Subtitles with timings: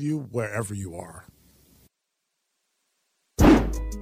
[0.00, 1.26] with you wherever you are.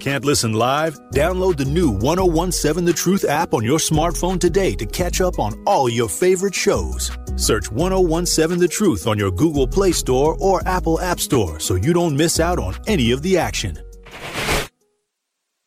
[0.01, 0.97] Can't listen live?
[1.13, 5.61] Download the new 1017 The Truth app on your smartphone today to catch up on
[5.67, 7.11] all your favorite shows.
[7.37, 11.93] Search 1017 The Truth on your Google Play Store or Apple App Store so you
[11.93, 13.77] don't miss out on any of the action.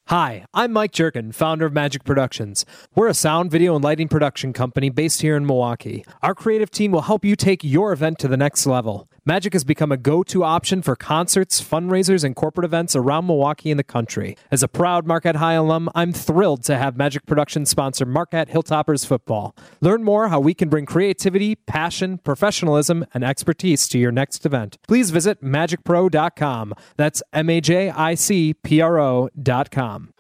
[0.07, 2.65] Hi, I'm Mike Jerkin, founder of Majic Productions.
[2.95, 6.03] We're a sound, video, and lighting production company based here in Milwaukee.
[6.21, 9.07] Our creative team will help you take your event to the next level.
[9.27, 13.69] Majic has become a go to option for concerts, fundraisers, and corporate events around Milwaukee
[13.69, 14.35] and the country.
[14.49, 19.05] As a proud Marquette High alum, I'm thrilled to have Majic Productions sponsor Marquette Hilltoppers
[19.05, 19.55] football.
[19.79, 24.79] Learn more how we can bring creativity, passion, professionalism, and expertise to your next event.
[24.87, 26.73] Please visit magicpro.com.
[26.97, 30.13] That's M A J I C P R O.com.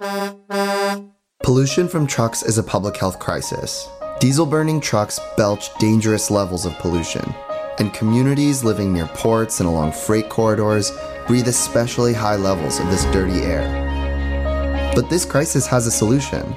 [1.41, 3.89] Pollution from trucks is a public health crisis.
[4.19, 7.33] Diesel burning trucks belch dangerous levels of pollution
[7.81, 10.91] and communities living near ports and along freight corridors
[11.25, 14.93] breathe especially high levels of this dirty air.
[14.93, 16.47] But this crisis has a solution.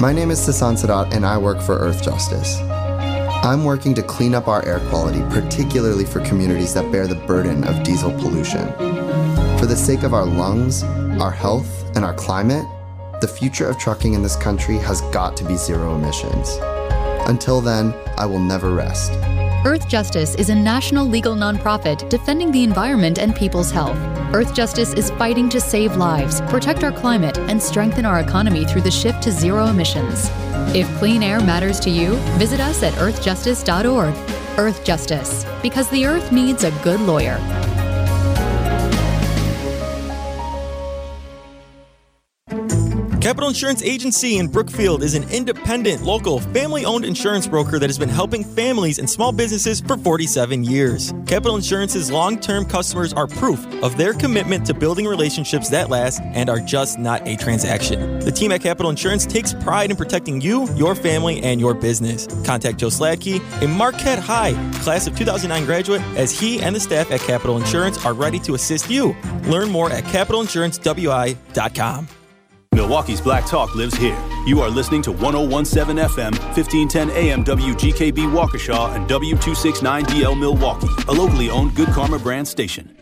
[0.00, 2.58] My name is Sasan Saadat and I work for Earth Justice.
[3.46, 7.62] I'm working to clean up our air quality, particularly for communities that bear the burden
[7.62, 8.66] of diesel pollution.
[9.60, 10.82] For the sake of our lungs,
[11.22, 12.66] our health, and our climate,
[13.20, 16.58] the future of trucking in this country has got to be zero emissions.
[17.28, 19.12] Until then, I will never rest.
[19.66, 23.98] Earth Justice is a national legal nonprofit defending the environment and people's health.
[24.32, 28.82] Earth Justice is fighting to save lives, protect our climate, and strengthen our economy through
[28.82, 30.30] the shift to zero emissions.
[30.72, 34.14] If clean air matters to you, visit us at earthjustice.org.
[34.56, 37.36] Earth Justice, because the earth needs a good lawyer.
[43.26, 47.98] Capital Insurance Agency in Brookfield is an independent, local, family owned insurance broker that has
[47.98, 51.12] been helping families and small businesses for 47 years.
[51.26, 56.20] Capital Insurance's long term customers are proof of their commitment to building relationships that last
[56.22, 58.20] and are just not a transaction.
[58.20, 62.28] The team at Capital Insurance takes pride in protecting you, your family, and your business.
[62.44, 67.10] Contact Joe Sladkey, a Marquette High class of 2009 graduate, as he and the staff
[67.10, 69.16] at Capital Insurance are ready to assist you.
[69.46, 72.08] Learn more at capitalinsurancewI.com.
[72.76, 74.22] Milwaukee's Black Talk lives here.
[74.44, 81.48] You are listening to 1017 FM, 1510 AM WGKB Waukesha, and W269DL Milwaukee, a locally
[81.48, 82.94] owned Good Karma brand station.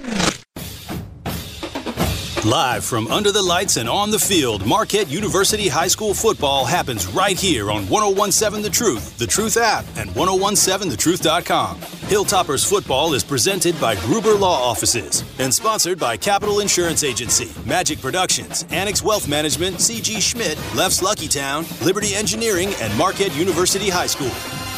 [2.44, 7.06] Live from under the lights and on the field, Marquette University High School football happens
[7.06, 11.78] right here on 1017 The Truth, The Truth app, and 1017thetruth.com.
[11.78, 18.02] Hilltoppers football is presented by Gruber Law Offices and sponsored by Capital Insurance Agency, Majic
[18.02, 24.06] Productions, Annex Wealth Management, CG Schmidt, Leff's Lucky Town, Liberty Engineering, and Marquette University High
[24.06, 24.32] School.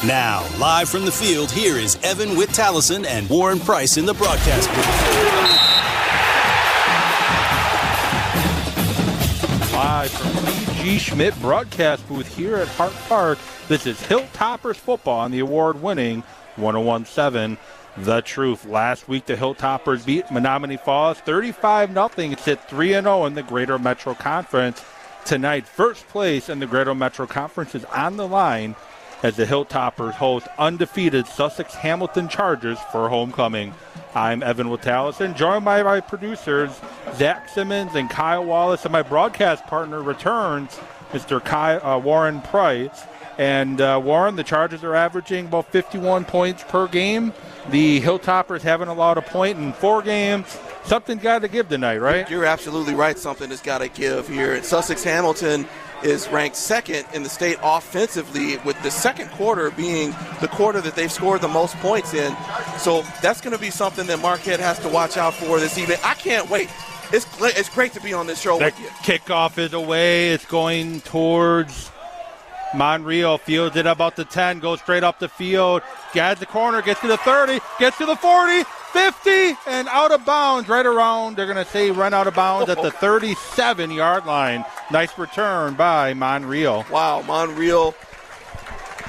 [0.06, 4.14] Now, live from the field, here is Evan Witt Tallison and Warren Price in the
[4.14, 5.75] broadcast booth.
[9.76, 13.38] Live from CG Schmidt broadcast booth here at Hart Park,
[13.68, 16.22] this is Hilltoppers football on the award-winning
[16.56, 17.58] 1017
[17.98, 18.64] The Truth.
[18.64, 23.42] Last week, the Hilltoppers beat Menomonee Falls 35 0 It's hit 3 0 in the
[23.42, 24.82] Greater Metro Conference.
[25.26, 28.76] Tonight, first place in the Greater Metro Conference is on the line
[29.22, 33.74] as the Hilltoppers host undefeated Sussex Hamilton Chargers for homecoming.
[34.14, 36.70] I'm Evan Witalison, joined by my producers,
[37.14, 40.78] Zach Simmons and Kyle Wallace, and my broadcast partner returns,
[41.12, 41.40] Mr.
[41.82, 43.02] Uh, Warren Price.
[43.38, 47.34] And uh, Warren, the Chargers are averaging about 51 points per game.
[47.68, 50.58] The Hilltoppers haven't allowed a point in four games.
[50.84, 52.30] Something's got to give tonight, right?
[52.30, 53.18] You're absolutely right.
[53.18, 54.52] Something has got to give here.
[54.52, 55.66] At Sussex Hamilton
[56.06, 60.94] is ranked second in the state offensively, with the second quarter being the quarter that
[60.94, 62.34] they've scored the most points in.
[62.78, 65.98] So that's going to be something that Marquette has to watch out for this evening.
[66.04, 66.70] I can't wait.
[67.12, 68.88] It's, it's great to be on this show That with you.
[69.18, 70.30] kickoff is away.
[70.30, 71.90] It's going towards
[72.74, 73.38] Monreal.
[73.38, 75.82] Fields it about the 10, goes straight up the field.
[76.12, 78.64] Gads the corner, gets to the 30, gets to the 40,
[78.96, 81.36] 50, and out of bounds right around.
[81.36, 84.64] They're going to say run out of bounds at the 37 yard line.
[84.90, 86.86] Nice return by Monreal.
[86.90, 87.94] Wow, Monreal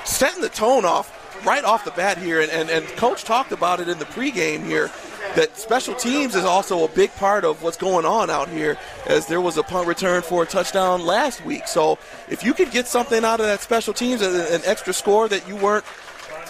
[0.03, 1.13] setting the tone off
[1.45, 2.41] right off the bat here.
[2.41, 4.91] And, and, and Coach talked about it in the pregame here
[5.35, 9.27] that special teams is also a big part of what's going on out here as
[9.27, 11.65] there was a punt return for a touchdown last week.
[11.65, 11.97] So
[12.27, 15.47] if you could get something out of that special teams, an an extra score that
[15.47, 15.85] you weren't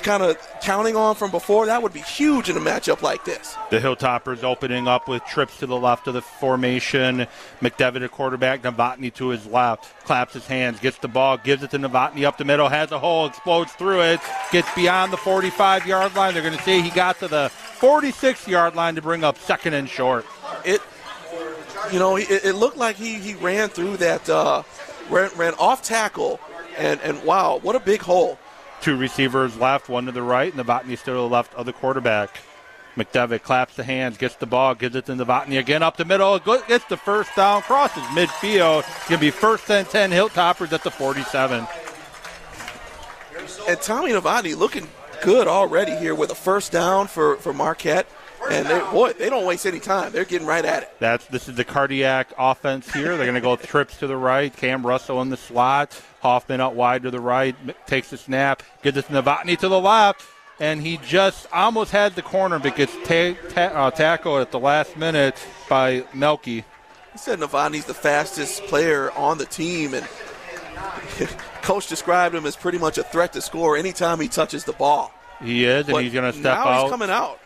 [0.01, 3.55] kind of counting on from before, that would be huge in a matchup like this.
[3.69, 7.27] The Hilltoppers opening up with trips to the left of the formation.
[7.61, 9.93] McDevitt at quarterback, Novotny to his left.
[10.05, 12.99] Claps his hands, gets the ball, gives it to Novotny up the middle, has a
[12.99, 14.19] hole, explodes through it,
[14.51, 16.33] gets beyond the 45 yard line.
[16.33, 19.73] They're going to say he got to the 46 yard line to bring up second
[19.73, 20.25] and short.
[20.65, 20.81] It,
[21.91, 24.63] you know, it, it looked like he, he ran through that, uh,
[25.09, 26.39] ran, ran off tackle,
[26.77, 28.37] and, and wow, what a big hole.
[28.81, 31.73] Two receivers left, one to the right, and Novotny still to the left of the
[31.73, 32.39] quarterback.
[32.95, 36.05] McDevitt claps the hands, gets the ball, gives it to the Novotny again up the
[36.05, 38.79] middle, gets the first down, crosses midfield.
[38.79, 41.67] It's going to be first and 10 Hilltoppers at the 47.
[43.67, 44.87] And Tommy Novotny looking
[45.21, 48.07] good already here with a first down for, for Marquette.
[48.49, 50.11] And they, boy, they don't waste any time.
[50.11, 50.93] They're getting right at it.
[50.99, 53.17] That's this is the cardiac offense here.
[53.17, 54.55] They're going to go trips to the right.
[54.55, 56.01] Cam Russell in the slot.
[56.21, 57.55] Hoffman out wide to the right.
[57.87, 58.63] Takes the snap.
[58.81, 60.23] Gives it to Novotny to the left.
[60.59, 64.59] And he just almost had the corner, but gets ta- ta- uh, tackled at the
[64.59, 65.35] last minute
[65.69, 66.63] by Melky.
[67.11, 70.07] He said Novotny's the fastest player on the team, and
[71.61, 75.11] coach described him as pretty much a threat to score anytime he touches the ball.
[75.41, 76.81] He is, and But he's going to step now out.
[76.83, 77.39] he's coming out.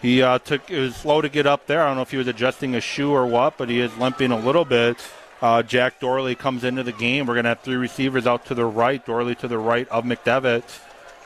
[0.00, 1.82] He uh, took it was slow to get up there.
[1.82, 4.32] I don't know if he was adjusting a shoe or what, but he is limping
[4.32, 4.96] a little bit.
[5.42, 7.26] Uh, Jack Dorley comes into the game.
[7.26, 9.04] We're going to have three receivers out to the right.
[9.04, 10.62] Dorley to the right of McDevitt.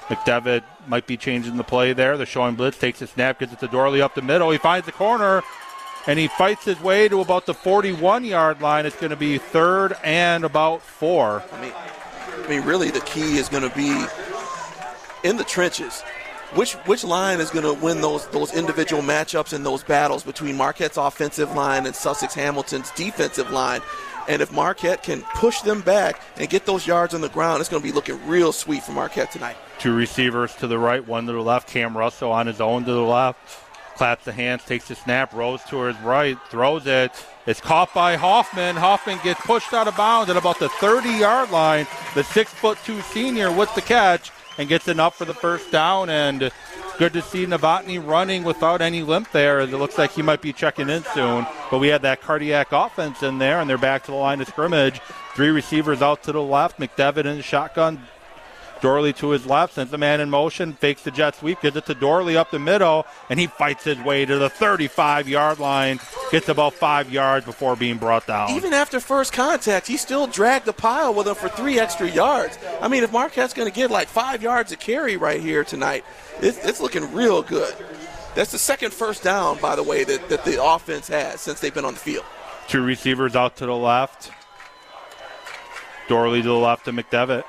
[0.08, 2.16] McDevitt might be changing the play there.
[2.16, 4.50] They're showing blitz, takes a snap, gets it to Dorley up the middle.
[4.50, 5.42] He finds the corner,
[6.06, 8.86] and he fights his way to about the 41 yard line.
[8.86, 11.42] It's going to be third and about four.
[11.52, 14.06] I mean, I mean, really, the key is going to be
[15.28, 16.02] in the trenches.
[16.54, 20.56] Which which line is going to win those those individual matchups and those battles between
[20.56, 23.80] Marquette's offensive line and Sussex Hamilton's defensive line?
[24.28, 27.68] And if Marquette can push them back and get those yards on the ground, it's
[27.68, 29.56] going to be looking real sweet for Marquette tonight.
[29.78, 31.68] Two receivers to the right, one to the left.
[31.68, 33.38] Cam Russell on his own to the left.
[33.96, 37.12] Claps the hands, takes the snap, rolls to his right, throws it.
[37.46, 38.76] It's caught by Hoffman.
[38.76, 41.86] Hoffman gets pushed out of bounds at about the 30 yard line.
[42.14, 46.08] The six foot two senior with the catch and gets enough for the first down.
[46.10, 46.50] And
[46.98, 49.60] good to see Novotny running without any limp there.
[49.60, 51.46] It looks like he might be checking in soon.
[51.70, 54.48] But we had that cardiac offense in there, and they're back to the line of
[54.48, 55.00] scrimmage.
[55.34, 56.78] Three receivers out to the left.
[56.78, 58.02] McDevitt in the shotgun.
[58.80, 61.86] Dorley to his left, sends the man in motion, fakes the jet sweep, gives it
[61.86, 65.98] to Dorley up the middle, and he fights his way to the 35 yard line,
[66.30, 68.50] gets about five yards before being brought down.
[68.50, 72.58] Even after first contact, he still dragged the pile with him for three extra yards.
[72.80, 76.04] I mean, if Marquette's going to get like five yards of carry right here tonight,
[76.40, 77.74] it's, it's looking real good.
[78.34, 81.72] That's the second first down, by the way, that, that the offense has since they've
[81.72, 82.24] been on the field.
[82.68, 84.30] Two receivers out to the left.
[86.08, 87.44] Dorley to the left of McDevitt.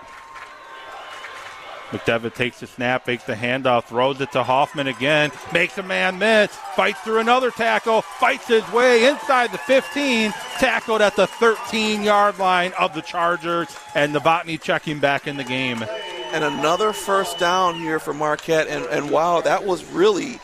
[1.91, 6.19] McDevitt takes the snap, fakes the handoff, throws it to Hoffman again, makes a man
[6.19, 12.03] miss, fights through another tackle, fights his way inside the 15, tackled at the 13
[12.03, 15.83] yard line of the Chargers, and Novotny checking back in the game.
[16.33, 18.67] And another first down here for Marquette.
[18.67, 20.39] And, and wow, that was really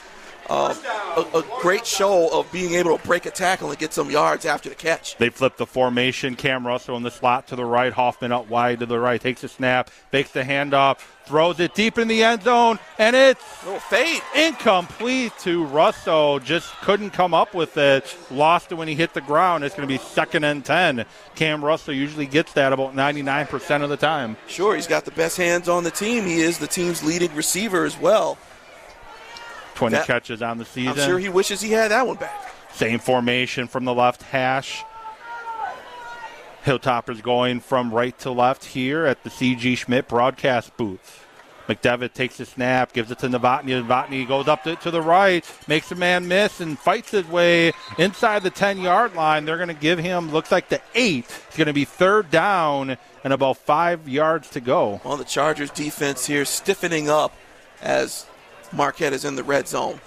[0.53, 0.75] uh,
[1.17, 4.45] a, a great show of being able to break a tackle and get some yards
[4.45, 5.17] after the catch.
[5.17, 6.35] They flip the formation.
[6.35, 7.91] Cam Russell in the slot to the right.
[7.91, 9.19] Hoffman out wide to the right.
[9.19, 9.89] Takes a snap.
[9.89, 11.00] Fakes the handoff.
[11.25, 12.77] Throws it deep in the end zone.
[13.00, 14.21] And it's little fade.
[14.35, 16.39] incomplete to Russell.
[16.39, 18.15] Just couldn't come up with it.
[18.29, 19.63] Lost it when he hit the ground.
[19.63, 21.06] It's going to be second and 10.
[21.35, 24.38] Cam Russell usually gets that about 99% of the time.
[24.47, 26.25] Sure, he's got the best hands on the team.
[26.25, 28.38] He is the team's leading receiver as well.
[29.75, 30.99] 20 That- catches on the season.
[30.99, 32.51] I'm sure he wishes he had that one back.
[32.73, 34.83] Same formation from the left hash.
[36.65, 41.25] Hilltoppers going from right to left here at the CG Schmidt broadcast booth.
[41.68, 43.81] McDevitt takes the snap, gives it to Novotny.
[43.81, 47.71] Novotny goes up to, to the right, makes a man miss, and fights his way
[47.97, 49.45] inside the 10 yard line.
[49.45, 51.25] They're going to give him, looks like the eight.
[51.47, 54.99] It's going to be third down and about five yards to go.
[55.06, 57.33] Well, the Chargers defense here stiffening up
[57.81, 58.25] as
[58.73, 59.99] Marquette is in the red zone.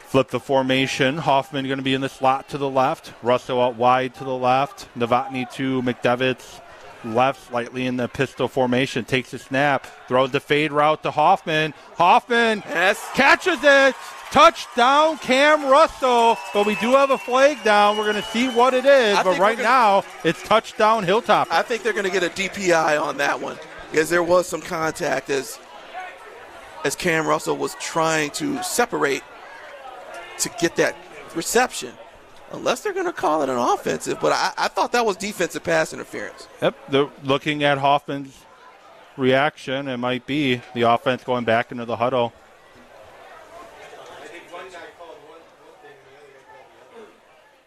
[0.00, 1.18] Flip the formation.
[1.18, 3.12] Hoffman going to be in the slot to the left.
[3.22, 4.88] Russell out wide to the left.
[4.98, 6.60] Novotny to McDevitt's
[7.04, 9.04] left, slightly in the pistol formation.
[9.04, 9.86] Takes a snap.
[10.08, 11.74] Throws the fade route to Hoffman.
[11.96, 13.04] Hoffman Yes.
[13.14, 13.94] catches it.
[14.30, 16.38] Touchdown, Cam Russell.
[16.54, 17.98] But we do have a flag down.
[17.98, 19.16] We're going to see what it is.
[19.16, 21.48] I but right gonna- now, it's touchdown Hilltop.
[21.50, 23.58] I think they're going to get a DPI on that one
[23.90, 25.58] because there was some contact as
[26.84, 29.22] as Cam Russell was trying to separate
[30.38, 30.96] to get that
[31.34, 31.92] reception.
[32.50, 35.62] Unless they're going to call it an offensive, but I, I thought that was defensive
[35.62, 36.48] pass interference.
[36.62, 38.42] Yep, they're looking at Hoffman's
[39.18, 39.88] reaction.
[39.88, 42.32] It might be the offense going back into the huddle.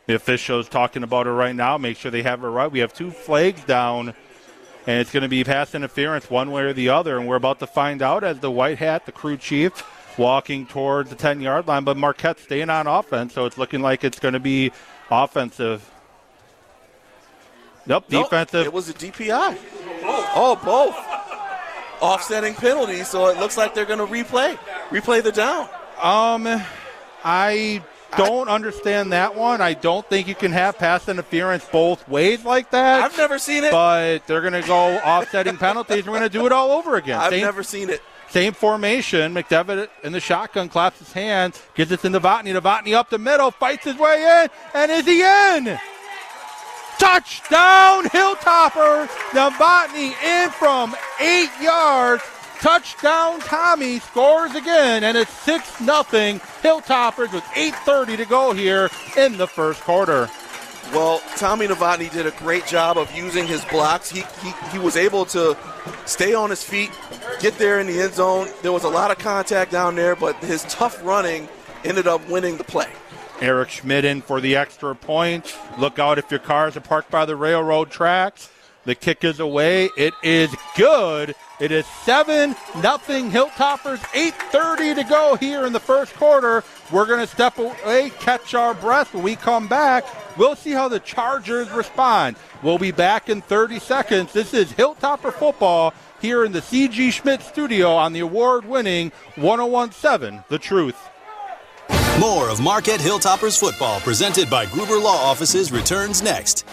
[0.08, 1.78] The officials talking about it right now.
[1.78, 2.72] Make sure they have it right.
[2.72, 4.16] We have two flags down,
[4.88, 7.18] and it's going to be pass interference one way or the other.
[7.18, 9.84] And we're about to find out as the white hat, the crew chief,
[10.18, 14.04] walking towards the 10 yard line, but Marquette staying on offense, so it's looking like
[14.04, 14.72] it's going to be
[15.10, 15.90] offensive.
[17.86, 18.66] Nope, Nope, defensive.
[18.66, 19.58] it was a DPI.
[20.04, 20.96] Oh, both.
[22.02, 24.58] Offsetting penalties, so it looks like they're going to replay.
[24.90, 25.70] Replay the down.
[26.02, 26.48] Um,
[27.24, 27.84] I
[28.18, 29.62] don't understand that one.
[29.62, 33.04] I don't think you can have pass interference both ways like that.
[33.04, 33.72] I've never seen it.
[33.72, 36.06] But they're going to go offsetting penalties.
[36.06, 37.20] We're going to do it all over again.
[37.20, 38.02] I've Same- never seen it.
[38.30, 39.34] Same formation.
[39.34, 42.58] McDevitt in the shotgun claps his hands, gets it to Novotny.
[42.58, 45.78] Novotny up the middle, fights his way in, and is he in?
[46.98, 49.08] Touchdown, Hilltopper.
[49.32, 52.24] Novotny in from eight yards.
[52.62, 56.40] Touchdown, Tommy scores again, and it's 6 nothing.
[56.62, 58.88] Hilltoppers with 8.30 to go here
[59.18, 60.30] in the first quarter.
[60.94, 64.12] Well, Tommy Novotny did a great job of using his blocks.
[64.12, 65.58] He, he he was able to
[66.06, 66.92] stay on his feet,
[67.40, 68.48] get there in the end zone.
[68.62, 71.50] There was a lot of contact down there, but his tough running
[71.84, 72.92] ended up winning the play.
[73.40, 75.58] Eric Schmidt in for the extra point.
[75.80, 78.52] Look out if your cars are parked by the railroad tracks.
[78.84, 79.90] The kick is away.
[79.98, 81.34] It is good.
[81.62, 84.00] It is 7 nothing Hilltoppers.
[84.00, 86.64] 8.30 to go here in the first quarter.
[86.92, 89.14] We're going to step away, catch our breath.
[89.14, 90.04] When we come back,
[90.40, 92.36] we'll see how the Chargers respond.
[92.64, 94.34] We'll be back in 30 seconds.
[94.34, 100.44] This is Hilltopper football here in the CG Schmidt studio on the award winning 1017
[100.50, 100.98] The Truth.
[102.20, 106.66] More of Marquette Hilltoppers football presented by Gruber Law Offices returns next.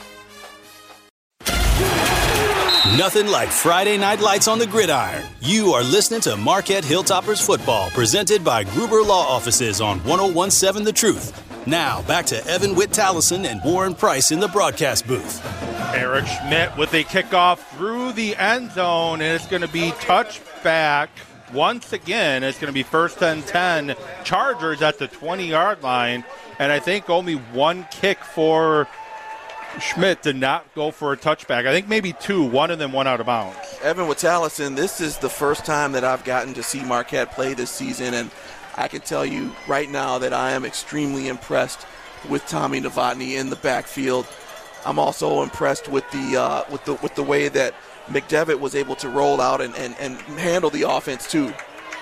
[2.96, 5.22] Nothing like Friday night lights on the gridiron.
[5.40, 10.92] You are listening to Marquette Hilltoppers football presented by Gruber Law Offices on 1017 The
[10.92, 11.66] Truth.
[11.66, 15.44] Now, back to Evan Witt Tallison and Warren Price in the broadcast booth.
[15.94, 21.08] Eric Schmidt with a kickoff through the end zone, and it's going to be touchback
[21.52, 22.42] once again.
[22.42, 26.24] It's going to be first and 10 Chargers at the 20 yard line,
[26.58, 28.88] and I think only one kick for
[29.80, 31.66] Schmidt did not go for a touchback.
[31.66, 33.56] I think maybe two, one of them went out of bounds.
[33.82, 37.70] Evan Witallison, this is the first time that I've gotten to see Marquette play this
[37.70, 38.30] season, and
[38.76, 41.86] I can tell you right now that I am extremely impressed
[42.28, 44.26] with Tommy Novotny in the backfield.
[44.84, 47.74] I'm also impressed with the uh, with the with the way that
[48.06, 51.52] McDevitt was able to roll out and, and, and handle the offense too.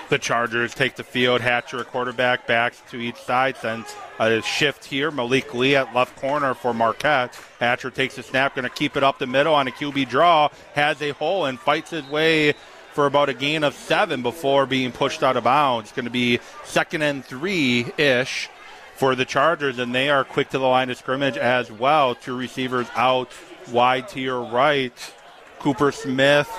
[0.09, 1.41] The Chargers take the field.
[1.41, 3.57] Hatcher, quarterback, backs to each side.
[3.57, 5.11] Sends a shift here.
[5.11, 7.37] Malik Lee at left corner for Marquette.
[7.59, 10.49] Hatcher takes a snap, going to keep it up the middle on a QB draw.
[10.75, 12.53] Has a hole and fights his way
[12.93, 15.91] for about a gain of seven before being pushed out of bounds.
[15.91, 18.49] Going to be second and three ish
[18.95, 22.15] for the Chargers, and they are quick to the line of scrimmage as well.
[22.15, 23.31] Two receivers out
[23.71, 25.13] wide to your right.
[25.59, 26.49] Cooper Smith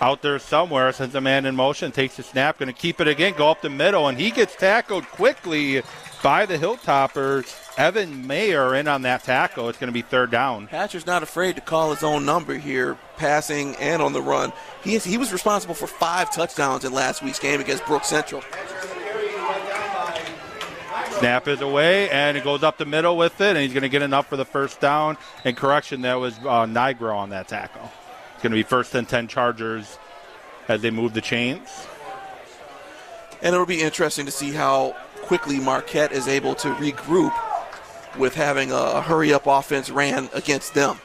[0.00, 3.08] out there somewhere, sends a man in motion, takes the snap, going to keep it
[3.08, 5.82] again, go up the middle, and he gets tackled quickly
[6.22, 7.62] by the Hilltoppers.
[7.78, 9.68] Evan Mayer in on that tackle.
[9.68, 10.66] It's going to be third down.
[10.66, 14.52] Hatcher's not afraid to call his own number here, passing and on the run.
[14.82, 18.42] He, is, he was responsible for five touchdowns in last week's game against Brook Central.
[21.18, 23.88] Snap is away, and it goes up the middle with it, and he's going to
[23.88, 25.16] get enough for the first down.
[25.44, 27.90] And correction, that was uh, Nigro on that tackle.
[28.36, 29.98] It's going to be first and 10 Chargers
[30.68, 31.70] as they move the chains.
[33.40, 37.34] And it'll be interesting to see how quickly Marquette is able to regroup
[38.18, 40.98] with having a hurry up offense ran against them.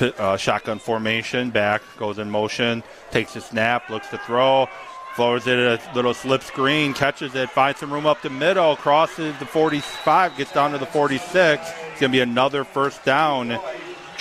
[0.00, 4.66] Uh, shotgun formation, back, goes in motion, takes a snap, looks to throw,
[5.14, 9.38] floors it a little slip screen, catches it, finds some room up the middle, crosses
[9.38, 11.62] the 45, gets down to the 46.
[11.62, 13.58] It's going to be another first down.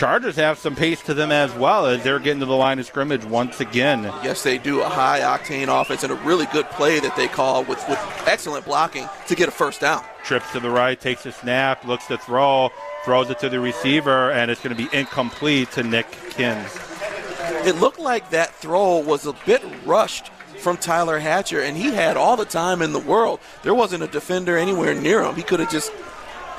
[0.01, 2.87] Chargers have some pace to them as well as they're getting to the line of
[2.87, 4.01] scrimmage once again.
[4.23, 7.63] Yes, they do a high octane offense and a really good play that they call
[7.65, 10.03] with, with excellent blocking to get a first down.
[10.23, 12.71] Trips to the right, takes a snap, looks to throw,
[13.05, 16.79] throws it to the receiver, and it's going to be incomplete to Nick Kins.
[17.63, 22.17] It looked like that throw was a bit rushed from Tyler Hatcher, and he had
[22.17, 23.39] all the time in the world.
[23.61, 25.35] There wasn't a defender anywhere near him.
[25.35, 25.91] He could have just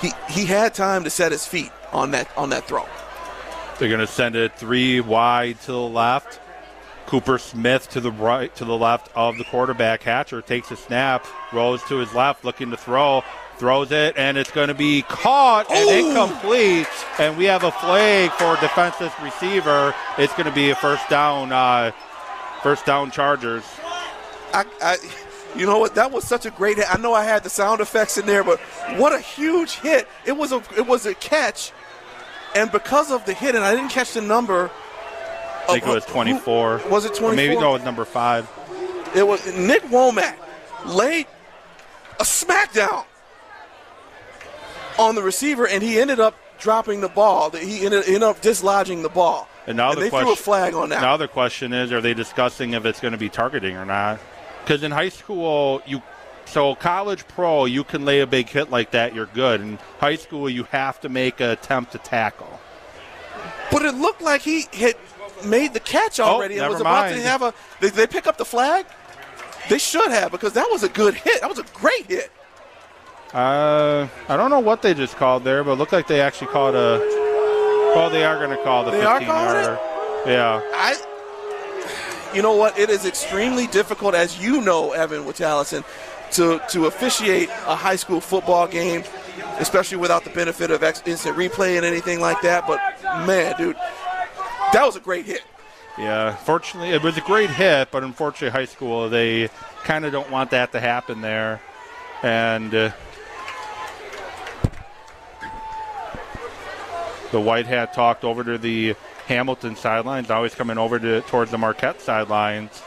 [0.01, 2.87] he he had time to set his feet on that on that throw.
[3.83, 6.39] They're going to send it three wide to the left.
[7.07, 10.05] Cooper Smith to the right, to the left of the quarterback.
[10.05, 13.25] Hatcher takes a snap, rolls to his left, looking to throw,
[13.57, 16.87] throws it, and it's going to be caught and incomplete.
[17.19, 19.93] And we have a flag for defensive receiver.
[20.17, 21.91] It's going to be a first down, uh,
[22.62, 23.65] first down Chargers.
[24.55, 24.97] I, I
[25.57, 25.97] you know what?
[25.97, 26.87] That was such a great hit.
[26.89, 28.61] I know I had the sound effects in there, but
[28.97, 30.09] what a huge hit!
[30.25, 31.73] It was a it was a catch,
[32.55, 34.71] and because of the hit, and I didn't catch the number.
[35.69, 36.83] I think it was 24.
[36.91, 37.35] Was it Or 24?
[37.35, 38.51] Maybe no, it was number five.
[39.15, 40.37] It was Nick Womack
[40.87, 41.27] laid
[42.19, 43.05] a smackdown
[44.99, 47.51] on the receiver, and he ended up dropping the ball.
[47.51, 49.49] That he ended, ended up dislodging the ball.
[49.67, 51.01] And now and the they question, threw a flag on that.
[51.03, 54.19] Now the question is, are they discussing if it's going to be targeting or not?
[54.65, 56.03] Because in high school, you
[56.47, 59.61] so college pro, you can lay a big hit like that, you're good.
[59.61, 62.61] In high school, you have to make an attempt to tackle.
[63.71, 64.95] But it looked like he had
[65.45, 67.55] made the catch Oh, already and never was about to have a.
[67.81, 68.87] They, they pick up the flag.
[69.69, 71.41] They should have because that was a good hit.
[71.41, 72.31] That was a great hit.
[73.33, 76.49] Uh, I don't know what they just called there, but it looked like they actually
[76.49, 76.99] called a.
[77.95, 79.63] Well, they are going to call the They are 15 calling it?
[79.63, 79.81] yarder.
[80.31, 80.61] Yeah.
[80.75, 80.97] I.
[82.35, 82.79] You know what?
[82.79, 85.85] It is extremely difficult, as you know, Evan with Allison,
[86.33, 89.05] to to officiate a high school football game,
[89.59, 92.67] especially without the benefit of instant replay and anything like that.
[92.67, 92.81] But
[93.27, 93.77] man, dude,
[94.73, 95.43] that was a great hit.
[95.99, 99.49] Yeah, fortunately, it was a great hit, but unfortunately, high school they
[99.85, 101.61] kind of don't want that to happen there,
[102.23, 102.91] and uh,
[107.31, 108.95] the white hat talked over to the
[109.27, 110.31] Hamilton sidelines.
[110.31, 112.83] always coming over to towards the Marquette sidelines.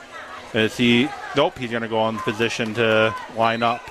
[0.56, 1.10] Is he?
[1.36, 3.82] Nope, he's going to go in position to line up.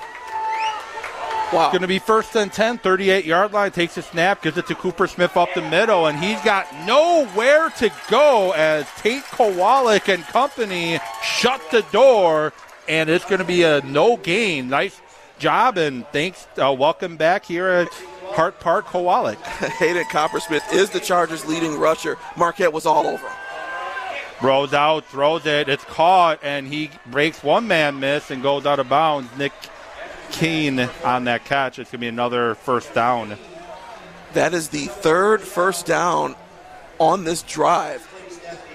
[1.53, 1.65] Wow.
[1.65, 3.71] It's going to be first and 10, 38 yard line.
[3.71, 7.69] Takes a snap, gives it to Cooper Smith up the middle, and he's got nowhere
[7.77, 12.51] to go as Tate Kowalik and company shut the door,
[12.89, 14.67] and it's going to be a no gain.
[14.67, 14.99] Nice
[15.37, 16.47] job, and thanks.
[16.57, 17.89] Uh, welcome back here at
[18.29, 19.37] Hart Park, Kowalik.
[19.77, 22.17] Hayden Coppersmith is the Chargers' leading rusher.
[22.35, 23.44] Marquette was all over him.
[24.41, 28.79] Rolls out, throws it, it's caught, and he breaks one man miss and goes out
[28.79, 29.29] of bounds.
[29.37, 29.53] Nick
[30.31, 31.79] Keene on that catch.
[31.79, 33.37] It's going to be another first down.
[34.33, 36.35] That is the third first down
[36.99, 38.01] on this drive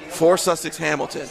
[0.09, 1.29] for Sussex Hamilton.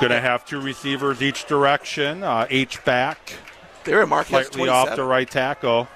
[0.00, 2.24] Going to have two receivers each direction.
[2.24, 3.34] Uh, H back,
[3.84, 5.86] They're Marquette's slightly off the right tackle.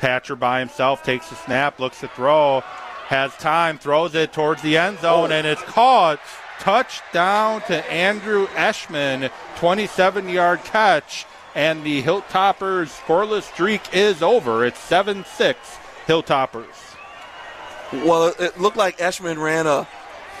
[0.00, 2.60] Hatcher by himself takes the snap, looks to throw,
[3.06, 5.34] has time, throws it towards the end zone, Oh.
[5.34, 6.18] and it's caught.
[6.60, 14.64] Touchdown to Andrew Eschman, 27 yard catch, and the Hilltoppers scoreless streak is over.
[14.64, 15.58] It's 7 6
[16.06, 16.64] Hilltoppers.
[17.92, 19.86] Well, it- looked like Eshman ran a,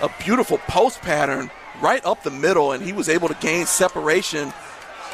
[0.02, 1.50] a beautiful post pattern
[1.80, 4.52] right up the middle, and he was able to gain separation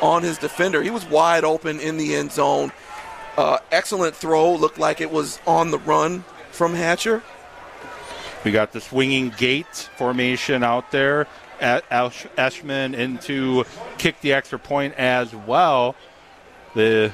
[0.03, 0.83] on his defender.
[0.83, 2.73] He was wide open in the end zone.
[3.37, 4.55] Uh, excellent throw.
[4.55, 7.23] Looked like it was on the run from Hatcher.
[8.45, 11.27] We got the swinging gate formation out there.
[11.61, 13.65] At Esh- Eschman into
[13.97, 15.95] kick the extra point as well.
[16.75, 17.13] The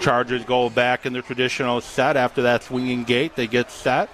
[0.00, 3.36] Chargers go back in their traditional set after that swinging gate.
[3.36, 4.08] They get set.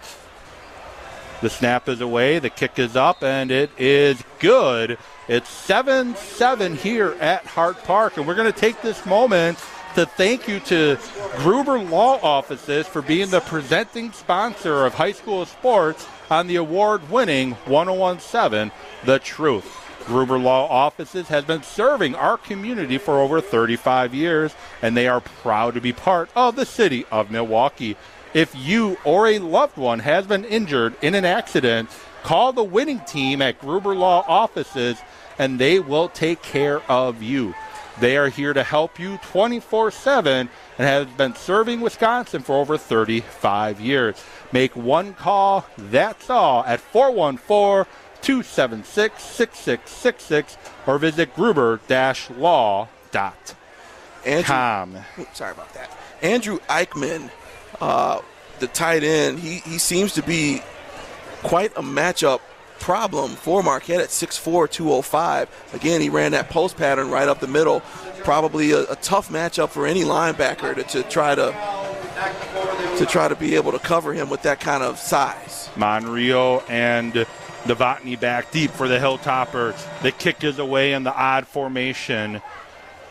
[1.42, 4.98] The snap is away, the kick is up, and it is good.
[5.26, 9.58] It's 7 7 here at Hart Park, and we're going to take this moment
[9.94, 10.98] to thank you to
[11.38, 17.10] Gruber Law Offices for being the presenting sponsor of high school sports on the award
[17.10, 18.70] winning 1017
[19.04, 19.76] The Truth.
[20.06, 25.20] Gruber Law Offices has been serving our community for over 35 years, and they are
[25.20, 27.96] proud to be part of the city of Milwaukee.
[28.32, 31.90] If you or a loved one has been injured in an accident,
[32.22, 34.98] call the winning team at Gruber Law Offices
[35.38, 37.54] and they will take care of you.
[37.98, 42.78] They are here to help you 24 7 and have been serving Wisconsin for over
[42.78, 44.22] 35 years.
[44.52, 51.80] Make one call, that's all, at 414 276 6666 or visit gruber
[52.36, 53.34] law.com.
[54.26, 55.96] Andrew, Oops, sorry about that.
[56.22, 57.30] Andrew Eichmann,
[57.80, 58.20] uh,
[58.58, 60.62] the tight end, he, he seems to be
[61.42, 62.40] quite a matchup
[62.80, 65.74] problem for Marquette at 6'4", 205.
[65.74, 67.80] Again, he ran that post pattern right up the middle.
[68.24, 71.54] Probably a, a tough matchup for any linebacker to, to try to
[72.98, 75.70] to try to be able to cover him with that kind of size.
[75.76, 77.12] Monreal and
[77.64, 80.02] Novotny back deep for the Hilltoppers.
[80.02, 82.42] The kick is away in the odd formation.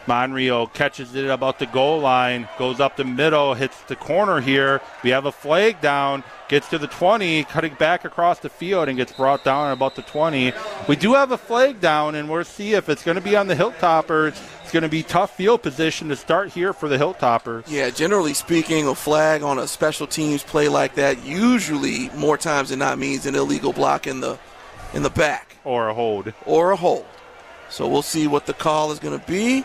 [0.05, 4.81] Monreal catches it about the goal line, goes up the middle, hits the corner here.
[5.03, 8.97] We have a flag down, gets to the 20, cutting back across the field, and
[8.97, 10.51] gets brought down at about the 20.
[10.87, 13.47] We do have a flag down, and we'll see if it's going to be on
[13.47, 14.35] the Hilltoppers.
[14.63, 17.63] It's going to be tough field position to start here for the Hilltoppers.
[17.67, 22.69] Yeah, generally speaking, a flag on a special teams play like that usually more times
[22.69, 24.37] than not means an illegal block in the
[24.93, 26.33] in the back Or a hold.
[26.47, 27.05] or a hold.
[27.69, 29.63] So we'll see what the call is going to be.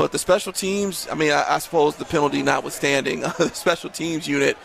[0.00, 4.26] But the special teams, I mean, I, I suppose the penalty notwithstanding, the special teams
[4.26, 4.56] unit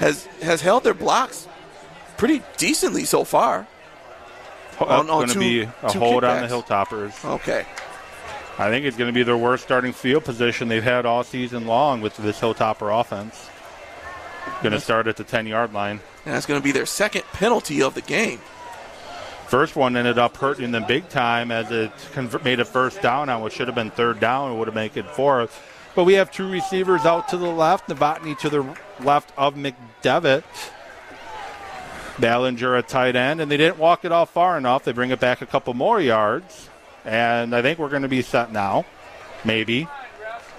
[0.00, 1.46] has has held their blocks
[2.16, 3.68] pretty decently so far.
[4.80, 6.42] That's going to be a hold kickbacks.
[6.42, 7.24] on the Hilltoppers.
[7.36, 7.64] Okay.
[8.58, 11.68] I think it's going to be their worst starting field position they've had all season
[11.68, 13.48] long with this Hilltopper offense.
[14.60, 16.00] Going to start at the 10 yard line.
[16.24, 18.40] And that's going to be their second penalty of the game.
[19.50, 21.90] First one ended up hurting them big time as it
[22.44, 24.52] made a first down on what should have been third down.
[24.52, 25.60] It would have made it fourth.
[25.96, 30.44] But we have two receivers out to the left, Novotny to the left of McDevitt.
[32.20, 34.84] Ballinger a tight end, and they didn't walk it off far enough.
[34.84, 36.68] They bring it back a couple more yards,
[37.04, 38.84] and I think we're going to be set now.
[39.44, 39.88] Maybe.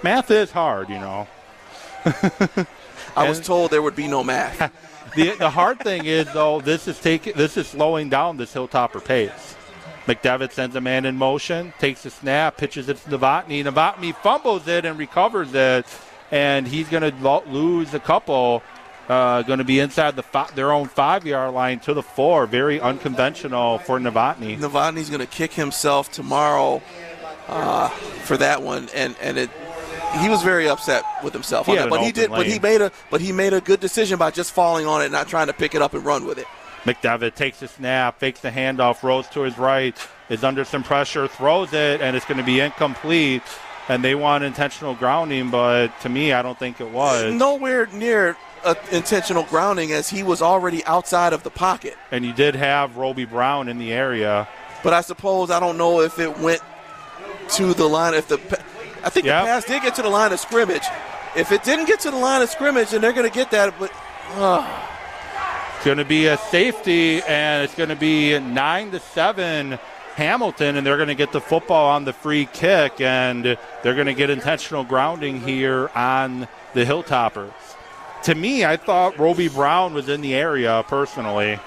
[0.03, 1.29] Math is hard, you know.
[3.15, 4.69] I was told there would be no math.
[5.15, 9.03] the the hard thing is though this is taking this is slowing down this hilltopper
[9.03, 9.55] pace.
[10.07, 13.63] McDevitt sends a man in motion, takes a snap, pitches it to Novotny.
[13.63, 15.85] Novotny fumbles it and recovers it,
[16.31, 18.63] and he's going to lo- lose a couple.
[19.07, 22.47] Uh, going to be inside the fi- their own five yard line to the four.
[22.47, 24.57] Very unconventional for Novotny.
[24.57, 26.81] Novotny's going to kick himself tomorrow
[27.47, 29.49] uh, for that one, and and it.
[30.19, 32.29] He was very upset with himself He on that, but he did.
[32.29, 32.91] But he made a.
[33.09, 35.73] But he made a good decision by just falling on it, not trying to pick
[35.73, 36.47] it up and run with it.
[36.83, 39.95] McDevitt takes a snap, fakes the handoff, rolls to his right,
[40.29, 43.43] is under some pressure, throws it, and it's going to be incomplete.
[43.87, 47.33] And they want intentional grounding, but to me, I don't think it was.
[47.33, 51.97] Nowhere near uh, intentional grounding, as he was already outside of the pocket.
[52.11, 54.47] And you did have Roby Brown in the area.
[54.83, 56.61] But I suppose I don't know if it went
[57.49, 58.13] to the line.
[58.13, 58.37] If the
[59.03, 59.41] I think Yep.
[59.43, 60.83] the pass did get to the line of scrimmage.
[61.35, 63.73] If it didn't get to the line of scrimmage, then they're going to get that.
[63.79, 63.91] But
[64.35, 64.67] uh,
[65.77, 69.79] It's going to be a safety, and it's going to be nine to seven
[70.15, 74.07] Hamilton, and they're going to get the football on the free kick, and they're going
[74.07, 77.53] to get intentional grounding here on the Hilltoppers.
[78.23, 81.57] To me, I thought Roby Brown was in the area personally.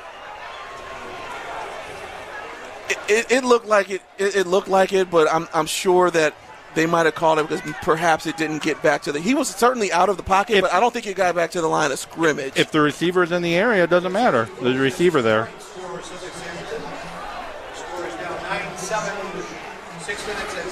[2.89, 4.37] it, it, it looked like it, it.
[4.37, 5.11] It looked like it.
[5.11, 6.35] But I'm I'm sure that
[6.75, 9.21] they might have called it because perhaps it didn't get back to the.
[9.21, 11.51] He was certainly out of the pocket, If- but I don't think it got back
[11.53, 12.55] to the line of scrimmage.
[12.57, 14.49] If the receiver's in the area, it doesn't matter.
[14.61, 15.49] The receiver there.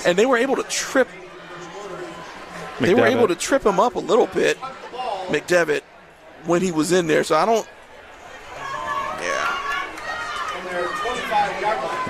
[0.04, 1.08] and they were able to trip.
[2.80, 4.58] They were able to trip him up a little bit,
[5.28, 5.82] McDevitt,
[6.46, 7.22] when he was in there.
[7.24, 7.68] So I don't.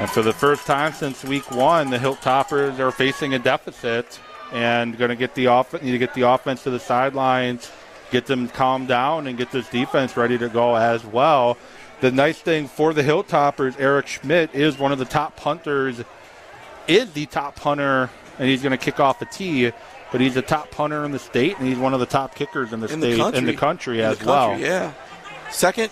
[0.02, 4.18] And for the first time since week one, the Hilltoppers are facing a deficit
[4.52, 7.70] and going to get the off need to get the offense to the sidelines,
[8.10, 11.56] get them calmed down, and get this defense ready to go as well.
[12.00, 16.02] The nice thing for the Hilltoppers, Eric Schmidt is one of the top punters,
[16.88, 18.10] is the top punter,
[18.40, 19.70] and he's going to kick off a tee.
[20.10, 22.72] But he's a top punter in the state, and he's one of the top kickers
[22.72, 23.38] in the In state country.
[23.38, 24.58] in the country In as the well.
[24.58, 24.94] Yeah.
[25.52, 25.90] Second,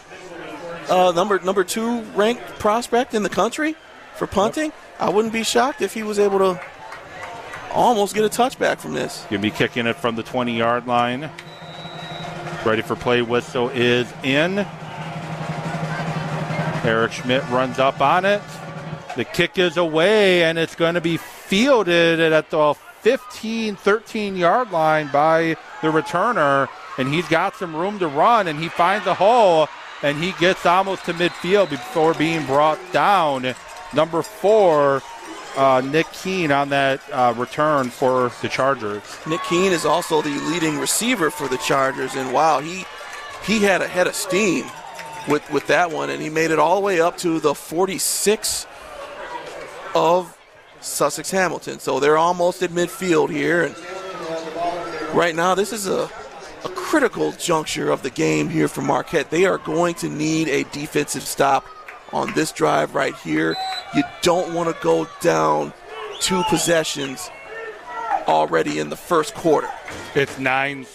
[0.88, 3.76] uh, number number two ranked prospect in the country
[4.20, 4.70] for punting.
[4.98, 6.60] I wouldn't be shocked if he was able to
[7.72, 9.26] almost get a touchback from this.
[9.30, 11.30] You'll be kicking it from the 20 yard line.
[12.62, 14.58] Ready for play whistle is in.
[16.84, 18.42] Eric Schmidt runs up on it.
[19.16, 24.70] The kick is away, and it's going to be fielded at the 15, 13 yard
[24.70, 26.68] line by the returner.
[26.98, 29.68] And he's got some room to run, and he finds a hole,
[30.02, 33.54] and he gets almost to midfield before being brought down.
[33.94, 35.02] Number four,
[35.56, 39.02] uh, Nick Keene on that uh, return for the Chargers.
[39.26, 42.84] Nick Keene is also the leading receiver for the Chargers, and wow, he
[43.44, 44.66] he had a head of steam
[45.28, 48.66] with with that one, and he made it all the way up to the 46
[49.94, 50.36] of
[50.80, 51.80] Sussex Hamilton.
[51.80, 53.74] So they're almost at midfield here, and
[55.14, 56.08] right now this is a
[56.64, 59.30] a critical juncture of the game here for Marquette.
[59.30, 61.66] They are going to need a defensive stop
[62.12, 63.56] on this drive right here.
[63.94, 65.72] You don't want to go down
[66.20, 67.30] two possessions
[68.28, 69.70] already in the first quarter.
[70.14, 70.86] It's 9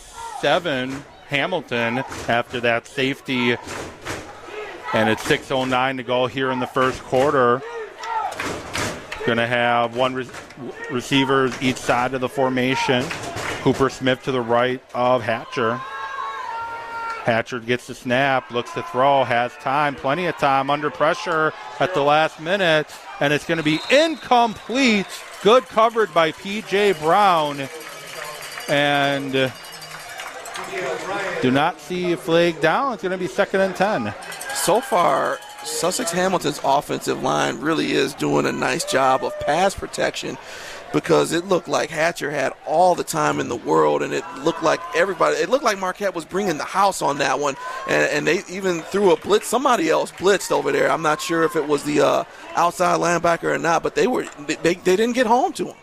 [0.41, 3.57] 7 Hamilton after that safety.
[4.93, 7.61] And it's 6.09 to go here in the first quarter.
[9.25, 10.27] Going to have one re-
[10.91, 13.03] receivers each side of the formation.
[13.61, 15.81] Cooper Smith to the right of Hatcher.
[17.25, 21.95] Hatcher gets the snap, looks to throw, has time, plenty of time, under pressure at
[21.95, 22.87] the last minute,
[23.19, 25.07] and it's going to be incomplete.
[25.41, 26.93] Good covered by P.J.
[26.93, 27.67] Brown.
[28.69, 29.49] And uh,
[31.41, 32.93] do not see a flag down.
[32.93, 34.13] It's going to be second and 10.
[34.53, 40.37] So far, Sussex Hamilton's offensive line really is doing a nice job of pass protection
[40.95, 44.63] because it looked like Hatcher had all the time in the world, and it looked
[44.63, 45.35] like everybody.
[45.35, 47.57] It looked like Marquette was bringing the house on that one,
[47.89, 49.45] and, and they even threw a blitz.
[49.45, 50.89] Somebody else blitzed over there.
[50.89, 52.23] I'm not sure if it was the uh,
[52.55, 55.75] outside linebacker or not, but they were they, they didn't get home to him.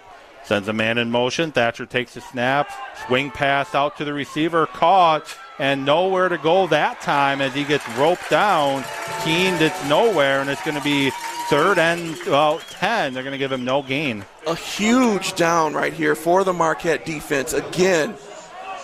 [0.44, 1.53] Sends a man in motion.
[1.53, 2.70] Thatcher takes a snap.
[3.07, 4.66] Swing pass out to the receiver.
[4.66, 8.83] Caught and nowhere to go that time as he gets roped down.
[9.22, 11.11] Keen it's nowhere, and it's going to be
[11.48, 13.14] third and well, 10.
[13.14, 14.25] They're going to give him no gain.
[14.48, 17.53] A huge down right here for the Marquette defense.
[17.53, 18.16] Again,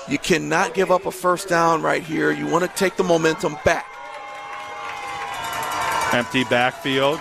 [0.08, 2.30] you cannot give up a first down right here.
[2.30, 3.86] You want to take the momentum back.
[6.14, 7.18] Empty backfield.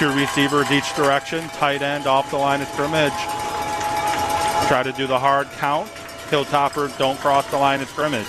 [0.00, 1.48] Two receivers each direction.
[1.50, 3.12] Tight end off the line of scrimmage.
[4.66, 5.88] Try to do the hard count.
[6.30, 8.26] Hilltoppers don't cross the line of scrimmage.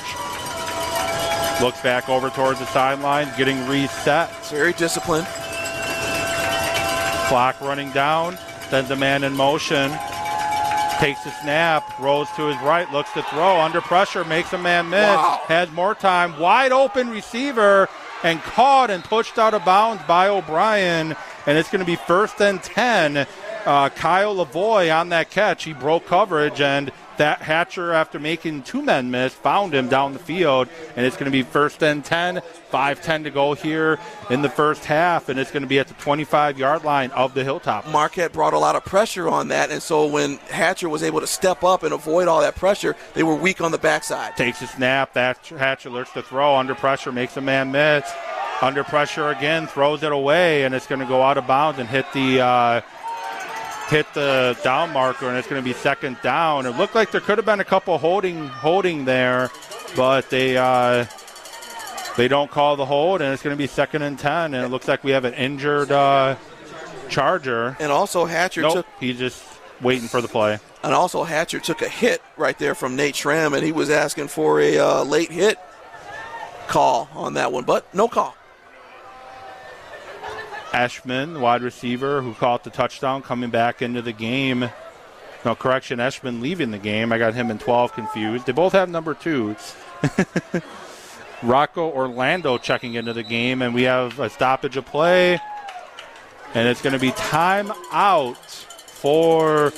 [1.62, 4.32] Looks back over towards the sideline, getting reset.
[4.40, 5.28] It's very disciplined.
[7.28, 8.38] Clock running down.
[8.70, 9.92] Sends a man in motion.
[11.00, 14.88] Takes the snap, rolls to his right, looks to throw, under pressure, makes a man
[14.90, 15.42] miss, Wow.
[15.48, 17.90] has more time, wide open receiver,
[18.24, 21.16] and caught and pushed out of bounds by O'Brien.
[21.48, 23.26] And it's going to be first and 10.
[23.66, 25.64] Uh, Kyle Lavoy on that catch.
[25.64, 30.20] He broke coverage, and that Hatcher, after making two men miss, found him down the
[30.20, 30.68] field.
[30.96, 34.50] And it's going to be first and 10, 5 10 to go here in the
[34.50, 35.30] first half.
[35.30, 37.88] And it's going to be at the 25 yard line of the Hilltop.
[37.88, 41.28] Marquette brought a lot of pressure on that, and so when Hatcher was able to
[41.28, 44.36] step up and avoid all that pressure, they were weak on the backside.
[44.38, 45.14] Takes a snap.
[45.14, 46.56] That Hatcher looks to throw.
[46.56, 48.10] Under pressure, makes a man miss.
[48.62, 51.90] Under pressure again, throws it away, and it's going to go out of bounds and
[51.90, 52.82] hit the uh,
[53.92, 56.66] hit the down marker, and it's going to be second down.
[56.66, 59.52] It looked like there could have been a couple holding holding there,
[59.96, 61.06] but they uh,
[62.18, 64.54] they don't call the hold, and it's going to be second and ten.
[64.54, 66.38] And it looks like we have an injured uh,
[67.10, 67.76] Charger.
[67.80, 69.44] And also Hatcher Nope, took he's just
[69.82, 70.58] waiting for the play.
[70.84, 74.30] and also Hatcher took a hit right there from Nate Schramm, and he was asking
[74.30, 75.60] for a uh, late hit
[76.68, 78.36] call on that one, but no call.
[80.72, 84.70] Eshman, wide receiver, who caught the touchdown, coming back into the game.
[85.44, 87.12] No, correction, Eshman leaving the game.
[87.12, 88.46] I got him in 12 confused.
[88.46, 89.56] They both have number two.
[91.44, 95.40] Rocco Orlando checking into the game, and we have a stoppage of play.
[96.54, 99.74] And it's going to be time out for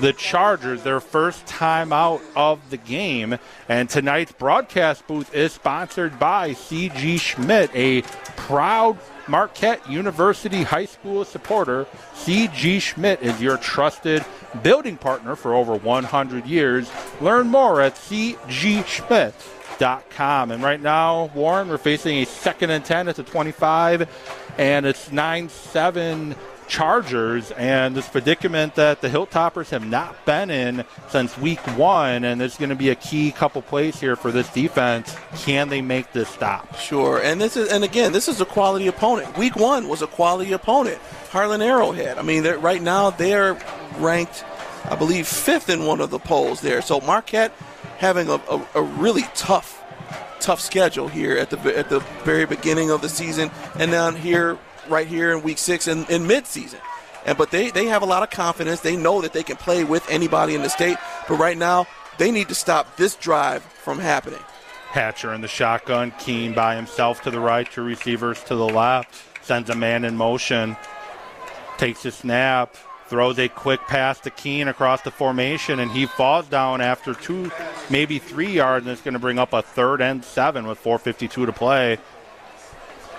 [0.00, 3.36] the Chargers, their first time out of the game.
[3.68, 8.02] And tonight's broadcast booth is sponsored by CG Schmidt, a
[8.36, 11.86] proud Marquette University High School supporter.
[12.14, 14.24] CG Schmidt is your trusted
[14.62, 16.90] building partner for over 100 years.
[17.20, 18.40] Learn more at cgschmidt.com.
[20.50, 24.08] And right now, Warren, we're facing a second and 10 at the 25,
[24.58, 26.36] and it's 9 7
[26.70, 32.40] Chargers, and this predicament that the Hilltoppers have not been in since week one, and
[32.40, 35.16] it's going to be a key couple plays here for this defense.
[35.38, 36.76] Can they make this stop?
[36.76, 39.36] Sure, and this is and again, this is a quality opponent.
[39.36, 40.98] Week one was a quality opponent.
[41.30, 42.18] Hartland Arrowhead.
[42.18, 43.58] I mean, right now they're
[43.98, 44.44] ranked,
[44.84, 46.82] I believe, fifth in one of the polls there.
[46.82, 47.52] So Marquette
[47.98, 49.82] having a, a, a really tough,
[50.38, 54.56] tough schedule here at the at the very beginning of the season, and down here,
[54.90, 56.80] right here in week six and in mid-season.
[57.24, 58.80] And but they they have a lot of confidence.
[58.80, 60.96] They know that they can play with anybody in the state.
[61.28, 61.86] But right now,
[62.18, 64.40] they need to stop this drive from happening.
[64.90, 69.14] Hatcher in the shotgun, Keen by himself to the right, two receivers to the left,
[69.42, 70.76] sends a man in motion,
[71.78, 72.74] takes a snap,
[73.06, 77.50] throws a quick pass to Keen across the formation, and he falls down after two,
[77.88, 81.46] maybe three yards, and it's going to bring up a third and seven with 4.52
[81.46, 81.98] to play.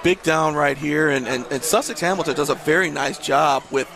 [0.03, 3.89] Big down right here, and, and, and Sussex Hamilton does a very nice job with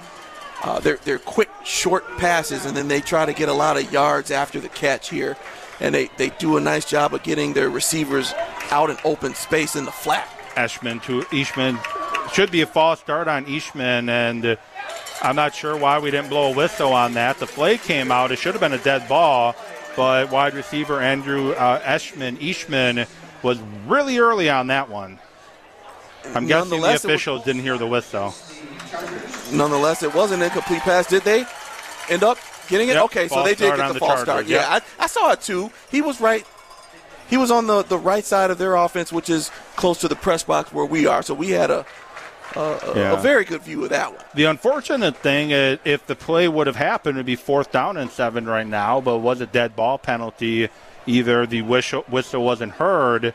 [0.64, 3.92] uh, their, their quick, short passes, and then they try to get a lot of
[3.92, 5.38] yards after the catch here.
[5.80, 8.34] And they, they do a nice job of getting their receivers
[8.72, 10.28] out in open space in the flat.
[10.56, 11.78] Eshman to Ishman.
[12.34, 14.56] Should be a false start on Ishman, and uh,
[15.22, 17.38] I'm not sure why we didn't blow a whistle on that.
[17.40, 18.32] The play came out.
[18.32, 19.56] It should have been a dead ball,
[19.96, 23.08] but wide receiver Andrew uh, Eshman, Ishman
[23.44, 25.20] was really early on that one.
[26.34, 28.34] I'm guessing the Nonetheless, it was- officials didn't hear the whistle.
[29.52, 31.08] Nonetheless, it was an incomplete pass.
[31.08, 31.46] Did they
[32.10, 32.94] end up getting it?
[32.94, 34.46] Yep, okay, so they did get the, the false Chargers, start.
[34.48, 34.62] yep.
[34.62, 35.72] Yeah, I, I saw it too.
[35.92, 36.46] He was right.
[37.30, 40.16] He was on the, the right side of their offense, which is close to the
[40.16, 41.22] press box where we are.
[41.24, 41.86] So we had a
[42.56, 43.14] a, a- Yeah.
[43.14, 44.22] a very good view of that one.
[44.36, 47.98] The unfortunate thing, is, if the play would have happened, it would be fourth down
[47.98, 50.70] and seven right now, but it was a dead ball penalty.
[51.08, 53.34] Either the whistle, whistle wasn't heard,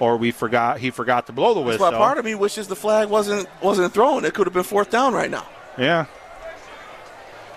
[0.00, 1.92] or we forgot he forgot to blow the That's whistle.
[1.92, 4.24] why part of me wishes the flag wasn't wasn't thrown.
[4.24, 5.46] It could have been fourth down right now.
[5.78, 6.06] yeah.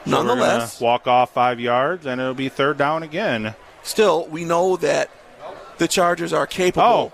[0.05, 3.53] So Nonetheless, walk off five yards, and it'll be third down again.
[3.83, 5.09] still we know that
[5.77, 7.11] the Chargers are capable.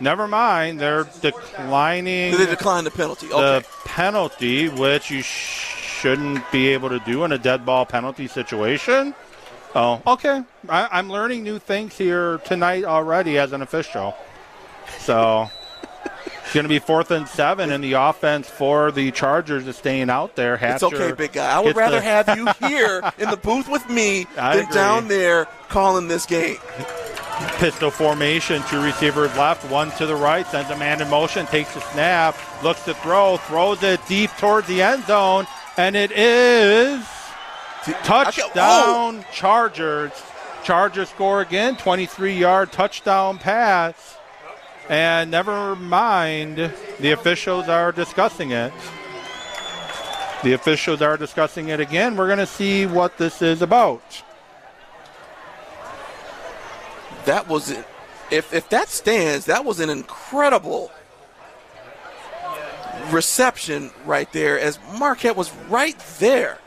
[0.00, 0.80] never mind.
[0.80, 3.26] They're declining They declined the penalty.
[3.26, 3.36] Okay.
[3.58, 9.14] the penalty, which you shouldn't be able to do in a dead ball penalty situation.
[9.74, 10.42] Oh, okay.
[10.68, 14.14] I, I'm learning new things here tonight already as an official.
[14.98, 15.50] So
[16.44, 20.10] it's going to be fourth and seven, and the offense for the Chargers is staying
[20.10, 20.54] out there.
[20.60, 21.56] It's okay, big guy.
[21.56, 24.74] I would rather the- have you here in the booth with me I than agree.
[24.74, 26.58] down there calling this game.
[27.58, 31.74] Pistol formation, two receivers left, one to the right, sends a man in motion, takes
[31.74, 35.46] the snap, looks to throw, throws it deep towards the end zone,
[35.76, 37.04] and it is
[38.04, 40.12] touchdown Chargers.
[40.64, 44.15] Chargers score again, 23 yard touchdown pass.
[44.88, 48.72] And never mind, the officials are discussing it.
[50.44, 52.16] The officials are discussing it again.
[52.16, 54.22] We're going to see what this is about.
[57.24, 57.84] That was it.
[58.30, 60.92] If if that stands, that was an incredible
[63.10, 66.58] reception right there as Marquette was right there.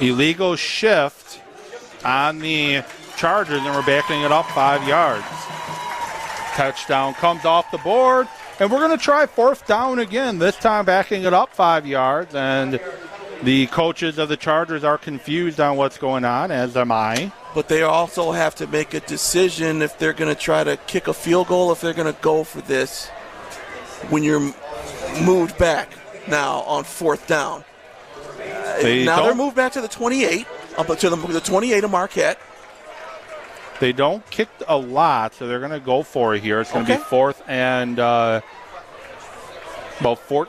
[0.00, 1.40] illegal shift
[2.04, 2.82] on the
[3.16, 5.24] Chargers, and we're backing it up five yards.
[6.54, 8.28] Touchdown comes off the board,
[8.60, 12.34] and we're going to try fourth down again, this time backing it up five yards.
[12.34, 12.80] And
[13.42, 17.32] the coaches of the Chargers are confused on what's going on, as am I.
[17.54, 21.08] But they also have to make a decision if they're going to try to kick
[21.08, 23.08] a field goal, if they're going to go for this
[24.10, 24.52] when you're
[25.22, 25.90] moved back
[26.28, 27.64] now on fourth down.
[28.82, 30.46] They now they're moved back to the 28,
[30.76, 32.38] uh, up to the, the 28 of Marquette.
[33.80, 36.60] They don't kick a lot, so they're going to go for it here.
[36.60, 37.00] It's going to Okay.
[37.02, 38.40] be fourth and uh,
[40.00, 40.46] about four,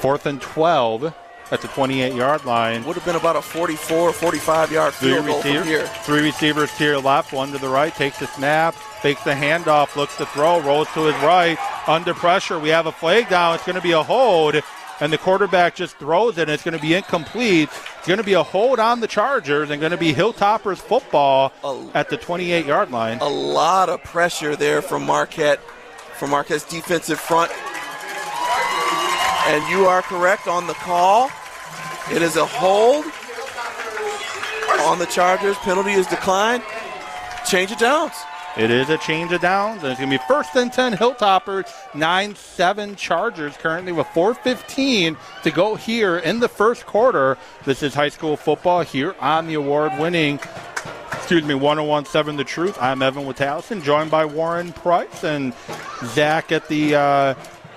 [0.00, 1.14] fourth and 12
[1.50, 2.84] at the 28 yard line.
[2.84, 5.86] Would have been about a 44, 45 yard Three field goal from receivers, here.
[6.02, 7.94] three receivers to your left, one to the right.
[7.94, 11.58] Takes the snap, fakes the handoff, looks to throw, rolls to his right.
[11.88, 13.54] Under pressure, we have a flag down.
[13.54, 14.54] It's going to be a hold,
[15.00, 16.42] and the quarterback just throws it.
[16.42, 17.68] and It's going to be incomplete.
[17.98, 21.52] It's going to be a hold on the Chargers, and going to be Hilltoppers football
[21.94, 23.18] at the 28 yard line.
[23.20, 25.60] A lot of pressure there from Marquette,
[26.18, 27.50] from Marquette's defensive front.
[29.46, 31.30] And you are correct on the call.
[32.10, 33.04] It is a hold
[34.86, 35.56] on the Chargers.
[35.58, 36.62] Penalty is declined.
[37.46, 38.12] Change of downs.
[38.56, 41.68] It is a change of downs, and it's going to be first and 10 Hilltoppers,
[41.92, 47.36] 9 7 Chargers, currently with 4.15 to go here in the first quarter.
[47.64, 50.38] This is high school football here on the award winning,
[51.12, 52.78] excuse me, 1017 The Truth.
[52.80, 55.52] I'm Evan Wittausen, joined by Warren Price and
[56.04, 57.34] Zach at the uh,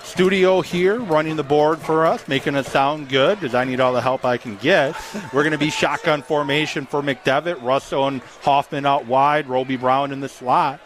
[0.07, 3.93] studio here, running the board for us, making it sound good because I need all
[3.93, 4.95] the help I can get.
[5.33, 10.11] We're going to be shotgun formation for McDevitt, Russell and Hoffman out wide, Roby Brown
[10.11, 10.79] in the slot.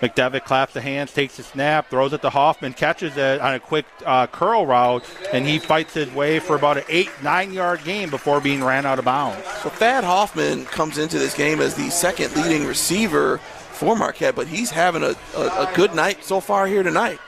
[0.00, 3.60] McDevitt claps the hands, takes the snap, throws it to Hoffman, catches it on a
[3.60, 7.80] quick uh, curl route, and he fights his way for about an eight, nine yard
[7.84, 9.42] gain before being ran out of bounds.
[9.62, 14.46] So Thad Hoffman comes into this game as the second leading receiver for Marquette, but
[14.46, 17.18] he's having a, a, a good night so far here tonight.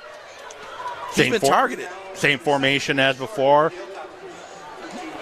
[1.17, 1.89] Same been targeted.
[2.15, 3.73] Same formation as before.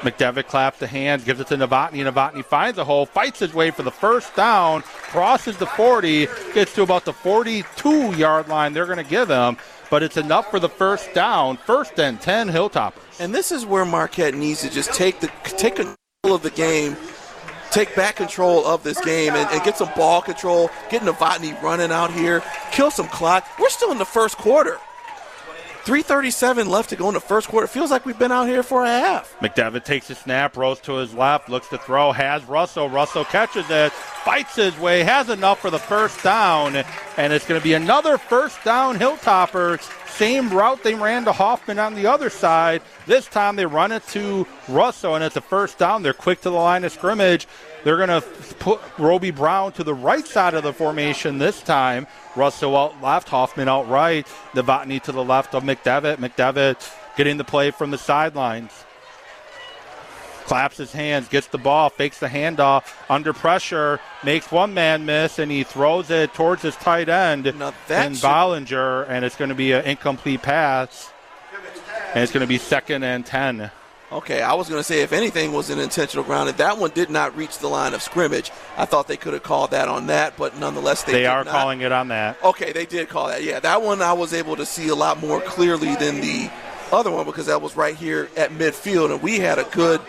[0.04, 2.04] McDevitt claps the hands, gives it to Novotny.
[2.04, 6.74] Novotny finds a hole, fights his way for the first down, crosses the 40, gets
[6.74, 9.56] to about the 42 yard line they're going to give him,
[9.90, 11.56] but it's enough for the first down.
[11.56, 13.18] First and 10 Hilltoppers.
[13.18, 16.96] And this is where Marquette needs to just take the take control of the game,
[17.70, 20.70] take back control of this game, and, and get some ball control.
[20.90, 23.46] Get Novotny running out here, kill some clock.
[23.58, 24.78] We're still in the first quarter.
[25.84, 27.66] 3:37 left to go in the first quarter.
[27.66, 29.34] It Feels like we've been out here for a half.
[29.40, 32.88] McDevitt takes a snap, rolls to his left, looks to throw, has Russell.
[32.88, 36.76] Russell catches it, fights his way, has enough for the first down,
[37.18, 39.78] and it's going to be another first down Hilltopper.
[40.08, 42.80] Same route they ran to Hoffman on the other side.
[43.06, 46.02] This time they run it to Russell, and it's a first down.
[46.02, 47.46] They're quick to the line of scrimmage.
[47.84, 48.26] They're going to
[48.58, 52.06] put Roby Brown to the right side of the formation this time.
[52.34, 56.16] Russell out left, Hoffman out right, Novotny to the left of McDevitt.
[56.16, 58.72] McDevitt getting the play from the sidelines
[60.44, 65.38] claps his hands, gets the ball, fakes the handoff, under pressure, makes one man miss,
[65.38, 69.72] and he throws it towards his tight end in Bollinger, and it's going to be
[69.72, 71.10] an incomplete pass.
[72.14, 73.70] And it's going to be second and 10.
[74.12, 77.10] Okay, I was going to say if anything was an intentional grounding, that one did
[77.10, 78.52] not reach the line of scrimmage.
[78.76, 81.50] I thought they could have called that on that, but nonetheless they, they are not.
[81.50, 82.36] calling it on that.
[82.44, 83.42] Okay, they did call that.
[83.42, 86.50] Yeah, that one I was able to see a lot more clearly than the
[86.92, 90.00] other one because that was right here at midfield, and we had a good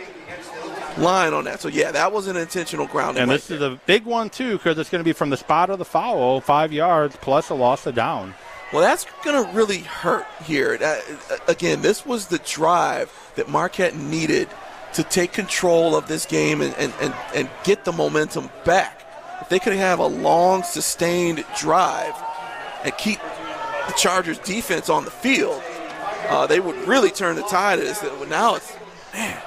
[0.98, 1.60] line on that.
[1.62, 3.24] So yeah, that was an intentional grounding.
[3.24, 3.58] And right this there.
[3.58, 5.86] is a big one too because it's going to be from the spot of the
[5.86, 8.34] foul, five yards plus a loss of down.
[8.76, 10.78] Well, that's going to really hurt here.
[10.78, 11.02] That,
[11.48, 14.50] again, this was the drive that Marquette needed
[14.96, 19.08] to take control of this game and, and, and, and get the momentum back.
[19.40, 22.14] If they could have a long, sustained drive
[22.84, 23.20] and keep
[23.88, 25.64] the Chargers' defense on the field,
[26.28, 27.80] uh, they would really turn the tide.
[27.80, 28.74] Is that now it's
[29.14, 29.42] man,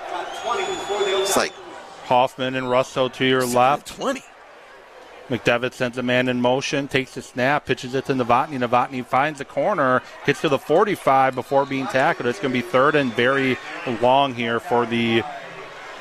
[1.21, 1.53] it's like
[2.05, 3.89] Hoffman and Russell to your left.
[3.89, 4.23] twenty.
[5.29, 8.59] McDevitt sends a man in motion, takes the snap, pitches it to Novotny.
[8.59, 12.27] Novotny finds the corner, gets to the 45 before being tackled.
[12.27, 13.59] It's going to be third and very
[14.01, 15.23] long here for the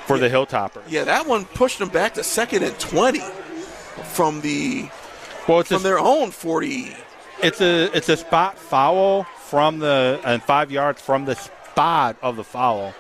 [0.06, 0.82] for the Hilltopper.
[0.88, 3.20] Yeah, that one pushed them back to second and twenty
[4.14, 4.90] from the
[5.48, 6.96] Well, it's from a, their own forty.
[7.44, 12.38] it's a it's a spot foul from the and five yards from the spot of
[12.38, 12.94] the foul,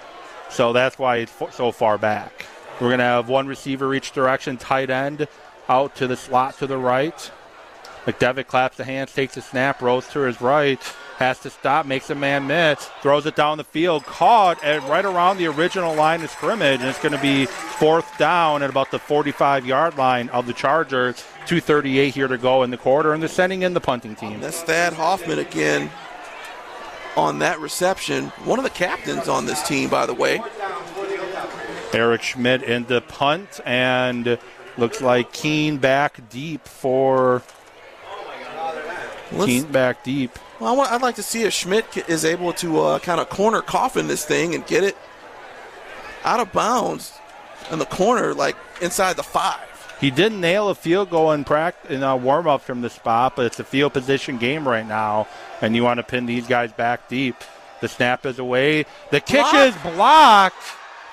[0.49, 2.45] so that's why it's so far back.
[2.81, 5.27] We're going to have one receiver each direction, tight end
[5.69, 7.31] out to the slot to the right.
[8.05, 10.81] McDevitt claps the hands, takes a snap, rolls to his right,
[11.17, 15.03] has to stop, makes a man miss, throws it down the field, caught at right
[15.03, 18.91] around the original line of scrimmage, and it's going to be fourth down at about
[18.91, 21.17] the 45 yard line of the Chargers.
[21.47, 24.39] 238 here to go in the quarter, and they're sending in the punting team.
[24.39, 25.89] That's Thad Hoffman again
[27.17, 28.27] on that reception.
[28.45, 30.41] One of the captains on this team, by the way.
[31.93, 34.37] Eric Schmidt in the punt, and
[34.77, 37.41] looks like Keene back deep for
[39.31, 40.37] Keene back deep.
[40.59, 43.29] Well, I want, I'd like to see if Schmidt is able to uh, kind of
[43.29, 44.97] corner coffin this thing and get it
[46.23, 47.13] out of bounds
[47.71, 49.59] in the corner, like inside the five.
[49.99, 52.89] He did not nail a field goal in practice in a warm up from the
[52.89, 55.27] spot, but it's a field position game right now,
[55.61, 57.35] and you want to pin these guys back deep.
[57.81, 58.85] The snap is away.
[59.11, 59.55] The kick Blocked.
[59.55, 60.63] is blocked,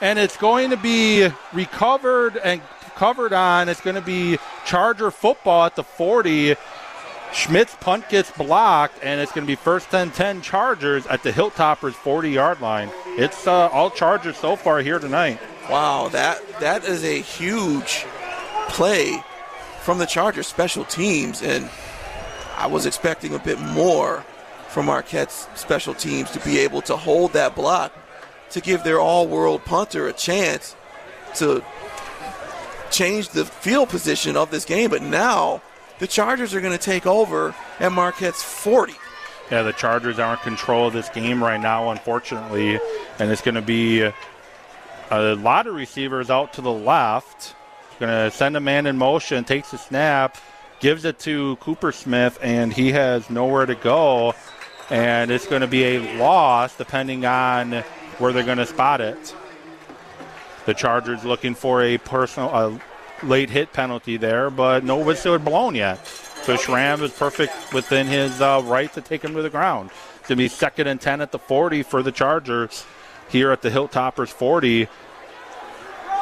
[0.01, 2.61] and it's going to be recovered and
[2.95, 3.69] covered on.
[3.69, 6.57] It's going to be Charger football at the 40.
[7.33, 11.33] Schmidt's punt gets blocked, and it's going to be first 10 10 Chargers at the
[11.33, 12.91] Hilltoppers 40 yard line.
[13.07, 15.41] It's uh, all Chargers so far here tonight.
[15.69, 18.07] Wow, that that is a huge
[18.69, 19.23] play
[19.83, 21.69] from the Chargers special teams, and
[22.57, 24.25] I was expecting a bit more
[24.69, 27.93] from Marquette's special teams to be able to hold that block
[28.51, 30.77] to give their all-world punter a chance
[31.35, 31.65] to
[32.95, 34.91] change the field position of this game.
[34.91, 35.61] But now
[35.99, 38.95] the Chargers are going to take over at Marquette's 40.
[39.51, 42.81] Yeah, the Chargers are in control of this game right now, unfortunately,
[43.19, 47.55] and it's going to be a lot of receivers out to the left.
[48.01, 50.39] Going to send a man in motion, takes the snap,
[50.81, 54.35] gives it to Cooper Smith, and he has nowhere to go.
[54.91, 57.85] And it's going to be a loss depending on
[58.19, 59.35] where they're going to spot it.
[60.67, 62.81] The Chargers looking for a personal, a
[63.23, 66.07] late hit penalty there, but no whistle had blown yet.
[66.43, 69.91] So Schramm is perfect within his uh, right to take him to the ground.
[70.17, 72.85] It's going to be second and 10 at the 40 for the Chargers
[73.31, 74.89] here at the Hilltoppers 40.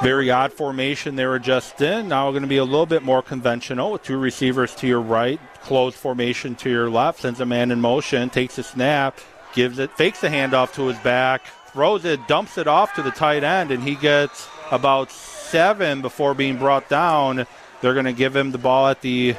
[0.02, 2.08] Very odd formation they were just in.
[2.08, 5.40] Now going to be a little bit more conventional with two receivers to your right,
[5.60, 9.18] closed formation to your left, sends a man in motion, takes a snap,
[9.54, 11.42] gives it, fakes the handoff to his back,
[11.72, 16.34] throws it, dumps it off to the tight end, and he gets about seven before
[16.34, 17.46] being brought down.
[17.80, 19.36] They're going to give him the ball at the.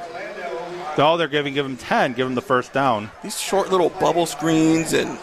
[0.98, 3.10] Oh, they're giving give him ten, give him the first down.
[3.24, 5.18] these short little bubble screens and,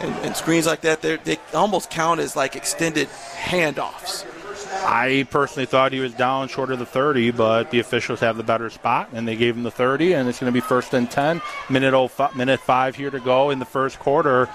[0.00, 4.24] and, and screens like that, they almost count as like extended handoffs.
[4.70, 8.42] I personally thought he was down short of the 30, but the officials have the
[8.42, 11.10] better spot, and they gave him the 30, and it's going to be first and
[11.10, 11.42] 10.
[11.68, 14.48] Minute oh fi- minute five here to go in the first quarter.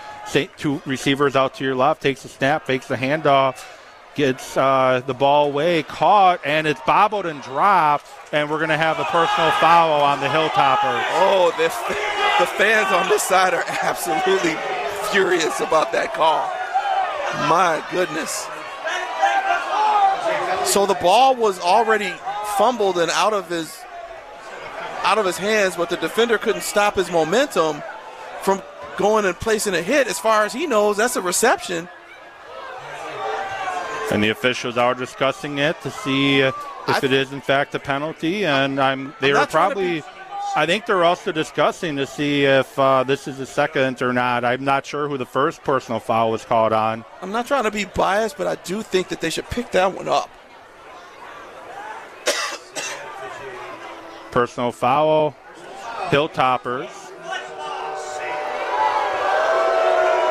[0.58, 3.66] Two receivers out to your left, takes the snap, fakes the handoff,
[4.16, 8.78] gets uh, the ball away, caught, and it's bobbled and dropped, and we're going to
[8.78, 11.04] have a personal foul on the Hilltoppers.
[11.16, 14.56] Oh, the, the fans on this side are absolutely
[15.12, 16.50] furious about that call.
[17.50, 18.48] My goodness.
[20.66, 22.14] So the ball was already
[22.58, 23.78] fumbled and out of his
[25.04, 27.82] out of his hands, but the defender couldn't stop his momentum
[28.44, 28.62] from
[28.98, 30.08] going and placing a hit.
[30.08, 31.90] As far as he knows, that's a reception.
[34.12, 36.50] And the officials are discussing it to see uh,
[36.88, 40.04] if I- it is in fact a penalty, and I'm they I'm trying probably
[40.56, 44.44] I think they're also discussing to see if uh, this is the second or not.
[44.44, 47.06] I'm not sure who the first personal foul was called on.
[47.22, 49.94] I'm not trying to be biased, but I do think that they should pick that
[49.94, 50.30] one up.
[54.32, 55.36] Personal foul,
[56.10, 56.90] Hilltoppers.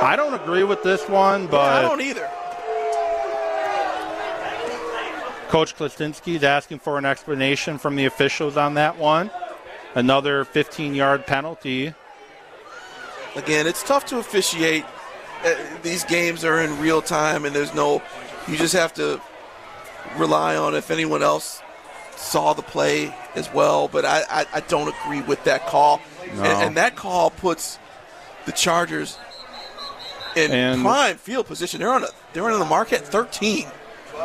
[0.02, 2.28] I don't agree with this one, but I don't either.
[5.48, 9.30] Coach Klastinski is asking for an explanation from the officials on that one.
[9.94, 11.92] Another 15 yard penalty.
[13.36, 14.84] Again, it's tough to officiate.
[15.44, 18.02] Uh, these games are in real time, and there's no,
[18.46, 19.20] you just have to
[20.16, 21.62] rely on if anyone else
[22.20, 23.88] saw the play as well.
[23.88, 26.00] But I, I, I don't agree with that call.
[26.34, 26.42] No.
[26.42, 27.78] And, and, that call puts
[28.46, 29.18] the Chargers
[30.36, 31.80] in And- prime field position.
[31.80, 33.66] They're on a, they're in the Marquette 13.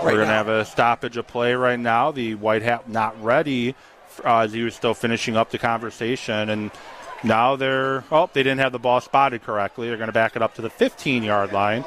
[0.03, 2.11] We're going to have a stoppage of play right now.
[2.11, 3.75] The White Hat not ready
[4.25, 6.49] uh, as he was still finishing up the conversation.
[6.49, 6.71] And
[7.23, 9.87] now they're, oh, they didn't have the ball spotted correctly.
[9.87, 11.85] They're going to back it up to the 15 yard line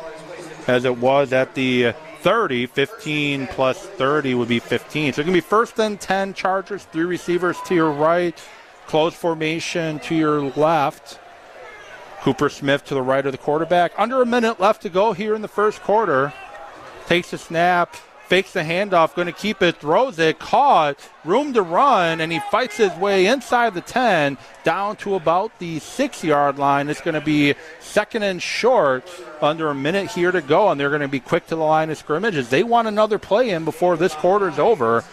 [0.66, 1.92] as it was at the
[2.22, 2.66] 30.
[2.66, 5.12] 15 plus 30 would be 15.
[5.12, 8.38] So going to be first and 10 Chargers, three receivers to your right,
[8.86, 11.18] close formation to your left.
[12.20, 13.92] Cooper Smith to the right of the quarterback.
[13.96, 16.32] Under a minute left to go here in the first quarter
[17.06, 17.96] takes a snap,
[18.28, 22.40] fakes the handoff, going to keep it, throws it, caught, room to run, and he
[22.50, 26.90] fights his way inside the 10 down to about the six yard line.
[26.90, 29.08] It's going to be second and short,
[29.40, 31.90] under a minute here to go, and they're going to be quick to the line
[31.90, 35.04] of scrimmage as they want another play in before this quarter's over.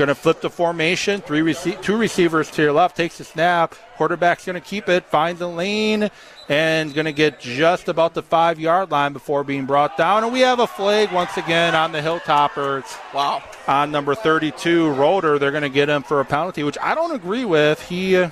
[0.00, 1.20] Going to flip the formation.
[1.20, 2.96] Three rece- two receivers to your left.
[2.96, 3.74] Takes the snap.
[3.98, 5.04] Quarterback's going to keep it.
[5.04, 6.10] Finds the lane
[6.48, 10.24] and going to get just about the five yard line before being brought down.
[10.24, 12.86] And we have a flag once again on the Hilltoppers.
[13.12, 13.42] Wow.
[13.68, 15.38] On number 32, Roder.
[15.38, 17.86] They're going to get him for a penalty, which I don't agree with.
[17.86, 18.30] He uh,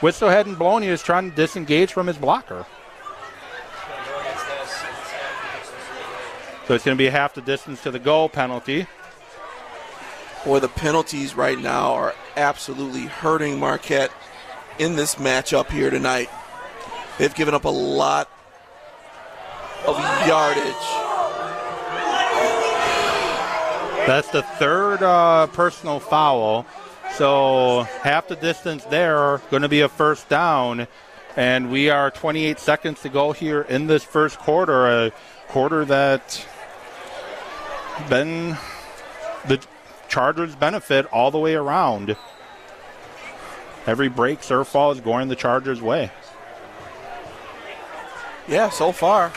[0.00, 0.82] whistle hadn't blown.
[0.82, 2.66] He was trying to disengage from his blocker.
[6.66, 8.88] So it's going to be half the distance to the goal penalty.
[10.44, 14.10] Boy, the penalties right now are absolutely hurting Marquette
[14.78, 16.28] in this matchup here tonight.
[17.18, 18.28] They've given up a lot
[19.86, 20.74] of yardage.
[24.06, 26.66] That's the third uh, personal foul.
[27.14, 30.86] So half the distance there, going to be a first down.
[31.36, 35.12] And we are 28 seconds to go here in this first quarter, a
[35.48, 36.46] quarter that
[38.10, 38.58] been
[39.46, 39.64] the
[40.14, 42.16] Chargers benefit all the way around.
[43.84, 46.08] Every break, surf fall is going the Chargers' way.
[48.46, 49.32] Yeah, so far.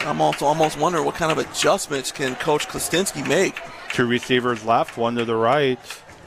[0.00, 3.60] I'm also almost wondering what kind of adjustments can Coach Klastinski make.
[3.92, 5.78] Two receivers left, one to the right.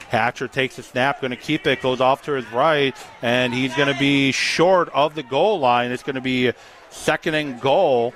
[0.08, 3.76] Hatcher takes a snap, going to keep it, goes off to his right, and he's
[3.76, 5.90] going to be short of the goal line.
[5.90, 6.52] It's going to be
[6.88, 8.14] second and goal.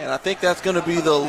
[0.00, 1.20] And I think that's going to be the.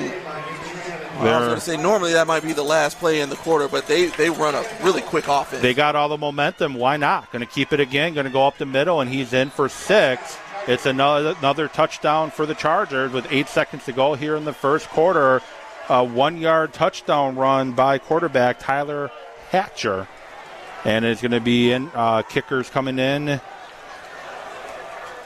[1.29, 3.67] I was going to say normally that might be the last play in the quarter,
[3.67, 5.61] but they they run a really quick offense.
[5.61, 6.73] They got all the momentum.
[6.73, 7.31] Why not?
[7.31, 8.13] Going to keep it again.
[8.13, 10.37] Going to go up the middle, and he's in for six.
[10.67, 14.53] It's another another touchdown for the Chargers with eight seconds to go here in the
[14.53, 15.41] first quarter.
[15.89, 19.11] A one-yard touchdown run by quarterback Tyler
[19.49, 20.07] Hatcher,
[20.85, 23.41] and it's going to be in uh, kickers coming in.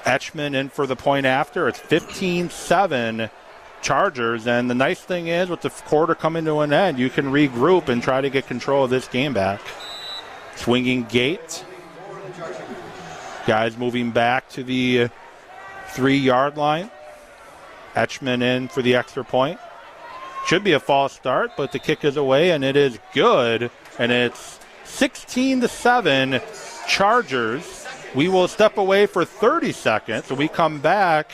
[0.05, 1.67] Etchman in for the point after.
[1.67, 3.29] It's 15-7
[3.85, 7.25] Chargers, and the nice thing is with the quarter coming to an end, you can
[7.25, 9.61] regroup and try to get control of this game back.
[10.55, 11.63] Swinging gate.
[13.45, 15.07] Guys moving back to the uh,
[15.89, 16.89] three yard line.
[17.95, 19.59] Etchman in for the extra point.
[20.47, 23.69] Should be a false start, but the kick is away and it is good.
[23.99, 26.41] And it's 16 to 7
[26.87, 27.85] Chargers.
[28.15, 30.31] We will step away for 30 seconds.
[30.31, 31.29] We come back.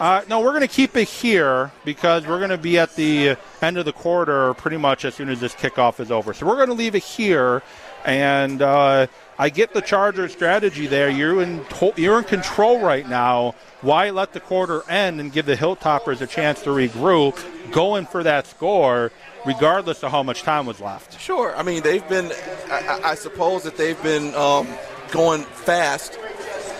[0.00, 3.36] Uh, no, we're going to keep it here because we're going to be at the
[3.62, 6.34] end of the quarter pretty much as soon as this kickoff is over.
[6.34, 7.62] So we're going to leave it here.
[8.04, 9.06] And uh,
[9.38, 11.08] I get the Charger strategy there.
[11.08, 13.54] You're in to- you're in control right now.
[13.82, 17.40] Why let the quarter end and give the Hilltoppers a chance to regroup,
[17.70, 19.10] going for that score,
[19.46, 21.18] regardless of how much time was left?
[21.20, 21.56] Sure.
[21.56, 22.32] I mean, they've been.
[22.68, 24.66] I, I- suppose that they've been um,
[25.12, 26.18] going fast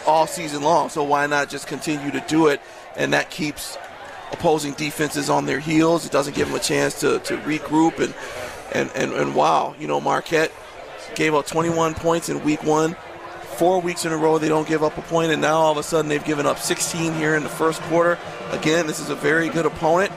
[0.06, 0.90] all season long.
[0.90, 2.60] So why not just continue to do it?
[2.96, 3.76] And that keeps
[4.32, 6.06] opposing defenses on their heels.
[6.06, 7.98] It doesn't give them a chance to, to regroup.
[7.98, 8.14] And,
[8.72, 10.52] and, and, and wow, you know, Marquette
[11.14, 12.96] gave up 21 points in week one.
[13.56, 15.78] Four weeks in a row, they don't give up a point, and now all of
[15.78, 18.18] a sudden they've given up 16 here in the first quarter.
[18.50, 20.10] Again, this is a very good opponent.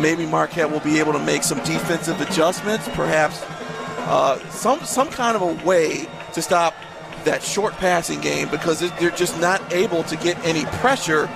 [0.00, 3.44] Maybe Marquette will be able to make some defensive adjustments, perhaps
[4.08, 6.74] uh, some some kind of a way to stop
[7.24, 11.28] that short passing game because they're just not able to get any pressure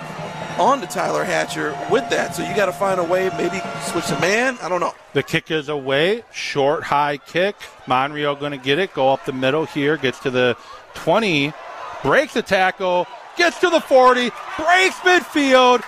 [0.58, 2.34] on to Tyler Hatcher with that.
[2.34, 4.58] So you got to find a way, maybe switch the man.
[4.62, 4.94] I don't know.
[5.12, 7.56] The kick is away, short, high kick.
[7.86, 10.56] Monreal going to get it, go up the middle here, gets to the
[10.94, 11.52] 20,
[12.02, 15.82] breaks the tackle, gets to the 40, breaks midfield,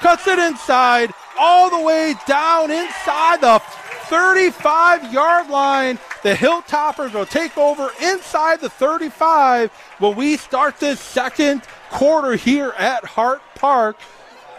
[0.00, 3.60] cuts it inside, all the way down inside the
[4.06, 5.98] 35 yard line.
[6.22, 11.62] The Hilltoppers will take over inside the 35 when we start this second
[11.94, 13.96] quarter here at Hart Park.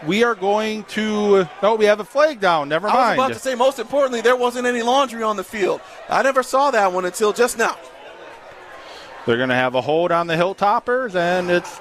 [0.04, 1.48] We are going to.
[1.62, 2.68] Oh, we have a flag down.
[2.68, 2.98] Never mind.
[2.98, 5.80] I was about to say, most importantly, there wasn't any laundry on the field.
[6.08, 7.78] I never saw that one until just now.
[9.24, 11.80] They're going to have a hold on the Hilltoppers, and it's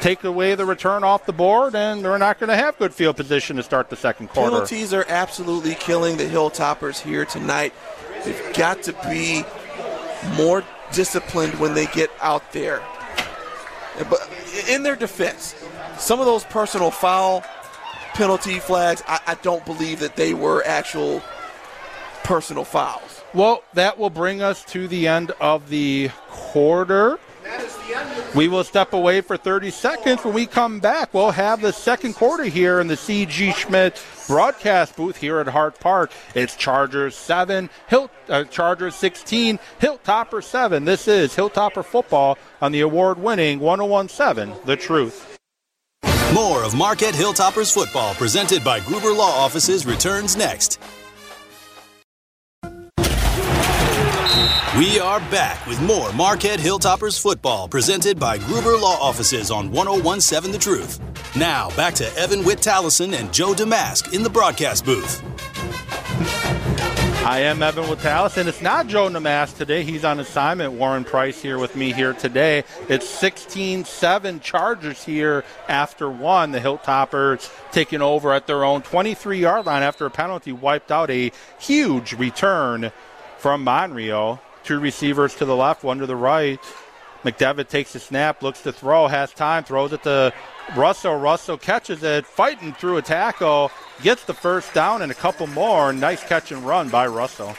[0.00, 3.16] take away the return off the board, and they're not going to have good field
[3.16, 4.50] position to start the second quarter.
[4.50, 7.72] Penalties are absolutely killing the Hilltoppers here tonight.
[8.24, 9.44] They've got to be
[10.36, 12.82] more disciplined when they get out there.
[14.10, 14.28] But
[14.68, 15.54] in their defense,
[15.98, 17.42] some of those personal foul
[18.14, 21.22] penalty flags, I, I don't believe that they were actual
[22.24, 23.22] personal fouls.
[23.34, 27.18] Well, that will bring us to the end of the quarter.
[28.34, 30.24] We will step away for 30 seconds.
[30.24, 33.52] When we come back, we'll have the second quarter here in the C.G.
[33.52, 36.10] Schmidt broadcast booth here at Hart Park.
[36.34, 40.84] It's Chargers 7, Hill, uh, Chargers 16, Hilltopper 7.
[40.84, 45.38] This is Hilltopper football on the award winning 1017 The Truth.
[46.34, 50.78] More of Marquette Hilltoppers football presented by Gruber Law Offices returns next.
[54.78, 60.52] We are back with more Marquette Hilltoppers football presented by Gruber Law Offices on 1017
[60.52, 61.34] The Truth.
[61.34, 65.22] Now, back to Evan Witt Tallison and Joe Damask in the broadcast booth.
[67.24, 68.48] I am Evan Witt Tallison.
[68.48, 69.82] It's not Joe Damask today.
[69.82, 70.74] He's on assignment.
[70.74, 72.62] Warren Price here with me here today.
[72.90, 76.52] It's 16 7 Chargers here after one.
[76.52, 81.08] The Hilltoppers taking over at their own 23 yard line after a penalty wiped out
[81.08, 82.92] a huge return
[83.38, 84.42] from Monreal.
[84.66, 86.58] Two receivers to the left, one to the right.
[87.22, 90.32] McDevitt takes the snap, looks to throw, has time, throws it to
[90.76, 91.14] Russell.
[91.14, 93.70] Russell catches it, fighting through a tackle,
[94.02, 95.92] gets the first down and a couple more.
[95.92, 97.54] Nice catch and run by Russell.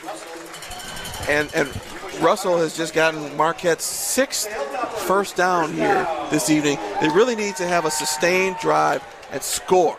[1.30, 1.68] And and
[2.20, 4.48] Russell has just gotten Marquette's sixth
[5.06, 6.78] first down here this evening.
[7.00, 9.02] They really need to have a sustained drive
[9.32, 9.98] and score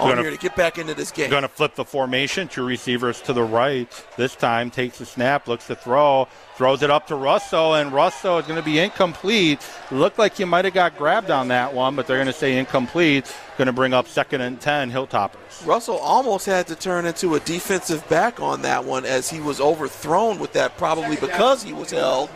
[0.00, 1.30] on gonna, here to get back into this game.
[1.30, 2.48] Going to flip the formation.
[2.48, 3.88] Two receivers to the right.
[4.16, 8.38] This time takes the snap, looks to throw, throws it up to Russell, and Russell
[8.38, 9.60] is going to be incomplete.
[9.90, 12.58] Looked like he might have got grabbed on that one, but they're going to say
[12.58, 13.34] incomplete.
[13.56, 15.66] Going to bring up second and 10, Hilltoppers.
[15.66, 19.60] Russell almost had to turn into a defensive back on that one as he was
[19.60, 22.30] overthrown with that, probably because he was held.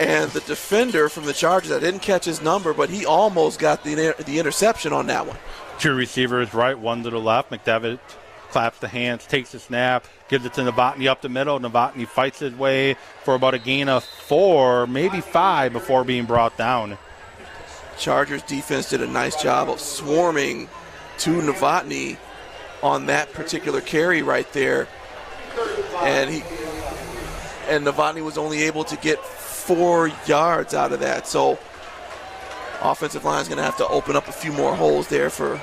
[0.00, 3.84] And the defender from the Chargers, I didn't catch his number, but he almost got
[3.84, 5.36] the, the interception on that one.
[5.78, 7.50] Two receivers right, one to the left.
[7.50, 7.98] McDevitt
[8.48, 11.58] claps the hands, takes the snap, gives it to Novotny up the middle.
[11.58, 16.56] Novotny fights his way for about a gain of four, maybe five, before being brought
[16.56, 16.96] down.
[17.98, 20.68] Chargers defense did a nice job of swarming
[21.18, 22.16] to Novotny
[22.82, 24.88] on that particular carry right there,
[26.00, 26.42] and he
[27.68, 31.26] and Novotny was only able to get four yards out of that.
[31.26, 31.58] So
[32.84, 35.60] offensive line is going to have to open up a few more holes there for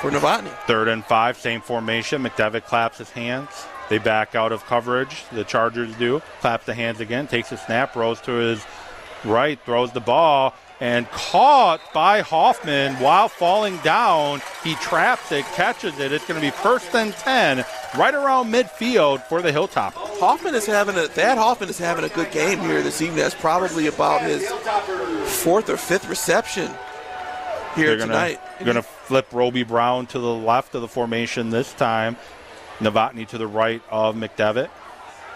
[0.00, 0.50] for Novotny.
[0.66, 2.22] Third and five, same formation.
[2.22, 3.50] McDevitt claps his hands.
[3.88, 5.24] They back out of coverage.
[5.32, 6.20] The Chargers do.
[6.40, 8.64] Claps the hands again, takes a snap, rolls to his
[9.24, 14.42] right, throws the ball, and caught by Hoffman while falling down.
[14.64, 16.10] He traps it, catches it.
[16.10, 17.64] It's going to be first and 10
[17.96, 19.94] right around midfield for the Hilltop.
[19.94, 23.18] Hoffman is having a Thad Hoffman is having a good game here this evening.
[23.18, 24.44] That's probably about his
[25.44, 26.66] fourth or fifth reception
[27.76, 28.40] here They're gonna, tonight.
[28.64, 32.16] Going to flip Roby Brown to the left of the formation this time.
[32.80, 34.68] Novotny to the right of McDevitt.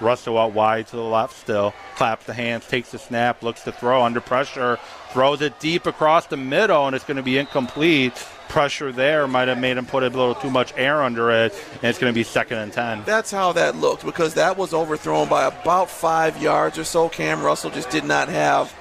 [0.00, 1.74] Russell out wide to the left still.
[1.96, 4.78] Claps the hands, takes the snap, looks to throw under pressure,
[5.10, 8.14] throws it deep across the middle, and it's going to be incomplete.
[8.48, 11.84] Pressure there might have made him put a little too much air under it, and
[11.84, 13.02] it's going to be second and 10.
[13.04, 17.08] That's how that looked because that was overthrown by about five yards or so.
[17.08, 18.74] Cam Russell just did not have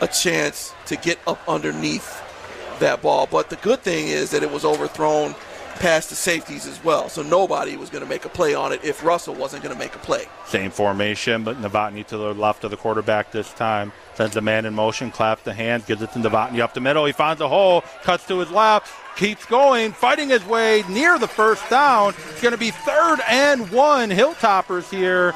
[0.00, 2.22] a chance to get up underneath
[2.80, 3.26] that ball.
[3.26, 5.34] But the good thing is that it was overthrown
[5.76, 7.08] past the safeties as well.
[7.08, 9.78] So nobody was going to make a play on it if Russell wasn't going to
[9.78, 10.26] make a play.
[10.46, 13.92] Same formation, but Novotny to the left of the quarterback this time.
[14.14, 17.04] Sends a man in motion, claps the hands, gives it to Novotny up the middle.
[17.04, 21.28] He finds a hole, cuts to his left, keeps going, fighting his way near the
[21.28, 22.14] first down.
[22.30, 24.10] It's going to be third and one.
[24.10, 25.34] Hilltoppers here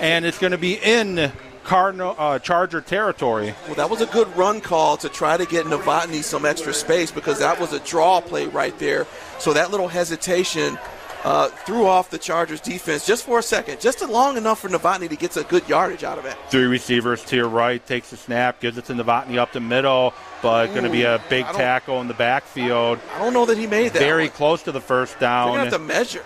[0.00, 1.32] and it's going to be in
[1.66, 3.54] Cardinal uh, Charger territory.
[3.66, 7.10] Well, that was a good run call to try to get Novotny some extra space
[7.10, 9.06] because that was a draw play right there.
[9.40, 10.78] So that little hesitation
[11.24, 15.08] uh, threw off the Chargers defense just for a second, just long enough for Novotny
[15.08, 16.36] to get a good yardage out of it.
[16.50, 20.14] Three receivers to your right, takes the snap, gives it to Novotny up the middle,
[20.42, 23.00] but going to be a big tackle in the backfield.
[23.16, 23.98] I don't know that he made that.
[23.98, 24.32] Very one.
[24.32, 25.48] close to the first down.
[25.48, 26.24] They're going to have to measure.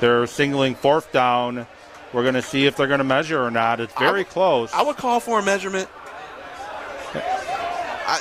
[0.00, 1.68] They're singling fourth down.
[2.12, 3.80] We're going to see if they're going to measure or not.
[3.80, 4.72] It's very I, close.
[4.72, 5.88] I would call for a measurement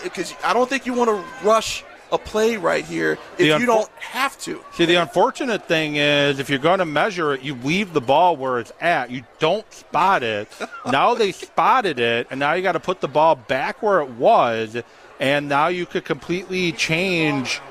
[0.04, 3.66] because I, I, don't think you want to rush a play right here if you
[3.66, 4.64] don't have to.
[4.74, 8.36] See, the unfortunate thing is if you're going to measure it, you leave the ball
[8.36, 9.12] where it's at.
[9.12, 10.48] You don't spot it.
[10.86, 14.10] now they spotted it, and now you got to put the ball back where it
[14.12, 14.82] was,
[15.20, 17.62] and now you could completely change.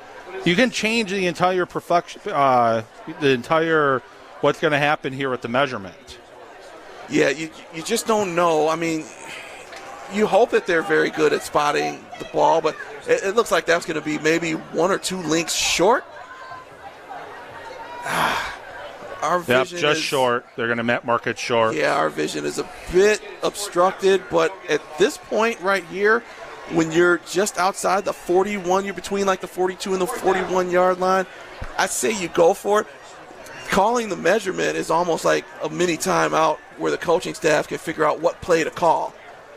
[0.44, 2.82] You can change the entire perfection, uh,
[3.20, 4.02] the entire
[4.40, 6.18] what's going to happen here at the measurement.
[7.08, 8.68] Yeah, you you just don't know.
[8.68, 9.04] I mean,
[10.12, 12.76] you hope that they're very good at spotting the ball, but
[13.08, 16.04] it, it looks like that's going to be maybe one or two links short.
[19.22, 20.46] our vision yep, just is, short.
[20.56, 21.74] They're going to mark it short.
[21.74, 26.20] Yeah, our vision is a bit obstructed, but at this point right here,
[26.72, 31.00] when you're just outside the 41, you're between like the 42 and the 41 yard
[31.00, 31.26] line.
[31.78, 32.86] I say you go for it.
[33.70, 38.04] Calling the measurement is almost like a mini timeout where the coaching staff can figure
[38.04, 39.14] out what play to call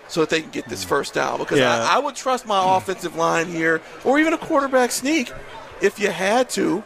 [0.07, 1.39] so that they can get this first down.
[1.39, 1.83] Because yeah.
[1.89, 5.33] I, I, would trust my offensive line here, or even a quarterback sneak,
[5.81, 6.83] if you had to,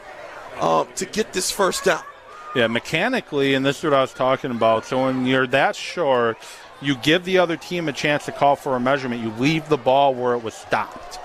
[0.62, 2.02] um, to get this first down.
[2.56, 4.86] Yeah, mechanically, and this is what I was talking about.
[4.86, 6.38] So when you're that short,
[6.82, 9.22] you give the other team a chance to call for a measurement.
[9.22, 11.20] You leave the ball where it was stopped.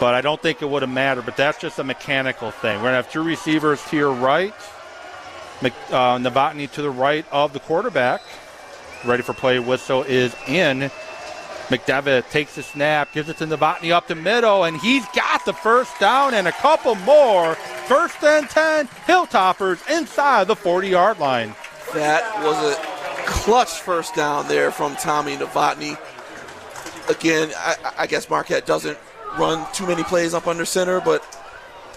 [0.00, 1.24] But I don't think it would have mattered.
[1.26, 2.76] But that's just a mechanical thing.
[2.78, 4.54] We're going to have two receivers to your right,
[5.62, 8.22] uh, Novotny to the right of the quarterback.
[9.04, 9.58] Ready for play.
[9.58, 10.90] Whistle is in.
[11.68, 15.52] McDevitt takes the snap, gives it to Novotny up the middle, and he's got the
[15.52, 17.54] first down and a couple more.
[17.86, 21.54] First and 10, Hilltoppers inside the 40 yard line.
[21.92, 22.80] That was a
[23.26, 25.98] clutch first down there from Tommy Novotny.
[27.10, 28.98] Again, I, I guess Marquette doesn't
[29.38, 31.22] run too many plays up under center, but,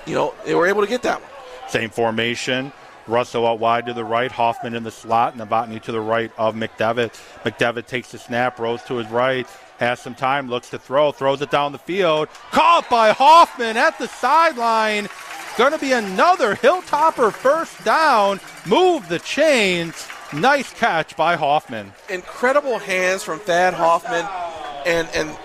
[0.06, 1.30] you know, they were able to get that one.
[1.70, 2.74] Same formation.
[3.12, 6.32] Russell out wide to the right, Hoffman in the slot, and Novotny to the right
[6.38, 7.20] of McDevitt.
[7.44, 9.46] McDevitt takes the snap, rolls to his right,
[9.80, 12.30] has some time, looks to throw, throws it down the field.
[12.52, 15.10] Caught by Hoffman at the sideline.
[15.58, 18.40] Going to be another Hilltopper first down.
[18.66, 20.08] Move the chains.
[20.34, 21.92] Nice catch by Hoffman.
[22.10, 24.26] Incredible hands from Thad Hoffman.
[24.86, 25.38] And, and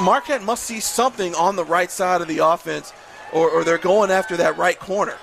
[0.00, 2.92] Marquette must see something on the right side of the offense,
[3.32, 5.16] or, or they're going after that right corner.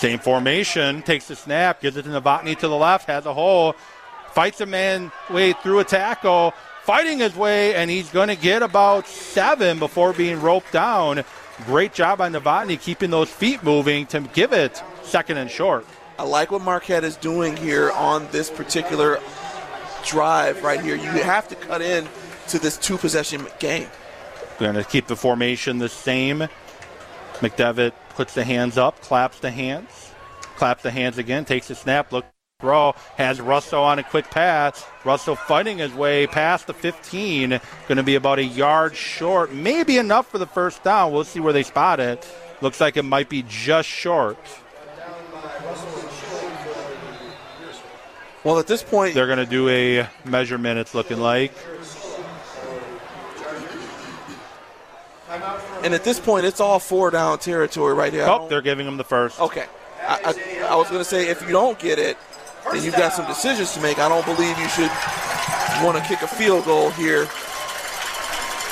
[0.00, 3.74] Same formation, takes the snap, gives it to Novotny to the left, has a hole,
[4.32, 8.62] fights a man way through a tackle, fighting his way, and he's going to get
[8.62, 11.22] about seven before being roped down.
[11.66, 15.84] Great job by Novotny keeping those feet moving to give it second and short.
[16.18, 19.20] I like what Marquette is doing here on this particular
[20.06, 20.96] drive right here.
[20.96, 22.08] You have to cut in
[22.48, 23.88] to this two possession game.
[24.58, 26.48] We're going to keep the formation the same.
[27.40, 30.12] McDevitt puts the hands up, claps the hands,
[30.56, 32.26] claps the hands again, takes the snap, look,
[32.60, 34.84] throw, has Russell on a quick pass.
[35.06, 39.96] Russell fighting his way past the 15, going to be about a yard short, maybe
[39.96, 41.12] enough for the first down.
[41.12, 42.30] We'll see where they spot it.
[42.60, 44.36] Looks like it might be just short.
[48.44, 51.54] Well, at this point, they're going to do a measurement, it's looking like.
[55.82, 58.26] And at this point, it's all four down territory right here.
[58.26, 59.40] Oh, they're giving them the first.
[59.40, 59.66] Okay.
[60.02, 62.16] I, I, I was going to say, if you don't get it,
[62.72, 63.98] then you've got some decisions to make.
[63.98, 64.90] I don't believe you should
[65.84, 67.28] want to kick a field goal here.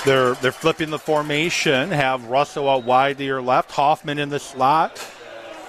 [0.04, 1.90] They're they're flipping the formation.
[1.90, 5.04] Have Russell out wide to your left, Hoffman in the slot.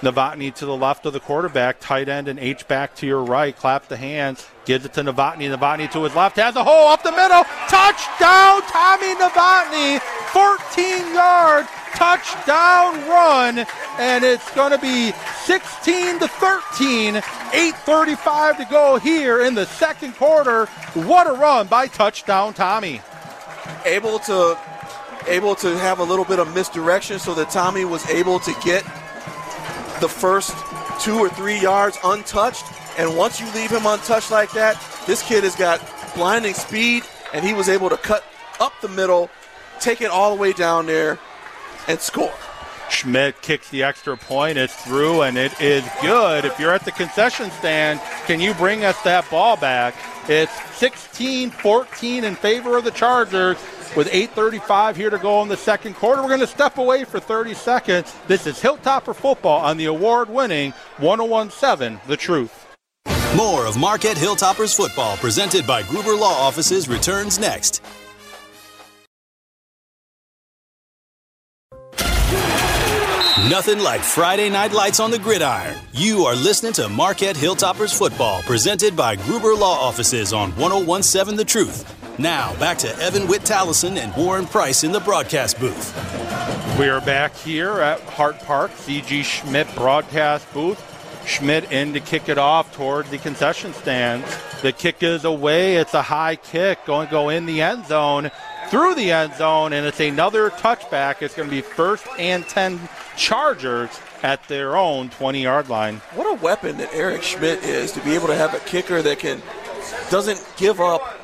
[0.00, 3.54] Novotny to the left of the quarterback, tight end and H back to your right.
[3.54, 5.54] Clap the hands, gives it to Novotny.
[5.54, 7.44] Novotny to his left, has a hole up the middle.
[7.68, 10.00] Touchdown, Tommy Novotny.
[10.32, 13.66] 14 yard touchdown run,
[13.98, 15.12] and it's going to be
[15.44, 17.16] 16 to 13.
[17.16, 20.66] 8:35 to go here in the second quarter.
[20.94, 23.02] What a run by touchdown Tommy.
[23.84, 24.56] Able to
[25.26, 28.82] able to have a little bit of misdirection so that Tommy was able to get
[30.00, 30.54] the first
[31.00, 32.64] two or three yards untouched.
[32.98, 35.80] And once you leave him untouched like that, this kid has got
[36.14, 38.24] blinding speed, and he was able to cut
[38.58, 39.30] up the middle,
[39.78, 41.18] take it all the way down there,
[41.88, 42.32] and score.
[42.90, 44.58] Schmidt kicks the extra point.
[44.58, 46.44] It's through and it is good.
[46.44, 49.94] If you're at the concession stand, can you bring us that ball back?
[50.28, 53.58] It's 16 14 in favor of the Chargers
[53.96, 56.22] with 8.35 here to go in the second quarter.
[56.22, 58.14] We're going to step away for 30 seconds.
[58.26, 62.66] This is Hilltopper football on the award winning 1017 The Truth.
[63.36, 67.82] More of Marquette Hilltoppers football presented by Gruber Law Offices returns next.
[73.48, 75.74] Nothing like Friday night lights on the gridiron.
[75.92, 81.44] You are listening to Marquette Hilltoppers football presented by Gruber Law Offices on 1017 The
[81.46, 82.18] Truth.
[82.18, 85.96] Now, back to Evan Witt Tallison and Warren Price in the broadcast booth.
[86.78, 90.78] We are back here at Hart Park, CG Schmidt broadcast booth.
[91.26, 94.26] Schmidt in to kick it off toward the concession stands.
[94.60, 95.76] The kick is away.
[95.76, 98.30] It's a high kick going to go in the end zone,
[98.68, 101.22] through the end zone, and it's another touchback.
[101.22, 102.78] It's going to be first and 10
[103.20, 103.90] Chargers
[104.22, 105.96] at their own 20 yard line.
[106.14, 109.18] What a weapon that Eric Schmidt is to be able to have a kicker that
[109.18, 109.42] can
[110.10, 111.18] doesn't give up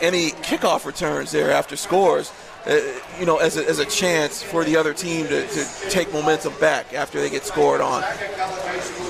[0.00, 2.32] any kickoff returns there after scores.
[2.66, 2.78] Uh,
[3.20, 6.54] you know, as a, as a chance for the other team to, to take momentum
[6.58, 8.02] back after they get scored on.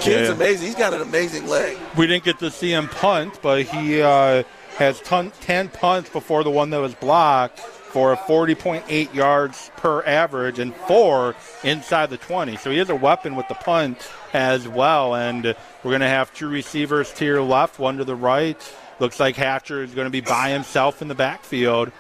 [0.01, 0.34] Kid's Yeah.
[0.34, 0.66] amazing.
[0.66, 1.76] He's got an amazing leg.
[1.97, 4.43] We didn't get to see him punt, but he uh,
[4.78, 7.61] has ton- 10 punts before the one that was blocked
[7.93, 12.57] for a 40.8 yards per average and four inside the 20.
[12.57, 15.14] So he is a weapon with the punt as well.
[15.14, 18.74] And we're going to have two receivers to your left, one to the right.
[18.99, 21.93] Looks like Hatcher is going to be by himself in the backfield.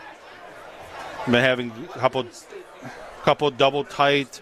[1.26, 2.26] Been having a couple,
[3.22, 4.40] couple double tight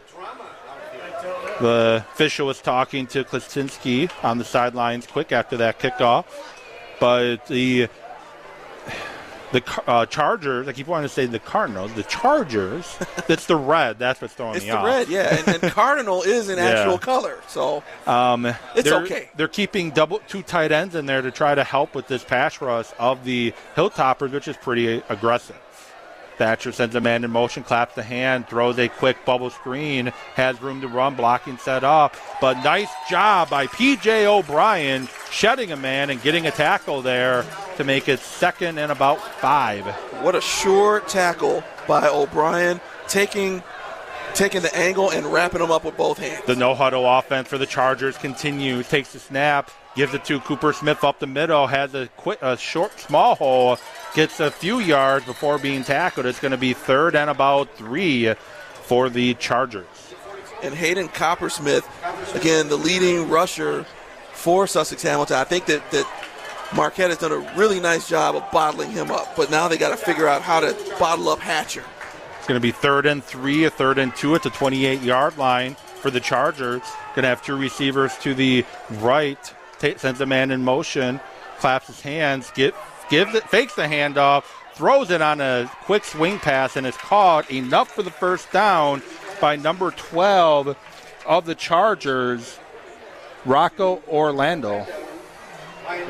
[1.61, 6.25] the official was talking to Klasinski on the sidelines quick after that kickoff.
[6.99, 7.89] But the
[9.53, 12.97] the uh, Chargers, I keep wanting to say the Cardinals, the Chargers,
[13.27, 13.99] that's the red.
[13.99, 14.87] That's what's throwing It's me the off.
[14.87, 16.65] red, yeah, and, and cardinal is an Yeah.
[16.67, 17.39] actual color.
[17.49, 19.29] So Um, It's they're, okay.
[19.37, 22.61] They're keeping double two tight ends in there to try to help with this pass
[22.61, 25.57] rush of the Hilltoppers, which is pretty aggressive.
[26.45, 30.61] Hatcher sends a man in motion, claps the hand, throws a quick bubble screen, has
[30.61, 32.17] room to run, blocking set up.
[32.41, 37.45] But nice job by PJ O'Brien shedding a man and getting a tackle there
[37.77, 39.87] to make it second and about five.
[40.23, 43.63] what a sure tackle by O'Brien, taking
[44.35, 46.45] taking the angle and wrapping him up with both hands.
[46.47, 48.89] The no huddle offense for the Chargers continues.
[48.89, 52.57] Takes the snap, gives it to Cooper Smith up the middle, has a quick, a
[52.57, 53.79] short, small hole,
[54.15, 56.27] gets a few yards before being tackled.
[56.27, 58.33] It's going to be third and about three
[58.83, 59.87] for the Chargers.
[60.63, 61.85] and Hayden Coppersmith,
[62.35, 63.85] again, the leading rusher
[64.33, 65.37] for Sussex Hamilton.
[65.37, 66.07] I think that, that
[66.75, 69.91] Marquette has done a really nice job of bottling him up, but now they got
[69.91, 71.85] to figure out how to bottle up Hatcher.
[72.39, 75.37] It's going to be third and three, a third and two at the 28 yard
[75.37, 76.83] line for the Chargers.
[77.15, 79.53] Going to have two receivers to the right.
[79.81, 81.21] Ta sends a man in motion,
[81.59, 82.75] claps his hands, get,
[83.09, 87.51] gives it, fakes the handoff, throws it on a quick swing pass, and it's caught
[87.51, 89.03] enough for the first down
[89.41, 90.77] by number 12
[91.27, 92.59] of the Chargers,
[93.45, 94.87] Rocco Orlando.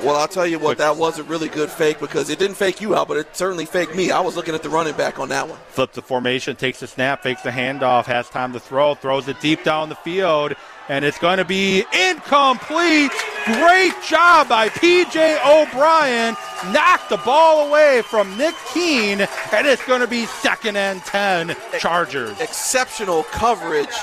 [0.03, 2.81] Well, I'll tell you what, that was a really good fake because it didn't fake
[2.81, 4.11] you out, but it certainly faked me.
[4.11, 5.59] I was looking at the running back on that one.
[5.69, 9.41] flips the formation, takes the snap, fakes the handoff, has time to throw, throws it
[9.41, 10.55] deep down the field,
[10.91, 13.13] and it's going to be incomplete.
[13.45, 16.35] Great job by PJ O'Brien.
[16.73, 19.21] Knocked the ball away from Nick Keene,
[19.53, 22.39] and it's going to be second and 10 Chargers.
[22.41, 23.95] Exceptional coverage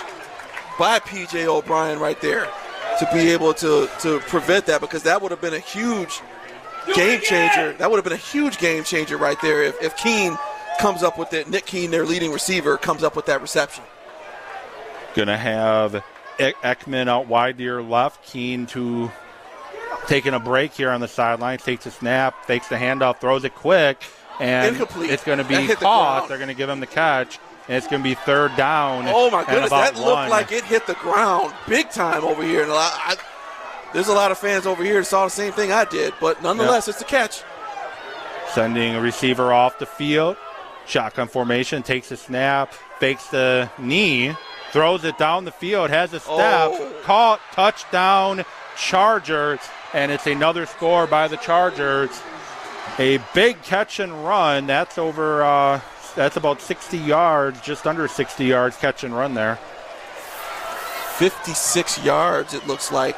[0.80, 2.48] by PJ O'Brien right there
[3.00, 6.22] to be able to, to prevent that because that would have been a huge
[6.96, 7.74] game changer.
[7.74, 10.38] That would have been a huge game changer right there if, if Keene
[10.80, 11.50] comes up with it.
[11.50, 13.84] Nick Keene, their leading receiver, comes up with that reception.
[15.16, 16.02] Going to have
[16.38, 18.24] Ekman out wide to your left.
[18.24, 19.12] Keene to
[20.08, 21.58] taking a break here on the sideline.
[21.60, 24.02] Takes a snap, fakes the handoff, throws it quick,
[24.40, 25.12] and Incomplete.
[25.12, 26.28] it's going to be hit the caught.
[26.28, 29.06] They're going to give him the catch, and it's going to be third down.
[29.08, 30.30] Oh my goodness, that looked one.
[30.30, 32.62] like it hit the ground big time over here.
[32.62, 33.16] And a lot, I,
[33.94, 36.42] there's a lot of fans over here that saw the same thing I did, but
[36.42, 37.44] nonetheless, it's a catch.
[38.54, 40.38] Sending a receiver off the field.
[40.88, 44.34] Shotgun formation, takes a snap, fakes the knee,
[44.78, 46.94] throws it down the field, has a step, Oh.
[47.04, 48.46] caught, touchdown,
[48.78, 49.60] Chargers,
[49.92, 52.12] and it's another score by the Chargers.
[53.00, 54.68] A big catch and run.
[54.68, 55.80] That's over, uh,
[56.16, 59.58] that's about 60 yards, just under 60 yards catch and run there.
[61.18, 63.18] 56 yards, it looks like,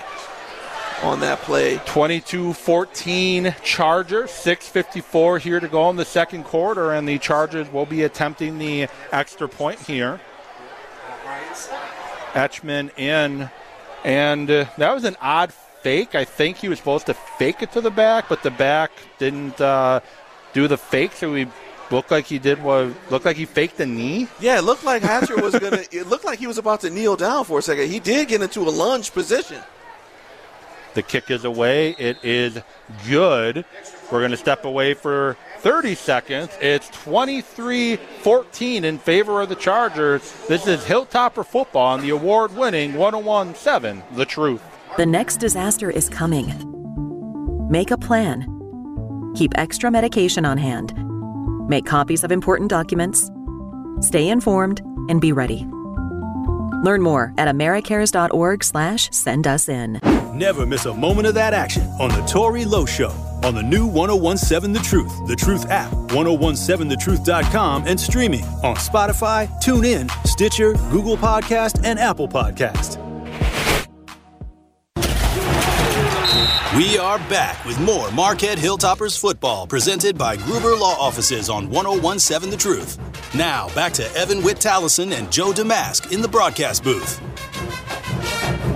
[1.03, 1.75] on that play.
[1.85, 8.03] 22-14 Chargers, 6:54 here to go in the second quarter, and the Chargers will be
[8.03, 10.21] attempting the extra point here.
[12.33, 13.49] Etchman in,
[14.03, 16.15] and uh, that was an odd fake.
[16.15, 19.59] I think he was supposed to fake it to the back, but the back didn't
[19.59, 20.01] uh,
[20.53, 21.47] do the fake, so he
[21.91, 24.27] looked like he did what looked like he faked the knee.
[24.39, 25.83] Yeah, it looked like Hatcher was gonna.
[25.91, 27.89] It looked like he was about to kneel down for a second.
[27.89, 29.61] He did get into a lunge position.
[30.93, 31.91] The kick is away.
[31.99, 32.59] It is
[33.07, 33.63] good.
[34.11, 36.49] We're going to step away for 30 seconds.
[36.61, 40.33] It's 23 14 in favor of the Chargers.
[40.47, 44.63] This is Hilltopper football on the award winning 101 7, The Truth.
[44.97, 46.47] The next disaster is coming.
[47.69, 48.47] Make a plan.
[49.35, 50.93] Keep extra medication on hand.
[51.69, 53.29] Make copies of important documents.
[54.01, 54.79] Stay informed
[55.09, 55.67] and be ready.
[56.83, 59.99] Learn more at americares.org slash send us in.
[60.33, 63.09] Never miss a moment of that action on the Tori Lowe Show
[63.43, 70.11] on the new 1017 The Truth, The Truth app, 1017thetruth.com, and streaming on Spotify, TuneIn,
[70.27, 72.97] Stitcher, Google Podcast, and Apple Podcast.
[76.77, 82.51] We are back with more Marquette Hilltoppers football presented by Gruber Law Offices on 1017
[82.51, 82.99] The Truth.
[83.33, 87.19] Now, back to Evan Witt Tallison and Joe Damask in the broadcast booth.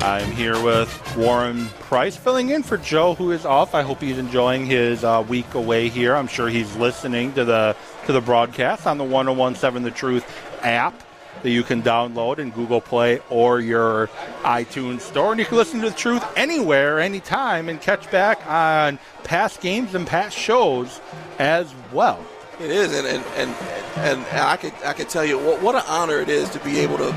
[0.04, 3.74] I'm here with Warren Price filling in for Joe, who is off.
[3.74, 6.14] I hope he's enjoying his uh, week away here.
[6.14, 7.74] I'm sure he's listening to the
[8.08, 10.26] to the broadcast on the 1017 The Truth
[10.62, 10.94] app
[11.42, 14.08] that you can download in Google Play or your
[14.42, 15.32] iTunes store.
[15.32, 19.96] And you can listen to the truth anywhere, anytime, and catch back on past games
[19.96, 21.00] and past shows
[21.40, 22.20] as well.
[22.64, 23.56] It is, and and, and,
[23.98, 26.80] and I could I could tell you what, what an honor it is to be
[26.80, 27.12] able to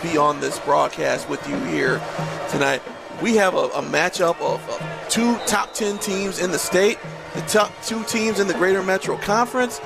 [0.00, 2.00] be on this broadcast with you here
[2.50, 2.80] tonight.
[3.20, 6.98] We have a, a matchup of, of two top ten teams in the state,
[7.34, 9.80] the top two teams in the Greater Metro Conference.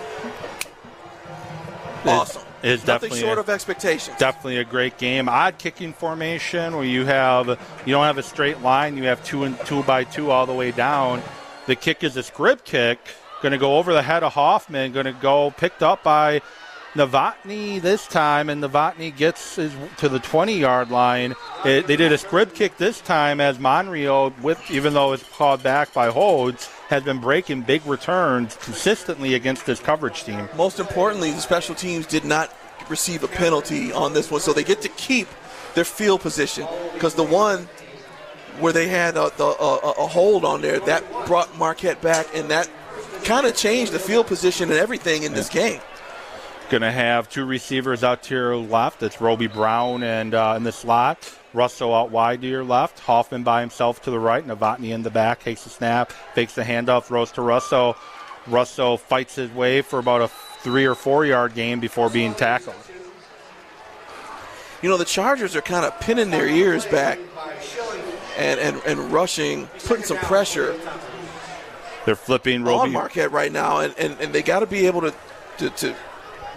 [2.05, 2.43] Awesome.
[2.63, 4.17] It's Nothing definitely short a- of expectations.
[4.19, 5.29] Definitely a great game.
[5.29, 8.97] Odd kicking formation where you have you don't have a straight line.
[8.97, 11.23] You have two and two by two all the way down.
[11.67, 12.99] The kick is a squib kick,
[13.43, 14.93] going to go over the head of Hoffman.
[14.93, 16.43] Going to go picked up by
[16.97, 21.35] Novotny this time, and Novotny gets his, to the 20-yard line.
[21.65, 25.63] It, they did a squib kick this time as Monreal, with even though it's called
[25.63, 30.49] back by holds, has been breaking big returns consistently against this coverage team.
[30.57, 32.55] Most importantly, the special teams did not
[32.89, 35.29] receive a penalty on this one, so they get to keep
[35.75, 36.67] their field position.
[36.95, 37.69] Because the one
[38.59, 42.71] where they had a, a, a hold on there, that brought Marquette back, and that
[43.27, 45.81] kind of changed the field position and everything in this game.
[46.71, 49.03] Going to have two receivers out to your left.
[49.03, 51.33] It's Roby Brown and uh, in the slot.
[51.53, 53.01] Russell out wide to your left.
[53.01, 54.47] Hoffman by himself to the right.
[54.47, 55.43] Novotny in the back.
[55.43, 56.13] Takes the snap.
[56.35, 57.05] Fakes the handoff.
[57.05, 57.97] Throws to Russell.
[58.47, 60.29] Russell fights his way for about a
[60.61, 62.77] three or four yard game before being tackled.
[64.83, 67.19] You know, the Chargers are kind of pinning their ears back
[68.37, 70.79] and, and, and rushing, putting some pressure
[72.07, 72.91] They're flipping on Roby.
[72.93, 75.15] Marquette right now, and, and, and they got to be able to,
[75.59, 75.95] to, to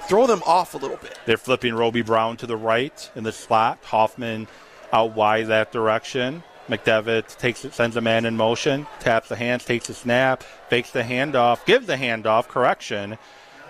[0.08, 1.20] throw them off a little bit.
[1.26, 3.80] They're flipping Roby Brown to the right in the slot.
[3.84, 4.48] Hoffman
[4.94, 6.44] out wide that direction.
[6.70, 10.92] McDevitt takes it, sends a man in motion, taps the hands, takes a snap, fakes
[10.92, 13.18] the handoff, gives the handoff, correction.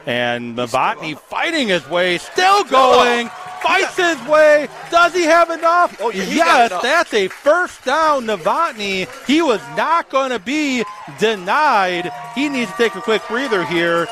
[0.06, 3.30] And Novotny fighting his way, still going,
[3.62, 4.68] fights his way.
[4.90, 5.98] Does he have enough?
[6.02, 6.82] Oh, yeah, yes, enough.
[6.82, 9.08] that's a first down, Novotny.
[9.28, 10.84] He was not going to be
[11.20, 12.12] denied.
[12.36, 14.08] He needs to take a quick breather here.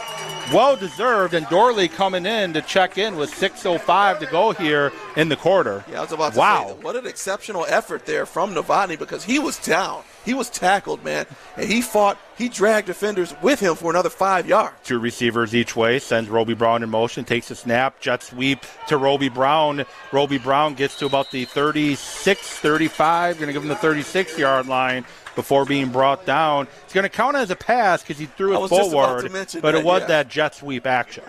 [0.54, 5.28] Well deserved, and Dorley coming in to check in with 6.05 to go here in
[5.28, 5.84] the quarter.
[5.92, 6.68] Yeah, I was about to wow.
[6.68, 10.04] say, what an exceptional effort there from Novotny because he was down.
[10.24, 11.26] He was tackled, man,
[11.58, 14.76] and he fought, he dragged defenders with him for another five yards.
[14.86, 18.98] Two receivers each way, sends Roby Brown in motion, takes a snap, jet sweep to
[18.98, 19.84] Roby Brown.
[20.14, 24.68] Roby Brown gets to about the 36, 35, going to give him the 36 yard
[24.68, 25.06] line
[25.38, 26.68] before being brought down.
[26.84, 29.32] It's going to count as a pass because he threw it was just about forward,
[29.32, 30.08] but that, it was yeah.
[30.08, 31.24] that jet sweep action.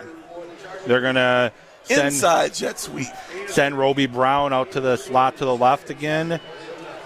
[0.87, 1.53] They're going to
[1.83, 3.07] send, Inside jet sweep.
[3.47, 6.39] send Roby Brown out to the slot to the left again.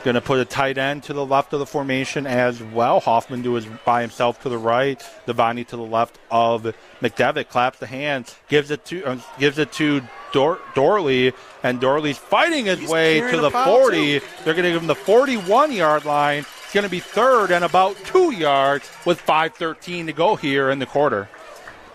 [0.06, 3.00] Going to put a tight end to the left of the formation as well.
[3.00, 5.00] Hoffman do his by himself to the right.
[5.28, 7.48] Devani to the left of McDevitt.
[7.50, 10.02] Claps the hands, gives it to uh, gives it to
[10.34, 11.34] Dor- Dorley,
[11.64, 14.20] and Dorley's fighting his He's way to the foul, 40.
[14.44, 16.46] They're going to give him the 41 yard line.
[16.74, 20.88] Going to be third and about two yards with 5:13 to go here in the
[20.88, 21.30] quarter.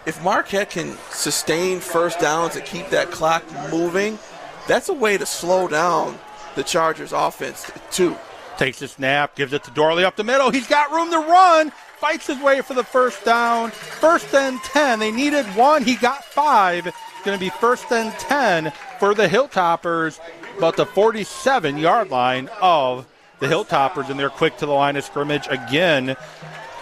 [0.07, 4.21] If Marquette can sustain first downs and keep that clock moving,
[4.69, 6.17] that's a way to slow down
[6.55, 8.17] the Chargers' offense too.
[8.57, 10.53] Takes the snap, gives it to Dorley up the middle.
[10.53, 11.73] He's got room to run.
[11.99, 13.73] Fights his way for the first down.
[13.73, 15.01] First and 10.
[15.01, 15.83] They needed one.
[15.83, 16.87] He got five.
[16.87, 20.21] It's going to be first and 10 for the Hilltoppers
[20.57, 23.07] about the 47 yard line of
[23.41, 26.17] the Hilltoppers, and they're quick to the line of scrimmage again.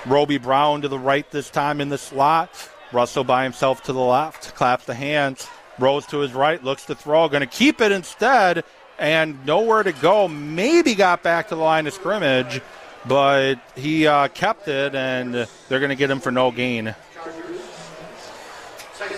[0.06, 2.70] Roby Brown to the right this time in the slot.
[2.92, 5.48] Russell by himself to the left, claps the hands.
[5.78, 8.64] Rose to his right, looks to throw, going to keep it instead,
[8.98, 10.26] and nowhere to go.
[10.26, 12.62] Maybe got back to the line of scrimmage,
[13.04, 16.94] but he uh, kept it, and they're going to get him for no gain.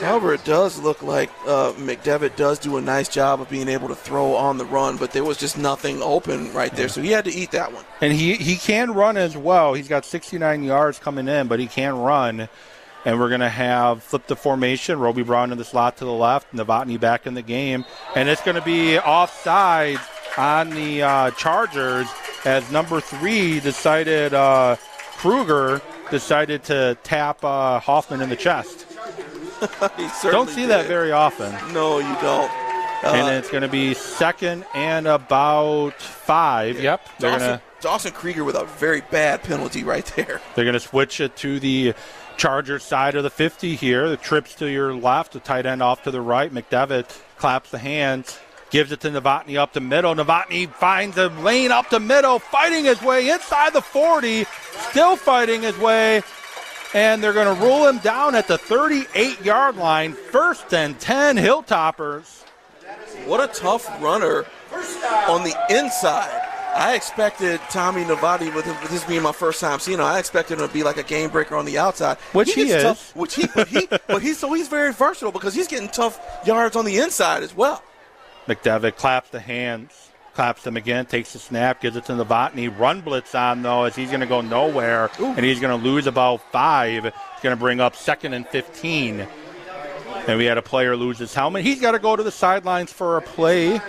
[0.01, 3.89] However, it does look like uh, McDevitt does do a nice job of being able
[3.89, 7.11] to throw on the run, but there was just nothing open right there, so he
[7.11, 7.85] had to eat that one.
[8.01, 9.75] And he, he can run as well.
[9.75, 12.49] He's got 69 yards coming in, but he can run.
[13.05, 14.99] And we're going to have flip the formation.
[14.99, 17.85] Roby Brown in the slot to the left, Novotny back in the game.
[18.15, 19.99] And it's going to be offside
[20.37, 22.09] on the uh, Chargers
[22.45, 24.77] as number three decided, uh,
[25.17, 28.87] Kruger decided to tap uh, Hoffman in the chest.
[30.23, 30.71] don't see did.
[30.71, 31.53] that very often.
[31.73, 32.51] No, you don't.
[33.03, 36.77] Uh, and it's going to be second and about five.
[36.77, 36.83] Yeah.
[36.83, 37.09] Yep.
[37.19, 40.41] They're Dawson, gonna, Dawson Krieger with a very bad penalty right there.
[40.55, 41.95] They're going to switch it to the
[42.37, 44.09] Chargers side of the 50 here.
[44.09, 46.53] The trips to your left, the tight end off to the right.
[46.53, 48.39] McDevitt claps the hands,
[48.71, 50.15] gives it to Novotny up the middle.
[50.15, 54.45] Novotny finds a lane up the middle, fighting his way inside the 40,
[54.91, 56.23] still fighting his way
[56.95, 60.13] and they're going to rule him down at the 38 yard line.
[60.13, 62.45] First and 10, Hilltoppers.
[63.27, 64.47] What a tough runner
[65.29, 66.45] on the inside.
[66.75, 70.69] I expected Tommy with, with this being my first time seeing him, I expected him
[70.69, 72.19] to be like a game breaker on the outside.
[72.33, 72.83] Which he, he is.
[72.83, 76.21] Tough, which he, but, he, but he's so he's very versatile because he's getting tough
[76.47, 77.83] yards on the inside as well.
[78.47, 80.08] McDevitt claps the hands
[80.39, 82.69] claps them again, takes the snap, gives it to Novotny.
[82.79, 85.27] Run blitz on, though, as he's going to go nowhere, Ooh.
[85.27, 87.03] and he's going to lose about five.
[87.03, 89.27] He's going to bring up second and 15.
[90.29, 91.65] And we had a player lose his helmet.
[91.65, 93.81] He's got to go to the sidelines for a play.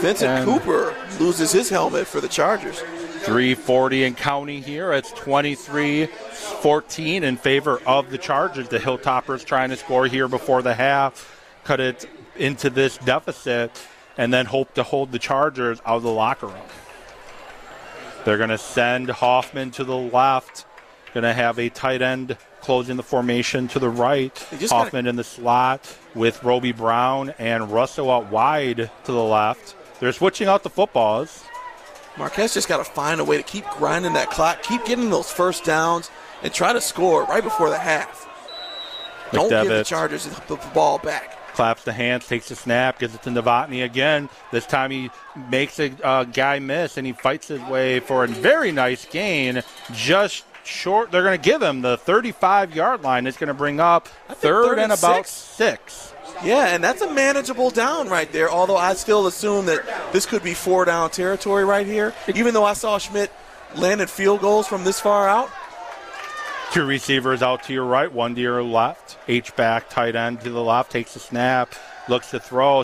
[0.00, 2.80] Vincent and Cooper loses his helmet for the Chargers.
[2.80, 4.92] 340 and counting here.
[4.92, 8.68] It's 23 14 in favor of the Chargers.
[8.68, 13.70] The Hilltoppers trying to score here before the half, cut it into this deficit
[14.16, 16.66] and then hope to hold the Chargers out of the locker room.
[18.24, 20.66] They're going to send Hoffman to the left.
[21.14, 24.36] Going to have a tight end closing the formation to the right.
[24.38, 25.08] Hoffman gotta...
[25.08, 29.74] in the slot with Roby Brown and Russell out wide to the left.
[30.00, 31.44] They're switching out the footballs.
[32.16, 35.30] Marquette just got to find a way to keep grinding that clock, keep getting those
[35.30, 36.10] first downs,
[36.42, 38.28] and try to score right before the half.
[39.32, 43.22] Don't give the Chargers the ball back claps the hands, takes the snap, gives it
[43.22, 44.28] to Novotny again.
[44.50, 45.10] This time he
[45.50, 49.62] makes a uh, guy miss and he fights his way for a very nice gain.
[49.92, 51.10] Just short.
[51.10, 53.26] They're going to give him the 35 yard line.
[53.26, 55.92] It's going to bring up third, third, and, and about six.
[55.92, 56.14] six.
[56.44, 58.50] Yeah, and that's a manageable down right there.
[58.50, 62.14] Although I still assume that this could be four down territory right here.
[62.34, 63.30] Even though I saw Schmidt
[63.76, 65.50] landed field goals from this far out.
[66.72, 69.18] Two receivers out to your right, one to your left.
[69.28, 71.74] H back, tight end to the left, takes the snap,
[72.08, 72.82] looks to throw.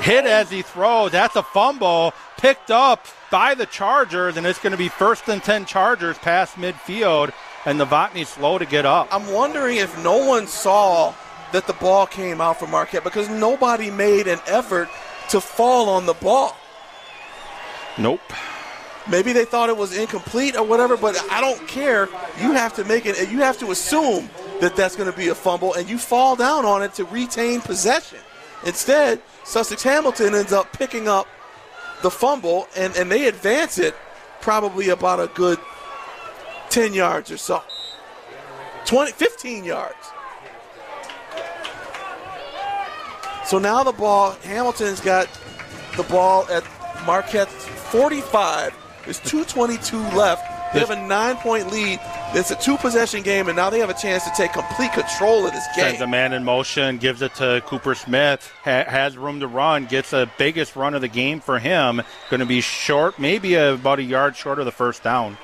[0.00, 1.12] Hit as he throws.
[1.12, 5.42] That's a fumble picked up by the Chargers, and it's going to be first and
[5.42, 7.32] 10 Chargers past midfield,
[7.64, 9.08] and the Novotny's slow to get up.
[9.10, 11.14] I'm wondering if no one saw
[11.52, 14.90] that the ball came out from Marquette because nobody made an effort
[15.30, 16.54] to fall on the ball.
[17.96, 18.20] Nope.
[19.08, 22.08] Maybe they thought it was incomplete or whatever, but I don't care.
[22.40, 23.30] You have to make it.
[23.30, 24.28] You have to assume
[24.60, 27.60] that that's going to be a fumble, and you fall down on it to retain
[27.60, 28.18] possession.
[28.64, 31.28] Instead, Sussex Hamilton ends up picking up
[32.02, 33.94] the fumble, and, and they advance it
[34.40, 35.58] probably about a good
[36.70, 37.62] 10 yards or so.
[38.86, 39.94] 20, 15 yards.
[43.44, 45.28] So now the ball, Hamilton's got
[45.96, 46.64] the ball at
[47.06, 48.74] Marquette's 45
[49.06, 50.74] there's 2.22 left.
[50.74, 52.00] They have a nine point lead.
[52.34, 55.46] It's a two possession game, and now they have a chance to take complete control
[55.46, 55.86] of this game.
[55.86, 59.86] Sends a man in motion, gives it to Cooper Smith, ha- has room to run,
[59.86, 62.02] gets the biggest run of the game for him.
[62.30, 65.38] Going to be short, maybe about a yard short of the first down.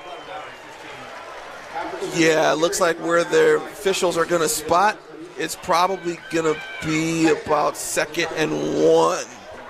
[2.14, 4.98] Yeah, it looks like where their officials are going to spot,
[5.39, 8.51] it's probably going to be about second and
[8.84, 9.24] one.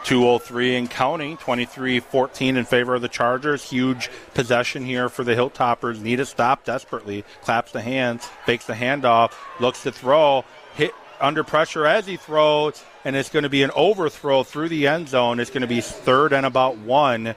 [0.05, 3.69] 203 and counting, 23-14 in favor of the Chargers.
[3.70, 6.01] Huge possession here for the Hilltoppers.
[6.01, 7.24] Need a stop desperately.
[7.43, 12.85] Claps the hands, fakes the handoff, looks to throw, hit under pressure as he throws,
[13.05, 15.39] and it's going to be an overthrow through the end zone.
[15.39, 17.35] It's going to be third and about one.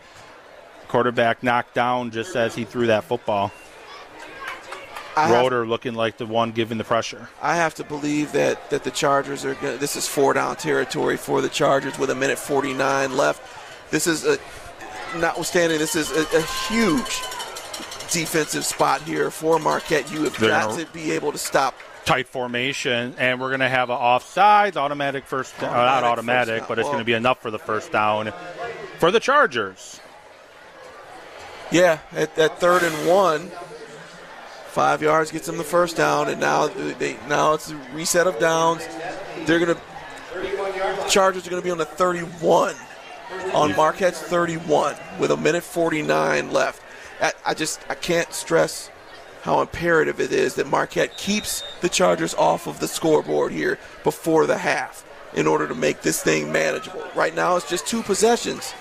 [0.87, 3.51] Quarterback knocked down just as he threw that football.
[5.17, 7.29] I have- looking like the one giving the pressure.
[7.41, 9.77] I have to believe that that the Chargers are going.
[9.77, 13.41] This is four down territory for the Chargers with a minute 49 left.
[13.91, 14.37] This is a,
[15.17, 17.21] notwithstanding, this is a, a huge
[18.11, 20.11] defensive spot here for Marquette.
[20.11, 21.75] You have They're got gonna- to be able to stop.
[22.05, 26.67] Tight formation, and we're going to have an offsides, automatic first, uh, not Automatic automatic,
[26.67, 28.31] but it's going to be enough for the first down
[28.99, 29.99] for the Chargers.
[31.71, 33.49] Yeah, at, at third and one,
[34.75, 38.37] five yards gets them the first down, and now they now it's a reset of
[38.39, 38.85] downs.
[39.45, 39.79] They're gonna
[41.09, 42.75] Chargers are gonna be on the 31
[43.53, 46.83] on Marquette's 31 with a minute 49 left.
[47.21, 48.91] I, I just I can't stress
[49.43, 54.45] how imperative it is that Marquette keeps the Chargers off of the scoreboard here before
[54.45, 57.03] the half in order to make this thing manageable.
[57.15, 58.71] Right now, it's just two possessions.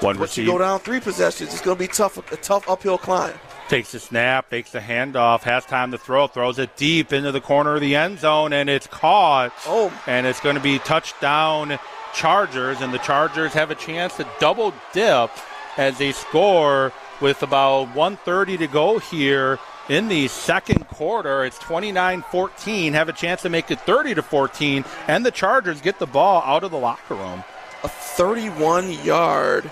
[0.00, 2.96] One Once you go down three possessions, it's going to be tough, a tough uphill
[2.96, 3.34] climb.
[3.70, 7.40] Takes the snap, takes the handoff, has time to throw, throws it deep into the
[7.40, 9.52] corner of the end zone, and it's caught.
[9.64, 9.92] Oh.
[10.08, 11.78] And it's going to be touchdown
[12.12, 15.30] Chargers, and the Chargers have a chance to double dip
[15.76, 21.44] as they score with about 130 to go here in the second quarter.
[21.44, 26.00] It's 29-14, have a chance to make it 30 to 14, and the Chargers get
[26.00, 27.44] the ball out of the locker room.
[27.84, 29.70] A 31 yard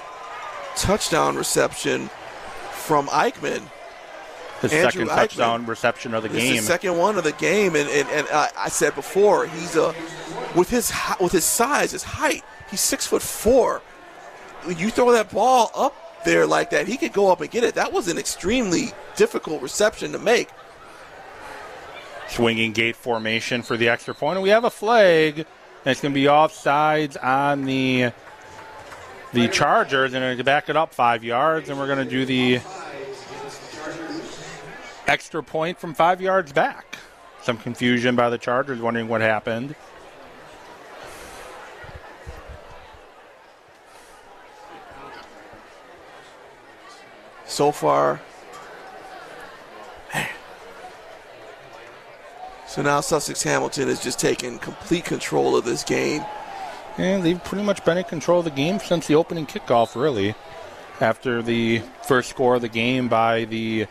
[0.77, 2.09] touchdown reception
[2.70, 3.62] from Eichmann.
[4.61, 5.15] His Andrew second Eichmann.
[5.17, 6.57] touchdown reception of the game.
[6.57, 9.95] the second one of the game, and, and, and I, I said before, he's a
[10.57, 13.83] with his with his size, his height, he's six foot four.
[14.67, 15.95] You throw that ball up
[16.25, 17.77] there like that, he could go up and get it.
[17.77, 20.49] That was an extremely difficult reception to make.
[22.29, 24.37] swinging gate formation for the extra point.
[24.37, 25.39] And we have a flag.
[25.39, 28.11] And it's going to be offsides on the
[29.33, 32.61] the Chargers, and to back it up five yards, and we're going to do the
[35.09, 36.99] extra point from five yards back.
[37.43, 39.75] Some confusion by the Chargers, wondering what happened.
[47.59, 48.21] so far.
[52.69, 56.25] So now Sussex Hamilton has just taken complete control of this game.
[56.99, 60.37] And they've pretty much been in control of the game since the opening kickoff, really.
[61.01, 63.89] After the first score of the game by the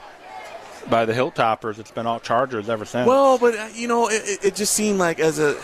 [0.90, 3.08] by the Hilltoppers, it's been all Chargers ever since.
[3.08, 5.58] Well, but uh, you know, it, it- just seemed like as a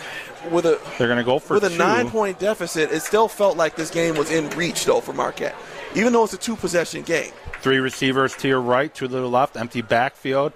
[0.50, 3.56] with a They're going to go for with a nine point deficit, it still felt
[3.56, 5.54] like this game was in reach though for Marquette,
[5.94, 7.32] even though it's a two possession game.
[7.60, 10.52] Three receivers to your right, two to the left, empty backfield.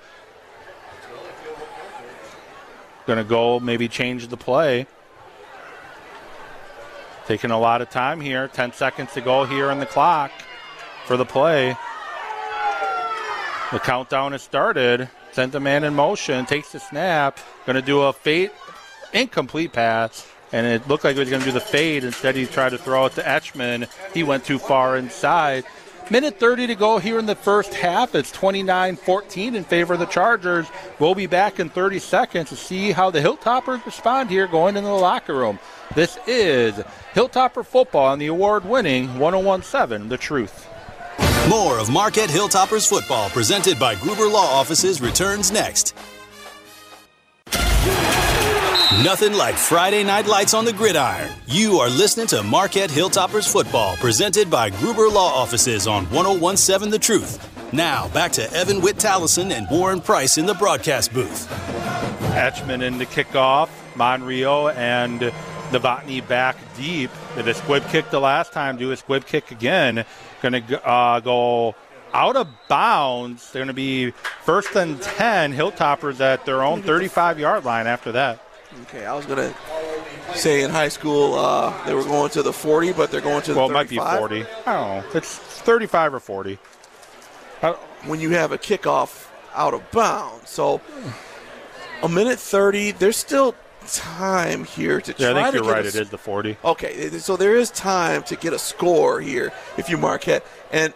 [3.07, 4.87] Going to go maybe change the play.
[7.27, 8.49] Taking a lot of time here.
[8.49, 10.31] 10 seconds to go here on the clock
[11.07, 11.77] for the play.
[13.71, 15.11] The countdown has started.
[15.33, 16.47] Sent the man in motion.
[16.47, 17.39] Takes the snap.
[17.67, 18.51] Going to do a fade,
[19.13, 20.27] incomplete pass.
[20.53, 22.03] And it looked like he was going to do the fade.
[22.03, 23.87] Instead, he tried to throw it to Etchman.
[24.15, 25.65] He went too far inside.
[26.11, 28.15] Minute 30 to go here in the first half.
[28.15, 30.67] It's 29 14 in favor of the Chargers.
[30.99, 34.89] We'll be back in 30 seconds to see how the Hilltoppers respond here going into
[34.89, 35.59] the locker room.
[35.95, 36.75] This is
[37.13, 40.68] Hilltopper football on the award winning 1017 The Truth.
[41.49, 45.95] More of Marquette Hilltoppers football presented by Gruber Law Offices returns next.
[49.03, 51.31] Nothing like Friday night lights on the gridiron.
[51.47, 56.99] You are listening to Marquette Hilltoppers football presented by Gruber Law Offices on 1017 The
[56.99, 57.73] Truth.
[57.73, 61.51] Now, back to Evan Witt Tallison and Warren Price in the broadcast booth.
[62.35, 63.69] Etchman in the kickoff.
[63.95, 65.21] Monrio and
[65.71, 67.11] Novotny back deep.
[67.35, 68.79] Did a squib kick the last time.
[68.79, 70.05] Do a squib kick again.
[70.43, 71.75] Going to uh, go
[72.13, 73.51] out of bounds.
[73.51, 74.13] They're going to be
[74.45, 75.53] first and 10.
[75.53, 78.41] Hilltoppers at their own 35 yard line after that.
[78.83, 79.55] Okay, I was gonna
[80.35, 83.55] say in high school uh, they were going to the 40, but they're going to
[83.55, 84.05] the Well, it might be 40.
[84.05, 85.05] I don't know.
[85.15, 86.59] It's 35 or 40.
[87.63, 87.73] Uh,
[88.05, 90.51] when you have a kickoff out of bounds.
[90.51, 90.81] So
[92.03, 93.55] a minute 30, there's still
[93.95, 95.85] time here to yeah, try I think to you're get right.
[95.85, 96.57] a It is the 40.
[96.65, 100.93] Okay, so there is time to get a score here if you Marquette, and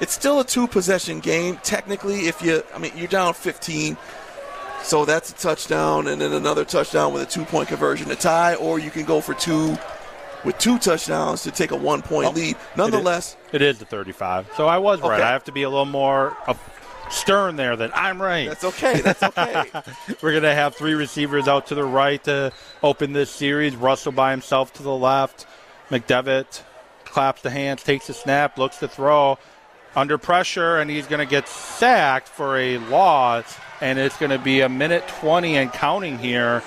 [0.00, 1.58] it's still a two possession game.
[1.62, 3.96] Technically, if you, I mean, you're down 15,
[4.82, 8.54] so that's a touchdown, and then another touchdown with a two point conversion to tie,
[8.56, 9.76] or you can go for two
[10.44, 12.56] with two touchdowns to take a one point Oh, lead.
[12.76, 14.50] Nonetheless, It is the 35.
[14.56, 15.20] So I was right.
[15.20, 16.36] I have to be a little more
[17.14, 18.48] stern there that I'm right.
[18.48, 19.00] that's okay.
[19.00, 19.64] That's okay.
[20.22, 23.76] We're going to have three receivers out to the right to open this series.
[23.76, 25.46] Russell by himself to the left.
[25.90, 26.62] McDevitt
[27.04, 29.38] claps the hands, takes the snap, looks to throw.
[29.96, 34.38] Under pressure, and he's going to get sacked for a loss and it's going to
[34.38, 36.62] be a minute 20 and counting here.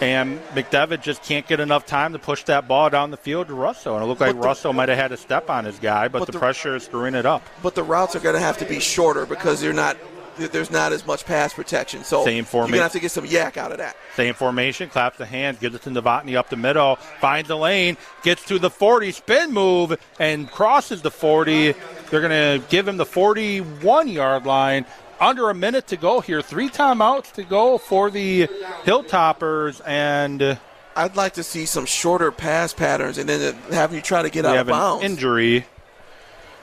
[0.00, 3.54] And McDevitt just can't get enough time to push that ball down the field to
[3.54, 3.94] Russo.
[3.94, 6.06] And it looked like But the- Russo might have had a step on his guy,
[6.08, 7.42] but, But the, the- pressure is screwing it up.
[7.62, 9.96] But the routes are going to have to be shorter because they're not.
[10.36, 12.74] There's not as much pass protection, so Same formation.
[12.74, 13.96] you're going to have to get some YAC out of that.
[14.14, 17.96] Same formation, claps the hands, gives it to Novotny up the middle, finds the lane,
[18.22, 21.72] gets to the 40, spin move, and crosses the 40.
[22.08, 24.86] They're going to give him the 41 yard line.
[25.20, 26.42] Under a minute to go here.
[26.42, 28.46] Three timeouts to go for the
[28.84, 30.56] Hilltoppers, and uh,
[30.94, 34.44] I'd like to see some shorter pass patterns, and then have you try to get
[34.44, 35.04] out have of bounds.
[35.04, 35.66] an injury,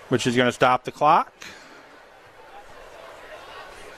[0.10, 1.34] which is going to stop the clock.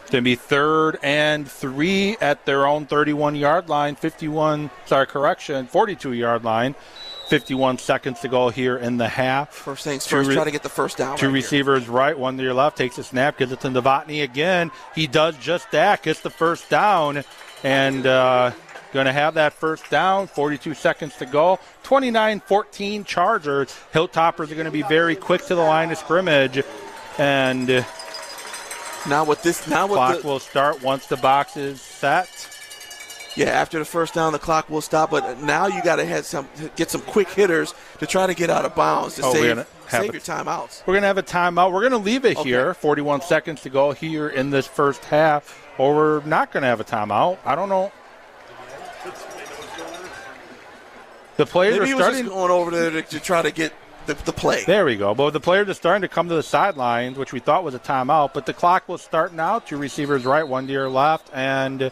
[0.01, 5.05] It's going to be third and three at their own 31 yard line, 51, sorry,
[5.05, 6.75] correction, 42 yard line.
[7.27, 9.53] 51 seconds to go here in the half.
[9.53, 11.17] First things Two first, re- try to get the first down.
[11.17, 11.35] Two right here.
[11.35, 14.71] receivers right, one to your left, takes a snap, gives it to Novotny again.
[14.95, 17.23] He does just that, gets the first down,
[17.63, 18.51] and uh,
[18.93, 20.27] going to have that first down.
[20.27, 21.59] 42 seconds to go.
[21.83, 23.77] 29 14 Chargers.
[23.93, 26.63] Hilltoppers are going to be very quick to the line of scrimmage,
[27.17, 27.67] and
[29.07, 32.56] Now with this, now with clock the, will start once the box is set.
[33.37, 35.11] Yeah, after the first down, the clock will stop.
[35.11, 38.49] But now you got to have some get some quick hitters to try to get
[38.49, 40.81] out of bounds to Oh, save save a- your timeouts.
[40.85, 41.71] We're going to have a timeout.
[41.71, 42.49] We're going to leave it Okay.
[42.49, 42.73] here.
[42.73, 46.79] 41 seconds to go here in this first half, or we're not going to have
[46.81, 47.37] a timeout.
[47.45, 47.91] I don't know.
[51.37, 52.23] The players Maybe are he was starting.
[52.25, 53.71] just going over there to, to try to get
[54.07, 54.63] the, the play.
[54.65, 55.13] There we go.
[55.13, 57.79] But the players are starting to come to the sidelines, which we thought was a
[57.79, 58.33] timeout.
[58.33, 59.59] But the clock will start now.
[59.59, 61.91] Two receivers right, one to your left, and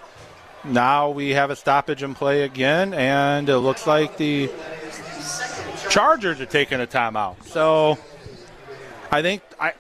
[0.68, 2.94] now we have a stoppage in play again.
[2.94, 4.50] And it looks like the
[5.90, 7.44] Chargers are taking a timeout.
[7.46, 7.98] So
[9.12, 9.74] I think I.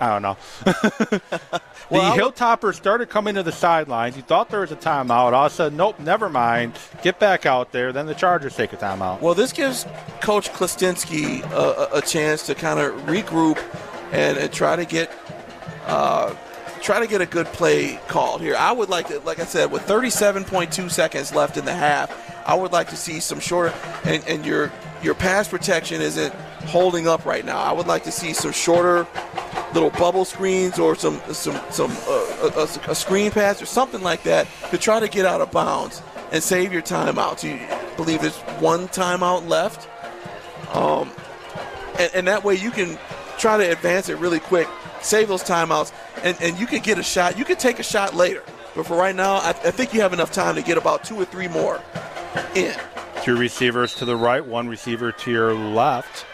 [0.00, 0.36] I don't know.
[0.64, 4.16] the Well, Hilltoppers started coming to the sidelines.
[4.16, 5.32] You thought there was a timeout.
[5.32, 6.78] All of a sudden, nope, never mind.
[7.02, 7.92] Get back out there.
[7.92, 9.20] Then the Chargers take a timeout.
[9.20, 9.86] Well, this gives
[10.20, 13.58] Coach Klastinski a, a, a chance to kind of regroup
[14.12, 15.10] and, and try to get
[15.86, 16.34] uh,
[16.84, 18.54] try to get a good play called here.
[18.54, 22.12] I would like to, like I said, with 37.2 seconds left in the half,
[22.46, 23.74] I would like to see some shorter
[24.04, 24.70] and, and your
[25.02, 26.32] your pass protection isn't
[26.66, 27.58] holding up right now.
[27.58, 29.06] I would like to see some shorter
[29.72, 34.22] little bubble screens or some some some uh, a, a- screen pass or something like
[34.24, 36.02] that to try to get out of bounds
[36.32, 37.42] and save your timeouts.
[37.42, 37.58] You
[37.96, 39.88] believe there's one timeout left,
[40.74, 41.10] um,
[41.98, 42.98] and, and that way you can
[43.38, 44.68] try to advance it really quick,
[45.04, 47.38] save those timeouts, and, and you can get a shot.
[47.38, 48.42] You can take a shot later,
[48.74, 51.16] but for right now, I, I think you have enough time to get about two
[51.16, 51.80] or three more
[52.54, 52.74] in.
[53.22, 56.26] Two receivers to the right, one receiver to your left.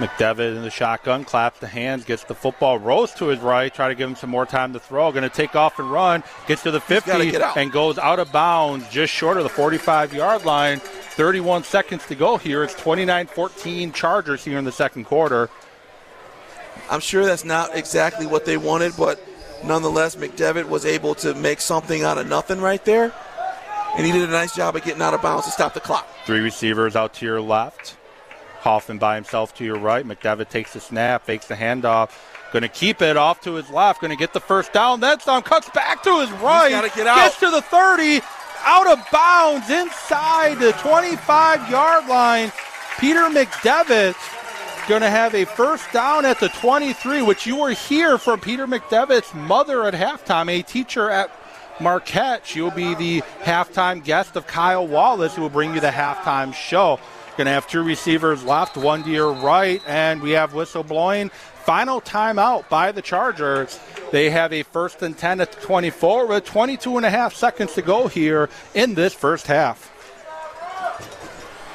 [0.00, 3.88] McDevitt in the shotgun, claps the hands, gets the football, rolls to his right, try
[3.88, 5.12] to give him some more time to throw.
[5.12, 8.88] Going to take off and run, gets to the 50 and goes out of bounds
[8.88, 10.78] just short of the 45 yard line.
[10.78, 12.64] 31 seconds to go here.
[12.64, 15.50] It's 29 14 Chargers here in the second quarter.
[16.90, 19.22] I'm sure that's not exactly what they wanted, but
[19.64, 23.14] nonetheless, McDevitt was able to make something out of nothing right there,
[23.96, 26.06] and he did a nice job of getting out of bounds to stop the clock.
[26.26, 27.96] Three receivers out to your left.
[28.60, 30.04] Hoffman by himself to your right.
[30.04, 32.10] McDevitt takes the snap, fakes the handoff.
[32.52, 34.00] Going to keep it off to his left.
[34.00, 35.00] Going to get the first down.
[35.00, 36.70] Then some cuts back to his right.
[36.94, 37.16] get out.
[37.16, 38.20] Gets to the 30.
[38.62, 42.52] Out of bounds inside the 25 yard line.
[42.98, 44.14] Peter McDevitt
[44.90, 48.66] going to have a first down at the 23, which you will hear from Peter
[48.66, 51.30] McDevitt's mother at halftime, a teacher at
[51.78, 52.44] Marquette.
[52.44, 56.52] She will be the halftime guest of Kyle Wallace, who will bring you the halftime
[56.52, 56.98] show.
[57.36, 61.28] Going to have two receivers left, one to your right, and we have whistle blowing.
[61.62, 63.78] Final timeout by the Chargers.
[64.10, 67.74] They have a first and 10 at the 24 with 22 and a half seconds
[67.74, 69.89] to go here in this first half.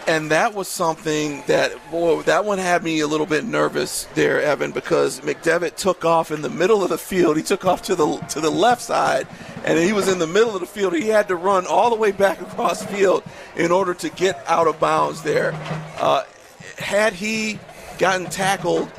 [0.08, 4.40] And that was something that, boy, that one had me a little bit nervous there,
[4.40, 7.38] Evan, because McDevitt took off in the middle of the field.
[7.38, 9.28] He took off to the to the left side,
[9.64, 10.94] and he was in the middle of the field.
[10.94, 13.24] He had to run all the way back across field
[13.56, 15.54] in order to get out of bounds there.
[15.98, 16.24] Uh,
[16.78, 17.60] had he
[17.98, 18.92] gotten tackled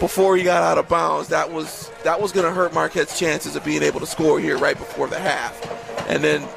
[0.00, 3.56] before he got out of bounds, that was that was going to hurt Marquette's chances
[3.56, 5.60] of being able to score here right before the half.
[6.08, 6.48] And then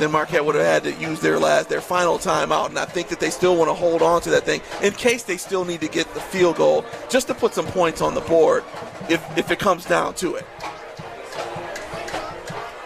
[0.00, 2.68] then Marquette would have had to use their last their final timeout.
[2.68, 5.22] And I think that they still want to hold on to that thing in case
[5.22, 8.20] they still need to get the field goal just to put some points on the
[8.22, 8.64] board
[9.08, 10.46] if if it comes down to it.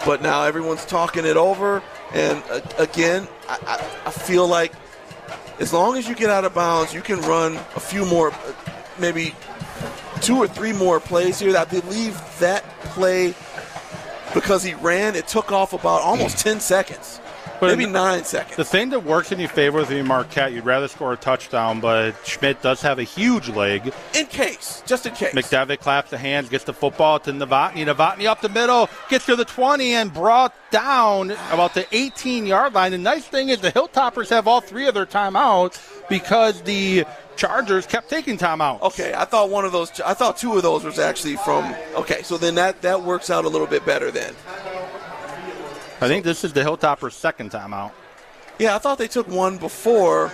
[0.06, 1.82] But now everyone's talking it over,
[2.14, 4.72] and uh, again, I, I, I feel like
[5.60, 8.52] as long as you get out of bounds, you can run a few more, uh,
[8.98, 9.34] maybe
[10.20, 11.56] two or three more plays here.
[11.56, 13.34] I believe that play,
[14.40, 15.16] because he ran.
[15.16, 16.42] It took off about almost mm.
[16.44, 17.20] 10 seconds,
[17.60, 18.56] But maybe nine seconds.
[18.56, 21.80] The thing that works in your favor with me, Marquette, you'd rather score a touchdown,
[21.80, 23.92] but Schmidt does have a huge leg.
[24.14, 25.34] In case, just in case.
[25.34, 27.84] McDevitt claps the hands, gets the football to Novotny.
[27.84, 32.74] Novotny up the middle, gets to the 20 and brought down about the 18 yard
[32.74, 32.92] line.
[32.92, 37.04] The nice thing is the Hilltoppers have all three of their timeouts because the
[37.38, 38.82] Chargers kept taking timeouts.
[38.82, 40.00] Okay, I thought one of those.
[40.00, 41.72] I thought two of those was actually from.
[41.94, 44.34] Okay, so then that that works out a little bit better then.
[46.00, 47.92] I think this is the Hilltoppers' second timeout.
[48.58, 50.32] Yeah, I thought they took one before.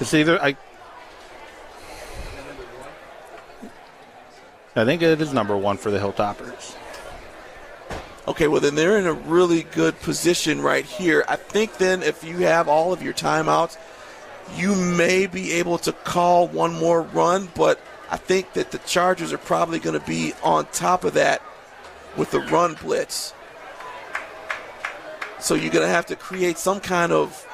[0.00, 0.56] It's either I.
[4.74, 6.74] I think it is number one for the Hilltoppers.
[8.26, 11.24] Okay, well then they're in a really good position right here.
[11.28, 13.76] I think then if you have all of your timeouts,
[14.56, 19.32] you may be able to call one more run, but I think that the Chargers
[19.32, 21.42] are probably going to be on top of that
[22.16, 23.32] with the run blitz.
[25.38, 27.46] So you're going to have to create some kind of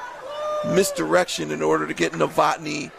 [0.65, 2.91] misdirection in order to get Novotny.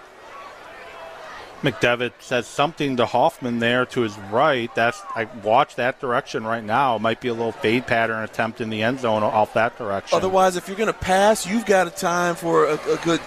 [1.62, 4.72] McDevitt says something to Hoffman there to his right.
[4.76, 6.96] That's I watch that direction right now.
[6.96, 10.16] It might be a little fade pattern attempt in the end zone off that direction.
[10.16, 13.20] Otherwise, if you're going to pass, you've got a time for a, a good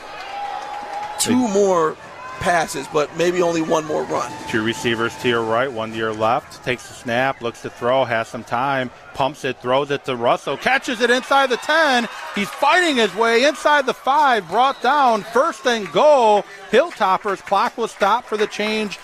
[1.21, 1.95] two more
[2.41, 4.31] passes, but maybe only one more run.
[4.49, 6.63] Two receivers to your right, one to your left.
[6.65, 10.57] Takes the snap, looks to throw, has some time, pumps it, throws it to Russell,
[10.57, 12.09] catches it inside the 10.
[12.35, 16.43] He's fighting his way inside the 5, brought down, first and goal.
[16.71, 18.97] Hilltoppers, clock will stop for the change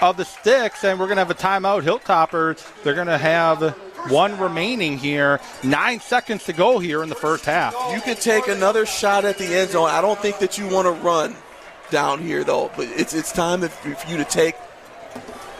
[0.00, 1.82] of the sticks, and we're going to have a timeout.
[1.82, 3.70] Hilltoppers, they're going to have
[4.08, 5.40] one remaining here.
[5.62, 7.74] Nine seconds to go here in the first half.
[7.94, 9.90] You can take another shot at the end zone.
[9.90, 11.36] I don't think that you want to run
[11.90, 14.54] down here though, but it's it's time for you to take.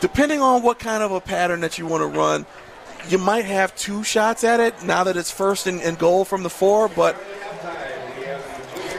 [0.01, 2.47] Depending on what kind of a pattern that you want to run,
[3.09, 6.43] you might have two shots at it now that it's first and, and goal from
[6.43, 7.17] the four, but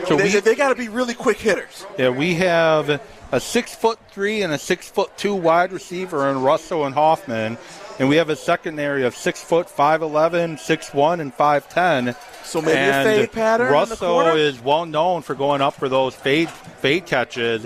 [0.07, 1.85] So they, we- they got to be really quick hitters.
[1.97, 3.01] Yeah, we have
[3.31, 7.57] a six foot three and a six foot two wide receiver in Russell and Hoffman,
[7.99, 12.15] and we have a secondary of six foot five eleven, six one, and five ten.
[12.51, 15.87] So maybe a fade pattern in the Russell is well known for going up for
[15.87, 17.65] those fade fade catches.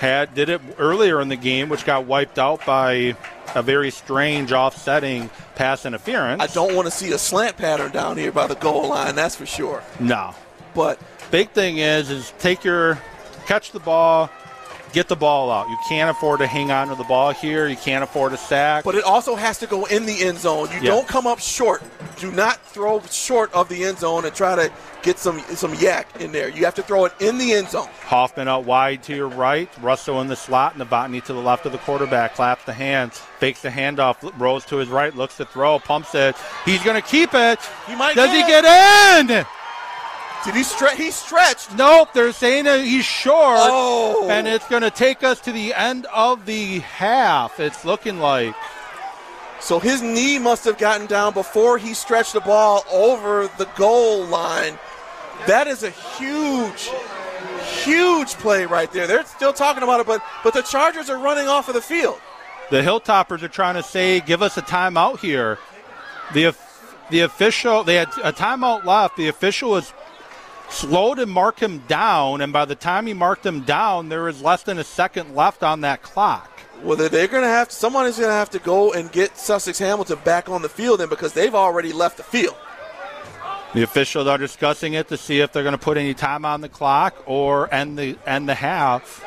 [0.00, 3.16] Had did it earlier in the game, which got wiped out by
[3.54, 6.42] a very strange offsetting pass interference.
[6.42, 9.36] I don't want to see a slant pattern down here by the goal line, that's
[9.36, 9.84] for sure.
[10.00, 10.34] No.
[10.74, 10.98] But
[11.30, 12.98] big thing is is take your
[13.46, 14.30] catch the ball,
[14.94, 15.68] get the ball out.
[15.68, 17.66] You can't afford to hang on to the ball here.
[17.68, 18.84] You can't afford a sack.
[18.84, 20.68] But it also has to go in the end zone.
[20.72, 20.90] You Yeah.
[20.92, 21.82] don't come up short.
[22.18, 24.70] Do not throw short of the end zone and try to
[25.02, 26.48] get some some YAC in there.
[26.48, 27.88] You have to throw it in the end zone.
[28.06, 31.72] Hoffman out wide to your right, Russell in the slot, Novotny to the left of
[31.72, 32.34] the quarterback.
[32.34, 36.36] Claps the hands, fakes the handoff, rolls to his right, looks to throw, pumps it.
[36.64, 37.58] He's going to keep it.
[37.86, 39.46] He might Does he get get in?
[40.44, 40.96] Did he stretch?
[40.98, 41.74] He stretched.
[41.74, 43.58] Nope, they're saying that he's short.
[43.60, 44.28] Oh.
[44.30, 47.58] And it's going to take us to the end of the half.
[47.58, 48.54] It's looking like.
[49.60, 54.24] So his knee must have gotten down before he stretched the ball over the goal
[54.26, 54.78] line.
[55.46, 56.90] That is a huge,
[57.82, 59.06] huge play right there.
[59.06, 62.20] They're still talking about it, but but the Chargers are running off of the field.
[62.70, 65.58] The Hilltoppers are trying to say, give us a timeout here.
[66.34, 66.54] The
[67.10, 69.16] the official, they had a timeout left.
[69.16, 69.92] The official was
[70.68, 74.42] slow to mark him down, and by the time he marked him down, there was
[74.42, 76.50] less than a second left on that clock.
[76.82, 79.78] Well, they're- going to have to is going to have to go and get Sussex
[79.78, 82.56] Hamilton back on the field, then because they've already left the field.
[83.74, 86.60] The officials are discussing it to see if they're going to put any time on
[86.60, 89.24] the clock or end the end the half.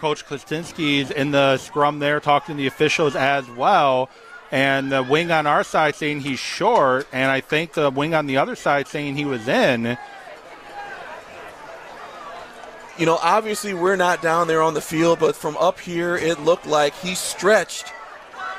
[0.00, 4.10] Coach Klastinski's in the scrum there talking to the officials as well.
[4.50, 8.26] And the wing on our side saying he's short, and I think the wing on
[8.26, 9.96] the other side saying he was in.
[12.98, 16.40] You know, obviously we're not down there on the field, but from up here, it
[16.40, 17.92] looked like he stretched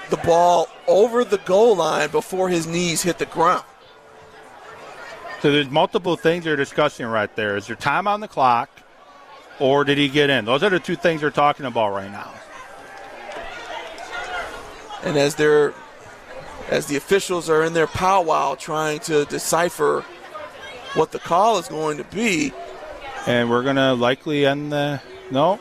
[0.09, 3.63] the ball over the goal line before his knees hit the ground.
[5.41, 7.55] So there's multiple things they're discussing right there.
[7.55, 8.69] Is there time on the clock,
[9.59, 10.43] or did he get in?
[10.43, 12.33] Those are the two things they're talking about right now.
[15.03, 15.73] And as they're
[16.69, 20.01] as the officials are in their powwow trying to decipher
[20.95, 22.51] what the call is going to be,
[23.27, 25.02] And we're going to likely end the.
[25.31, 25.60] No?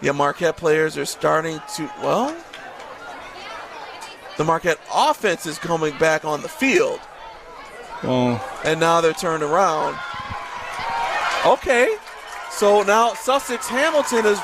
[0.00, 2.36] yeah, Marquette players are starting to well.
[4.36, 7.00] The Marquette offense is coming back on the field,
[8.04, 9.98] Well, and now they're turned around.
[11.44, 11.96] Okay,
[12.52, 14.38] so now Sussex Hamilton is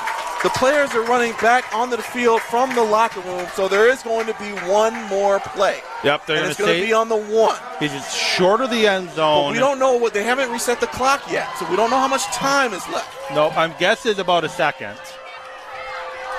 [0.45, 4.03] The players are running back onto the field from the locker room, so there is
[4.03, 5.79] going to be one more play.
[6.03, 7.59] Yep, they're and going it's to going to be on the one.
[7.79, 9.45] He's just short of the end zone.
[9.45, 11.97] But we don't know what they haven't reset the clock yet, so we don't know
[11.97, 13.11] how much time is left.
[13.33, 14.95] No, I'm guessing about a second.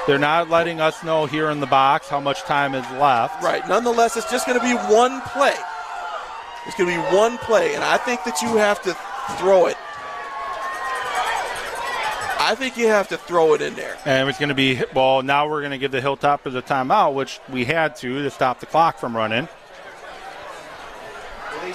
[0.07, 3.43] They're not letting us know here in the box how much time is left.
[3.43, 3.69] Right.
[3.69, 5.57] Nonetheless, it's just going to be one play.
[6.65, 8.97] It's going to be one play, and I think that you have to
[9.37, 9.77] throw it.
[12.47, 13.99] I think you have to throw it in there.
[14.05, 17.13] And it's going to be, well, now we're going to give the Hilltoppers a timeout,
[17.13, 19.49] which we had to to stop the clock from running.
[21.61, 21.75] They're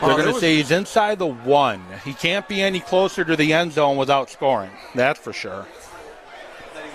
[0.00, 1.84] Oh, going there to say he's inside the one.
[2.02, 4.70] He can't be any closer to the end zone without scoring.
[4.94, 5.66] That's for sure.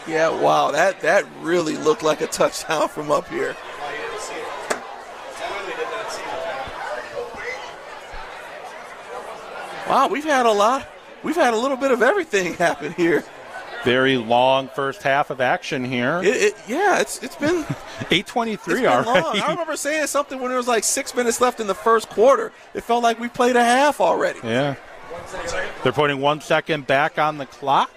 [0.07, 3.55] Yeah, wow, that that really looked like a touchdown from up here.
[9.87, 10.87] Wow, we've had a lot.
[11.23, 13.23] We've had a little bit of everything happen here.
[13.85, 16.19] Very long first half of action here.
[16.21, 17.55] It, it, yeah, it's it's been
[18.11, 19.21] 823 it's been already.
[19.21, 19.39] long.
[19.39, 22.51] I remember saying something when there was like six minutes left in the first quarter.
[22.73, 24.39] It felt like we played a half already.
[24.43, 24.75] Yeah.
[25.83, 27.89] They're putting one second back on the clock.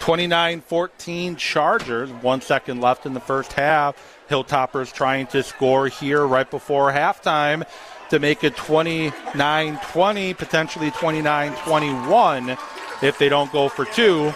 [0.00, 2.10] 29 14 Chargers.
[2.10, 3.94] One second left in the first half.
[4.30, 7.66] Hilltoppers trying to score here right before halftime
[8.10, 12.56] to make it 29 20, potentially 29 21
[13.02, 14.32] if they don't go for two.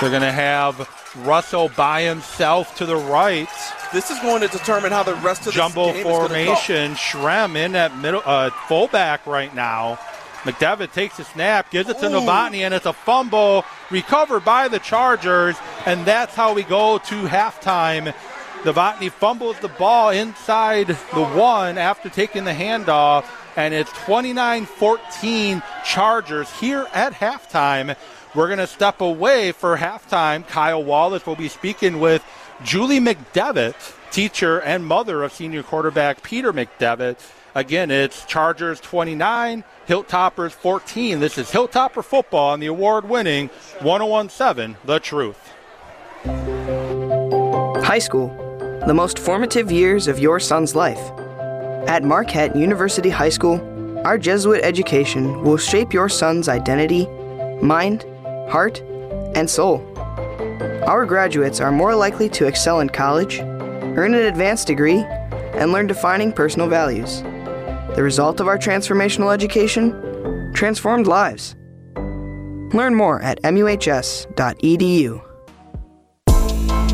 [0.00, 0.88] They're going to have
[1.24, 3.48] Russell by himself to the right.
[3.92, 6.44] This is going to determine how the rest of the Jumbo this game is gonna
[6.44, 6.54] go.
[6.54, 6.92] formation.
[6.94, 9.98] Shrem in at middle, uh, fullback right now.
[10.42, 12.20] McDevitt takes a snap, gives it to Ooh.
[12.20, 17.22] Novotny, and it's a fumble recovered by the Chargers, and that's how we go to
[17.26, 18.12] halftime.
[18.64, 23.24] Novotny fumbles the ball inside the one after taking the handoff,
[23.56, 27.96] and it's 29-14 Chargers here at halftime.
[28.36, 30.46] We're going to step away for halftime.
[30.46, 32.24] Kyle Wallace will be speaking with
[32.62, 37.18] Julie McDevitt, teacher and mother of senior quarterback Peter McDevitt.
[37.56, 41.18] Again, it's Chargers 29, Hilltoppers 14.
[41.18, 43.48] This is Hilltopper football on the award winning
[43.80, 45.52] 1017 The Truth.
[47.84, 48.51] High school,
[48.86, 51.00] the most formative years of your son's life.
[51.88, 53.60] At Marquette University High School,
[54.04, 57.06] our Jesuit education will shape your son's identity,
[57.62, 58.04] mind,
[58.50, 58.80] heart,
[59.34, 59.86] and soul.
[60.86, 65.04] Our graduates are more likely to excel in college, earn an advanced degree,
[65.54, 67.22] and learn defining personal values.
[67.94, 70.52] The result of our transformational education?
[70.54, 71.54] Transformed lives.
[72.74, 75.31] Learn more at muhs.edu.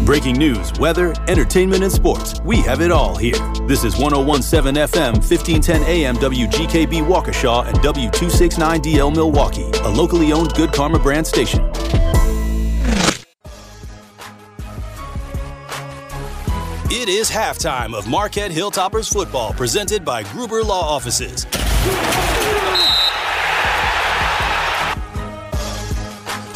[0.08, 2.40] Breaking news, weather, entertainment, and sports.
[2.40, 3.36] We have it all here.
[3.66, 10.72] This is 1017 FM, 1510 AM WGKB Waukesha and W269DL Milwaukee, a locally owned Good
[10.72, 11.60] Karma brand station.
[16.90, 21.44] It is halftime of Marquette Hilltoppers football presented by Gruber Law Offices.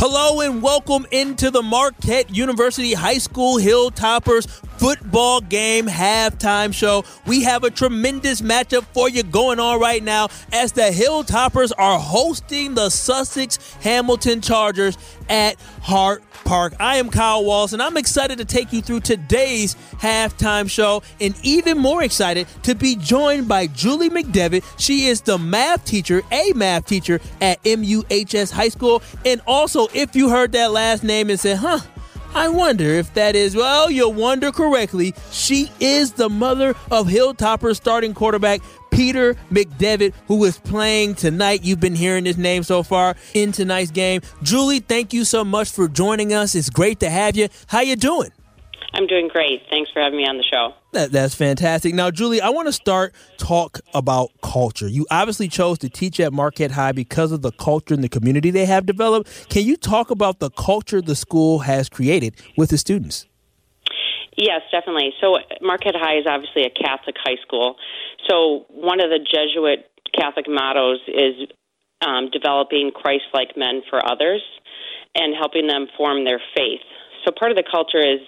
[0.05, 4.49] Hello and welcome into the Marquette University High School Hilltoppers
[4.83, 7.05] football game halftime show.
[7.25, 12.01] We have a tremendous matchup for you going on right now as the Hilltoppers are
[12.01, 14.99] hosting the Sussex Hamilton Chargers
[15.29, 16.75] at Hart Park.
[16.81, 21.37] I am Kyle Wallace and I'm excited to take you through today's halftime show and
[21.45, 24.65] even more excited to be joined by Julie McDevitt.
[24.81, 29.01] She is the math teacher, a math teacher at MUHS High School.
[29.25, 31.79] And also, if you heard that last name and said, huh,
[32.35, 35.15] I wonder if that is, well, you'll wonder correctly.
[35.31, 38.61] She is the mother of Hilltopper starting quarterback
[38.91, 41.63] Peter McDevitt, who is playing tonight.
[41.63, 44.23] You've been hearing his name so far in tonight's game.
[44.43, 46.55] Julie, thank you so much for joining us.
[46.55, 47.49] It's great to have you.
[47.67, 48.31] How you doing?
[48.95, 49.63] I'm doing great.
[49.71, 50.75] Thanks for having me on the show.
[50.93, 51.95] That, that's fantastic.
[51.95, 54.87] Now, Julie, I want to start talk about culture.
[54.87, 58.51] You obviously chose to teach at Marquette High because of the culture and the community
[58.51, 59.49] they have developed.
[59.49, 63.27] Can you talk about the culture the school has created with the students?
[64.37, 65.13] Yes, definitely.
[65.21, 67.77] So Marquette High is obviously a Catholic high school.
[68.29, 71.49] So one of the Jesuit Catholic mottos is
[72.03, 74.43] um, developing Christ-like men for others
[75.15, 76.81] and helping them form their faith.
[77.25, 78.21] So part of the culture is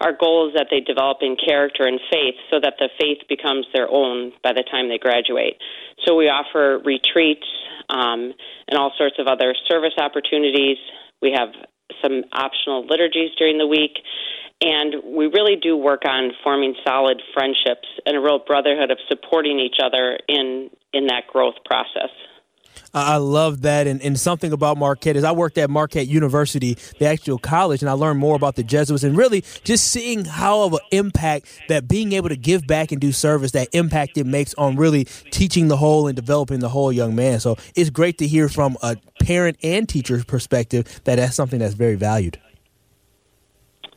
[0.00, 3.66] our goal is that they develop in character and faith so that the faith becomes
[3.74, 5.56] their own by the time they graduate.
[6.06, 7.46] So we offer retreats
[7.88, 8.32] um,
[8.68, 10.78] and all sorts of other service opportunities.
[11.20, 11.48] We have
[12.02, 13.98] some optional liturgies during the week.
[14.60, 19.60] And we really do work on forming solid friendships and a real brotherhood of supporting
[19.60, 22.10] each other in, in that growth process.
[22.94, 23.86] I love that.
[23.86, 27.90] And, and something about Marquette is I worked at Marquette University, the actual college, and
[27.90, 31.86] I learned more about the Jesuits and really just seeing how of an impact that
[31.86, 35.68] being able to give back and do service, that impact it makes on really teaching
[35.68, 37.40] the whole and developing the whole young man.
[37.40, 41.74] So it's great to hear from a parent and teacher's perspective that that's something that's
[41.74, 42.40] very valued.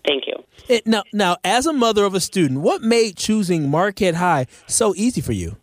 [0.06, 0.82] Thank you.
[0.86, 5.22] Now, now, as a mother of a student, what made choosing Marquette High so easy
[5.22, 5.58] for you?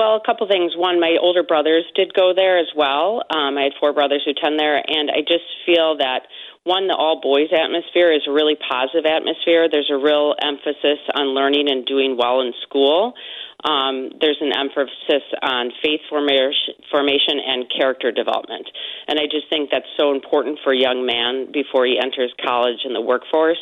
[0.00, 0.72] Well, a couple things.
[0.80, 3.20] One, my older brothers did go there as well.
[3.28, 6.24] Um, I had four brothers who attend there, and I just feel that
[6.64, 9.68] one, the all boys atmosphere is a really positive atmosphere.
[9.68, 13.12] There's a real emphasis on learning and doing well in school.
[13.60, 18.72] Um, there's an emphasis on faith formation and character development.
[19.06, 22.88] And I just think that's so important for a young man before he enters college
[22.88, 23.60] and the workforce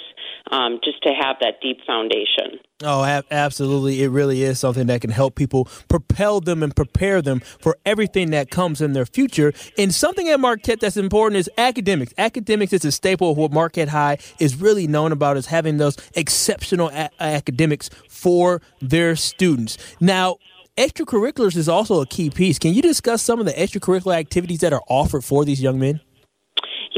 [0.50, 2.58] um, just to have that deep foundation.
[2.82, 4.02] Oh, absolutely.
[4.02, 8.30] It really is something that can help people propel them and prepare them for everything
[8.30, 9.52] that comes in their future.
[9.76, 12.14] And something at Marquette that's important is academics.
[12.18, 15.96] Academics is a staple of what Marquette High is really known about is having those
[16.14, 19.76] exceptional a- academics for their students.
[20.00, 20.36] Now,
[20.76, 22.58] extracurriculars is also a key piece.
[22.60, 26.00] Can you discuss some of the extracurricular activities that are offered for these young men?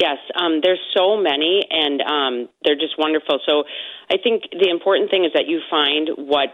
[0.00, 3.38] Yes, um, there's so many, and um, they're just wonderful.
[3.44, 3.64] So
[4.10, 6.48] I think the important thing is that you find what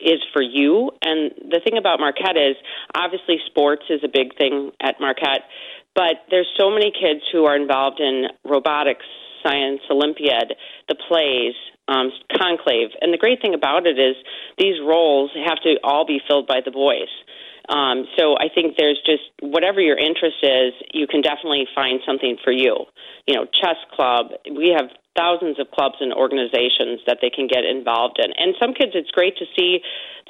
[0.00, 0.90] is for you.
[1.02, 2.56] And the thing about Marquette is
[2.94, 5.46] obviously sports is a big thing at Marquette,
[5.94, 9.06] but there's so many kids who are involved in robotics,
[9.46, 10.54] science, Olympiad,
[10.88, 11.54] the plays,
[11.86, 12.90] um, conclave.
[13.00, 14.16] And the great thing about it is
[14.58, 17.10] these roles have to all be filled by the boys.
[17.68, 22.36] Um, so I think there's just whatever your interest is, you can definitely find something
[22.42, 22.86] for you.
[23.26, 24.32] You know, chess club.
[24.50, 28.32] We have thousands of clubs and organizations that they can get involved in.
[28.38, 29.80] And some kids, it's great to see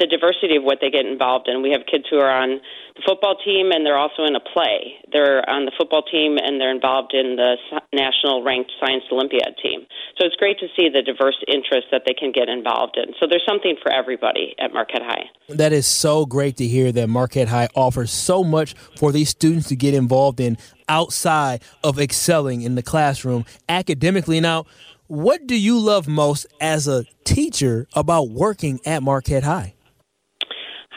[0.01, 1.63] the diversity of what they get involved in.
[1.63, 2.61] We have kids who are on
[3.07, 4.99] football team and they're also in a play.
[5.13, 7.57] They're on the football team and they're involved in the
[7.93, 9.87] national ranked science Olympiad team.
[10.19, 13.15] So it's great to see the diverse interests that they can get involved in.
[13.21, 15.31] So there's something for everybody at Marquette High.
[15.49, 19.69] That is so great to hear that Marquette High offers so much for these students
[19.69, 20.59] to get involved in
[20.89, 24.41] outside of excelling in the classroom academically.
[24.41, 24.65] Now,
[25.07, 29.75] what do you love most as a teacher about working at Marquette High?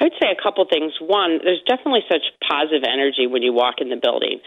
[0.01, 0.93] I would say a couple things.
[0.99, 4.41] One, there's definitely such positive energy when you walk in the building.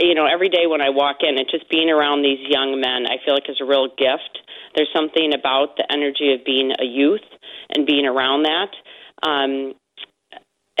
[0.00, 3.06] You know, every day when I walk in, and just being around these young men,
[3.06, 4.42] I feel like is a real gift.
[4.74, 7.24] There's something about the energy of being a youth
[7.70, 8.74] and being around that.
[9.22, 9.74] Um,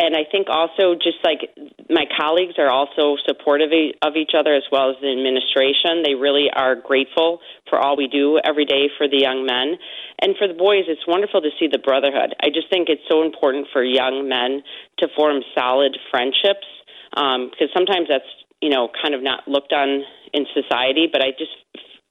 [0.00, 1.52] and I think also just like
[1.90, 3.68] my colleagues are also supportive
[4.00, 6.02] of each other as well as the administration.
[6.02, 9.76] They really are grateful for all we do every day for the young men.
[10.22, 12.34] And for the boys, it's wonderful to see the brotherhood.
[12.40, 14.62] I just think it's so important for young men
[15.00, 16.64] to form solid friendships
[17.12, 18.30] because um, sometimes that's,
[18.62, 21.52] you know, kind of not looked on in society, but I just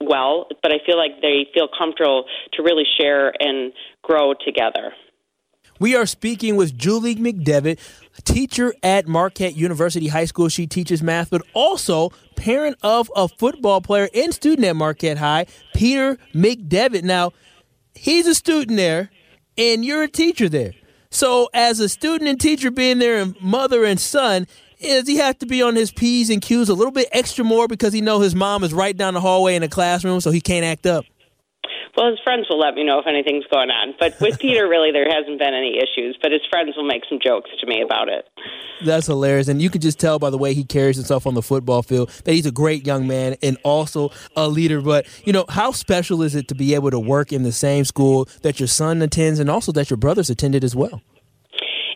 [0.00, 3.72] well, but I feel like they feel comfortable to really share and
[4.02, 4.92] grow together.
[5.80, 7.78] We are speaking with Julie McDevitt,
[8.24, 10.50] teacher at Marquette University High School.
[10.50, 15.46] She teaches math, but also parent of a football player and student at Marquette High,
[15.74, 17.02] Peter McDevitt.
[17.02, 17.32] Now,
[17.94, 19.10] he's a student there,
[19.56, 20.74] and you're a teacher there.
[21.10, 24.46] So, as a student and teacher being there, and mother and son,
[24.82, 27.66] does he have to be on his P's and Q's a little bit extra more
[27.68, 30.42] because he know his mom is right down the hallway in the classroom, so he
[30.42, 31.06] can't act up?
[32.00, 33.94] Well, his friends will let me know if anything's going on.
[34.00, 36.16] But with Peter, really, there hasn't been any issues.
[36.22, 38.26] But his friends will make some jokes to me about it.
[38.82, 39.48] That's hilarious.
[39.48, 42.08] And you can just tell by the way he carries himself on the football field
[42.24, 44.80] that he's a great young man and also a leader.
[44.80, 47.84] But, you know, how special is it to be able to work in the same
[47.84, 51.02] school that your son attends and also that your brothers attended as well?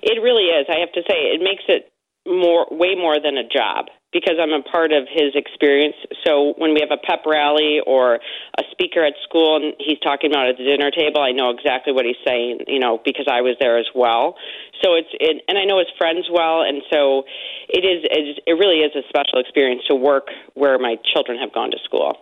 [0.03, 0.67] It really is.
[0.69, 1.91] I have to say, it makes it
[2.27, 5.97] more, way more than a job because I'm a part of his experience.
[6.25, 8.21] So when we have a pep rally or
[8.57, 11.93] a speaker at school and he's talking about at the dinner table, I know exactly
[11.93, 14.37] what he's saying, you know, because I was there as well.
[14.83, 17.25] So it's it, and I know his friends well, and so
[17.69, 18.07] it is
[18.47, 22.17] it really is a special experience to work where my children have gone to school.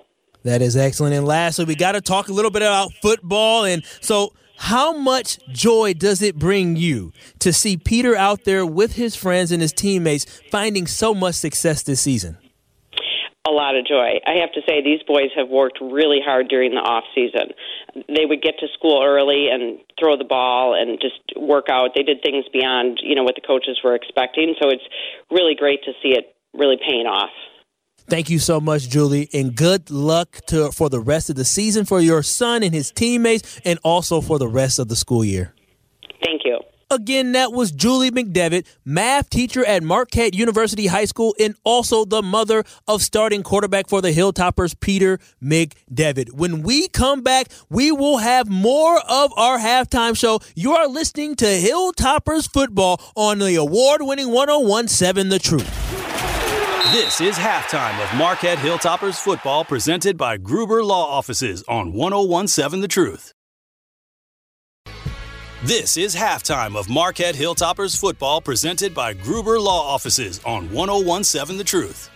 [0.45, 1.15] That is excellent.
[1.15, 3.65] And lastly, we got to talk a little bit about football.
[3.65, 4.33] And so
[4.63, 9.51] how much joy does it bring you to see Peter out there with his friends
[9.51, 12.39] and his teammates finding so much success this season?
[13.45, 14.23] a lot of joy.
[14.25, 17.51] I have to say these boys have worked really hard during the off season.
[18.07, 21.91] They would get to school early and throw the ball and just work out.
[21.97, 24.87] They did things beyond, you know, what the coaches were expecting, so it's
[25.29, 27.35] really great to see it really paying off.
[28.09, 31.85] Thank you so much, Julie, and good luck to for the rest of the season
[31.85, 35.55] for your son and his teammates, and also for the rest of the school year.
[36.23, 36.61] Thank you.
[36.93, 42.21] Again, that was Julie McDevitt, math teacher at Marquette University High School and also the
[42.21, 46.33] mother of starting quarterback for the Hilltoppers, Peter McDevitt.
[46.33, 50.41] When we come back, we will have more of our halftime show.
[50.55, 56.12] You are listening to Hilltoppers football on the award winning 1017 The Truth.
[56.93, 62.87] This is halftime of Marquette Hilltoppers football presented by Gruber Law Offices on 1017 The
[62.87, 63.33] Truth.
[65.65, 71.65] This is halftime of Marquette Hilltoppers football presented by Gruber Law Offices on 1017 The
[71.65, 72.11] Truth.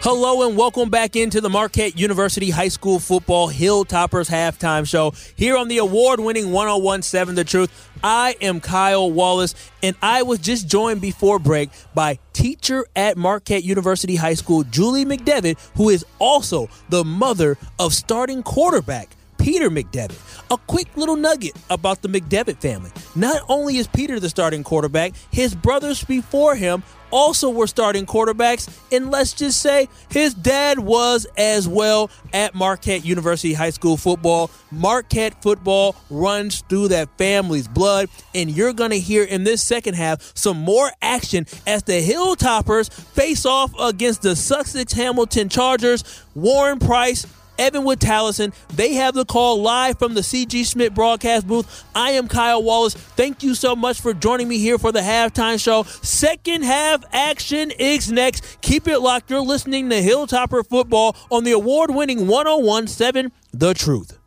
[0.00, 5.56] Hello and welcome back into the Marquette University High School Football Hilltoppers halftime show here
[5.56, 7.90] on the award winning 1017 The Truth.
[8.04, 13.64] I am Kyle Wallace and I was just joined before break by teacher at Marquette
[13.64, 20.18] University High School, Julie McDevitt, who is also the mother of starting quarterback Peter McDevitt.
[20.50, 22.90] A quick little nugget about the McDevitt family.
[23.14, 28.68] Not only is Peter the starting quarterback, his brothers before him also were starting quarterbacks,
[28.92, 34.50] and let's just say his dad was as well at Marquette University High School football.
[34.70, 39.94] Marquette football runs through that family's blood, and you're going to hear in this second
[39.94, 46.04] half some more action as the Hilltoppers face off against the Sussex Hamilton Chargers.
[46.34, 47.26] Warren Price
[47.58, 48.54] Evanwood Tallison.
[48.74, 51.84] They have the call live from the CG Schmidt broadcast booth.
[51.94, 52.94] I am Kyle Wallace.
[52.94, 55.82] Thank you so much for joining me here for the halftime show.
[55.82, 58.60] Second half action is next.
[58.60, 59.30] Keep it locked.
[59.30, 64.18] You're listening to Hilltopper Football on the award winning 1017 The Truth.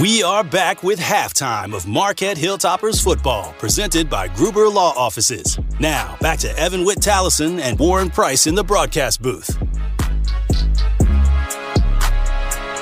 [0.00, 5.58] We are back with halftime of Marquette Hilltoppers football, presented by Gruber Law Offices.
[5.80, 9.58] Now, back to Evan Witt Tallison and Warren Price in the broadcast booth.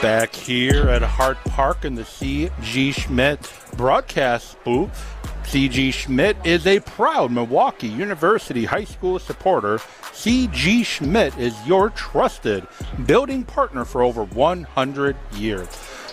[0.06, 2.92] Back here at Hart Park in the C.G.
[2.92, 5.04] Schmidt broadcast booth.
[5.46, 5.90] C.G.
[5.90, 9.80] Schmidt is a proud Milwaukee University High School supporter.
[10.12, 10.84] C.G.
[10.84, 12.68] Schmidt is your trusted
[13.04, 15.68] building partner for over 100 years.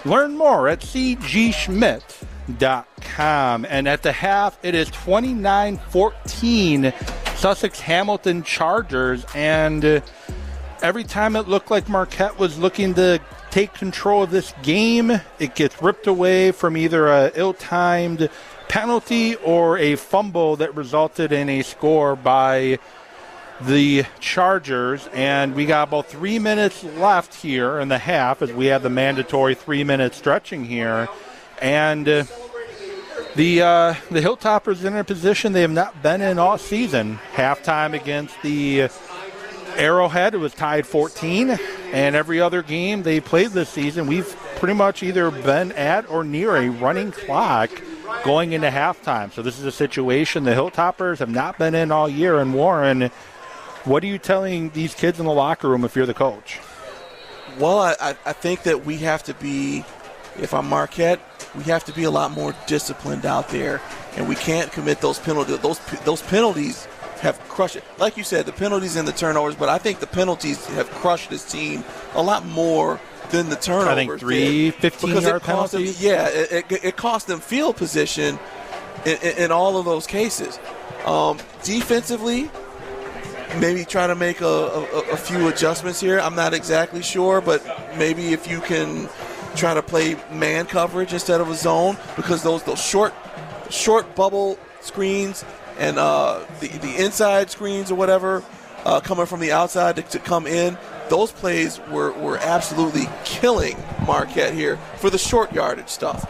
[0.06, 3.66] Learn more at cgschmidt.com.
[3.70, 6.94] And at the half, it is 29 14
[7.36, 9.24] Sussex Hamilton Chargers.
[9.36, 10.02] And uh,
[10.82, 13.22] every time it looked like Marquette was looking to
[13.54, 18.28] take control of this game, it gets ripped away from either a ill-timed
[18.68, 22.80] penalty or a fumble that resulted in a score by
[23.62, 25.08] the Chargers.
[25.14, 28.90] And we got about three minutes left here in the half as we have the
[28.90, 31.08] mandatory three-minute stretching here,
[31.62, 32.10] and.
[32.10, 32.24] Uh,
[33.36, 37.18] the uh, the Hilltoppers in a position they have not been in all season.
[37.34, 38.90] Halftime against the
[39.76, 41.58] Arrowhead, it was tied 14,
[41.94, 46.24] and every other game they played this season, we've pretty much either been at or
[46.24, 47.70] near a running clock
[48.26, 49.32] going into halftime.
[49.32, 52.40] So this is a situation the Hilltoppers have not been in all year.
[52.40, 53.12] And Warren,
[53.86, 56.60] what are you telling these kids in the locker room if you're the coach?
[57.60, 59.86] Well, I, I think that we have to be,
[60.38, 61.20] if I'm Marquette,
[61.56, 63.80] we have to be a lot more disciplined out there,
[64.16, 65.60] and we can't commit those penalties.
[65.60, 66.88] Those those penalties
[67.24, 67.84] have crushed it.
[67.98, 71.30] Like you said, the penalties and the turnovers, but I think the penalties have crushed
[71.30, 71.84] this team
[72.16, 73.00] a lot more
[73.32, 73.88] than the turnovers.
[73.88, 76.00] I think three 15 yard penalties.
[76.00, 78.38] Them, yeah, it, it, it, cost them field position
[79.06, 80.60] in, in, in all of those cases.
[81.06, 82.52] Um, defensively,
[83.58, 86.20] maybe try to make a, a, a, few adjustments here.
[86.20, 87.66] I'm not exactly sure, but
[87.98, 89.08] maybe if you can
[89.56, 93.14] try to play man coverage instead of a zone, because those those short
[93.70, 95.46] short bubble screens
[95.78, 98.44] and uh, the the inside screens or whatever
[98.86, 100.78] uh, coming from the outside to, to, come in.
[101.10, 106.28] Those plays were, were absolutely killing Marquette here for the short yardage stuff.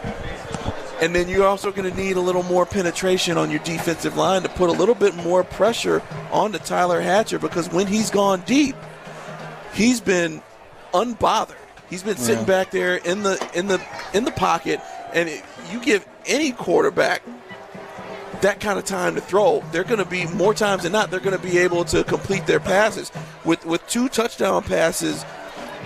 [1.00, 4.42] And then you're also going to need a little more penetration on your defensive line
[4.42, 6.00] to put a little bit more pressure
[6.30, 8.76] on onto Tyler Hatcher because when he's gone deep,
[9.72, 10.40] he's been
[10.92, 11.56] unbothered.
[11.90, 12.46] He's been sitting yeah.
[12.46, 13.84] back there in the in the
[14.14, 14.80] in the pocket,
[15.12, 17.22] and it, you give any quarterback
[18.44, 21.20] that kind of time to throw, they're going to be more times than not, they're
[21.20, 23.10] going to be able to complete their passes.
[23.44, 25.24] With with two touchdown passes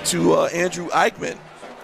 [0.06, 1.38] to uh, Andrew Eichmann,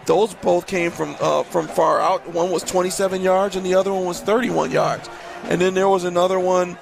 [0.06, 2.28] those both came from uh, from far out.
[2.28, 5.08] One was 27 yards, and the other one was 31 yards.
[5.44, 6.78] And then there was another one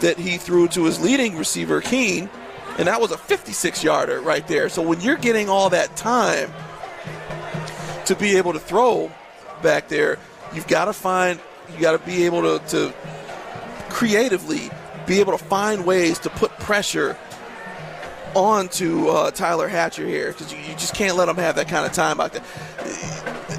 [0.00, 2.28] that he threw to his leading receiver, Keene,
[2.78, 4.68] and that was a 56 yarder right there.
[4.68, 6.52] So when you're getting all that time
[8.06, 9.10] to be able to throw
[9.62, 10.18] back there,
[10.52, 11.40] you've got to find,
[11.72, 12.94] you got to be able to, to
[13.94, 14.70] creatively
[15.06, 17.16] be able to find ways to put pressure
[18.34, 21.86] onto uh, Tyler Hatcher here because you, you, just can't let him have that kind
[21.86, 22.42] of time out there.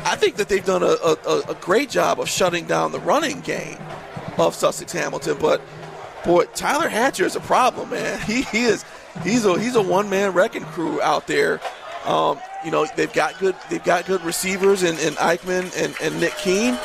[0.03, 3.39] I think that they've done a, a, a great job of shutting down the running
[3.39, 3.77] game
[4.37, 5.37] of Sussex Hamilton.
[5.39, 5.61] But
[6.25, 8.19] boy, Tyler Hatcher is a problem, man.
[8.25, 8.83] He, he is
[9.23, 11.61] he's a he's a one man wrecking crew out there.
[12.03, 16.19] Um, you know they've got good they've got good receivers in, in Eichmann and, and
[16.19, 16.77] Nick Keene,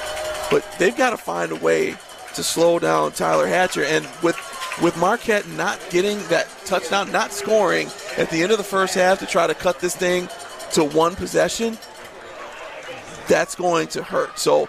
[0.51, 1.97] but they've got to find a way
[2.35, 3.85] to slow down Tyler Hatcher.
[3.85, 4.37] And with
[4.83, 9.19] with Marquette not getting that touchdown, not scoring at the end of the first half
[9.19, 10.29] to try to cut this thing
[10.73, 11.77] to one possession,
[13.29, 14.39] that's going to hurt.
[14.39, 14.67] So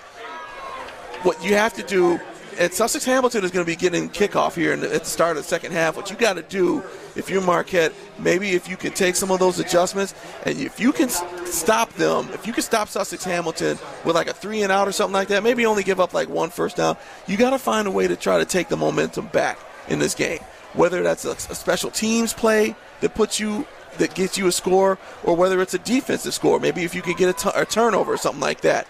[1.23, 2.19] what you have to do
[2.59, 5.49] and Sussex Hamilton is going to be getting kickoff here at the start of the
[5.49, 5.95] second half.
[5.95, 6.83] What you got to do,
[7.15, 10.13] if you're Marquette, maybe if you can take some of those adjustments
[10.45, 14.33] and if you can stop them, if you can stop Sussex Hamilton with like a
[14.33, 16.97] three and out or something like that, maybe only give up like one first down.
[17.27, 20.15] You got to find a way to try to take the momentum back in this
[20.15, 20.39] game.
[20.73, 23.65] Whether that's a, a special teams play that puts you
[23.97, 26.59] that gets you a score, or whether it's a defensive score.
[26.59, 28.87] Maybe if you can get a, t- a turnover or something like that.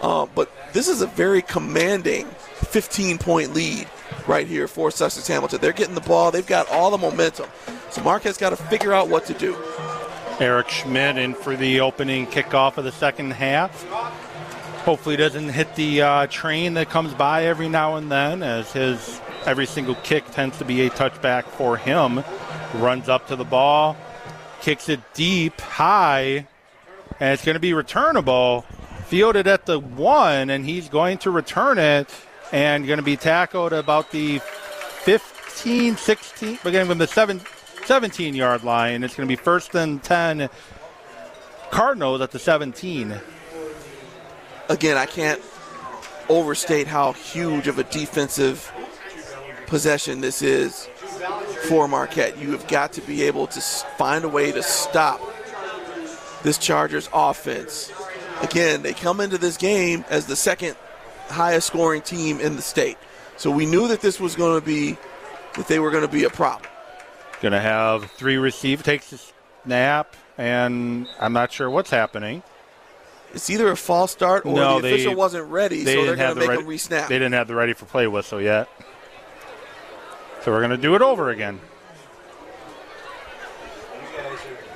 [0.00, 3.86] Uh, but this is a very commanding 15 point lead
[4.30, 5.60] right here for Sussex Hamilton.
[5.60, 7.50] They're getting the ball, they've got all the momentum.
[7.90, 9.56] So Marquette's got to figure out what to do.
[10.38, 13.84] Eric Schmidt in for the opening kickoff of the second half.
[14.84, 19.20] Hopefully, doesn't hit the uh, train that comes by every now and then, as his
[19.46, 22.22] every single kick tends to be a touchback for him.
[22.74, 23.96] Runs up to the ball,
[24.60, 26.46] kicks it deep, high,
[27.18, 28.64] and it's going to be returnable.
[29.06, 32.08] Fielded at the one, and he's going to return it
[32.52, 34.38] and going to be tackled about the
[35.02, 37.40] 15, 16, beginning from the 7,
[37.84, 39.02] 17 yard line.
[39.02, 40.48] It's going to be first and 10
[41.70, 43.14] Cardinals at the 17.
[44.68, 45.40] Again, I can't
[46.28, 48.72] overstate how huge of a defensive
[49.66, 50.88] possession this is
[51.68, 52.38] for Marquette.
[52.38, 55.20] You have got to be able to find a way to stop
[56.42, 57.92] this Chargers offense.
[58.42, 60.76] Again, they come into this game as the second
[61.30, 62.98] highest scoring team in the state.
[63.36, 64.98] So we knew that this was going to be
[65.56, 66.70] that they were going to be a problem.
[67.40, 69.18] Going to have three receive takes a
[69.64, 72.42] snap, and I'm not sure what's happening.
[73.32, 76.16] It's either a false start or no, the they, official wasn't ready, they so they're
[76.16, 77.08] going to make ready, him resnap.
[77.08, 78.68] They didn't have the ready for play whistle yet.
[80.42, 81.60] So we're going to do it over again.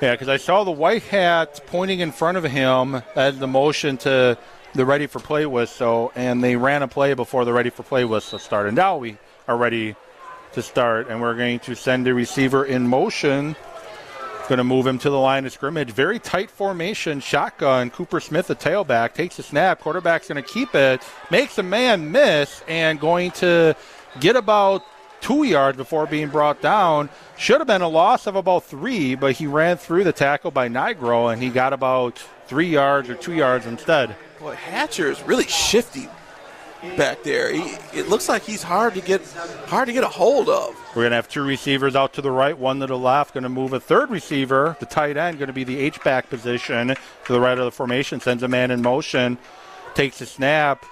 [0.01, 3.97] Yeah, because I saw the white hat pointing in front of him as the motion
[3.97, 4.37] to
[4.75, 8.03] the ready for play whistle, and they ran a play before the ready for play
[8.03, 8.73] whistle started.
[8.73, 9.95] Now we are ready
[10.51, 13.55] to start, and we're going to send the receiver in motion.
[14.49, 15.91] Going to move him to the line of scrimmage.
[15.91, 17.89] Very tight formation, shotgun.
[17.89, 19.79] Cooper Smith, the tailback, takes the snap.
[19.79, 23.75] Quarterback's going to keep it, makes a man miss, and going to
[24.19, 24.83] get about
[25.21, 27.09] two yards before being brought down.
[27.37, 30.67] Should have been a loss of about three, but he ran through the tackle by
[30.67, 34.15] Nigro, and he got about three yards or two yards instead.
[34.39, 36.09] Boy, Hatcher is really shifty
[36.97, 37.51] back there.
[37.51, 39.21] He, it looks like he's hard to get
[39.67, 40.75] hard to get a hold of.
[40.89, 43.33] We're going to have two receivers out to the right, one to the left.
[43.33, 46.29] Going to move a third receiver, the tight end, going to be the H back
[46.29, 48.19] position to the right of the formation.
[48.19, 49.37] Sends a man in motion,
[49.93, 50.85] takes a snap,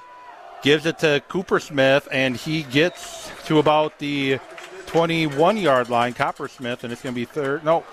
[0.62, 4.40] gives it to Cooper Smith, and he gets to about the
[4.88, 7.64] 21 yard line, Coppersmith, and it's going to be third.
[7.64, 7.84] No,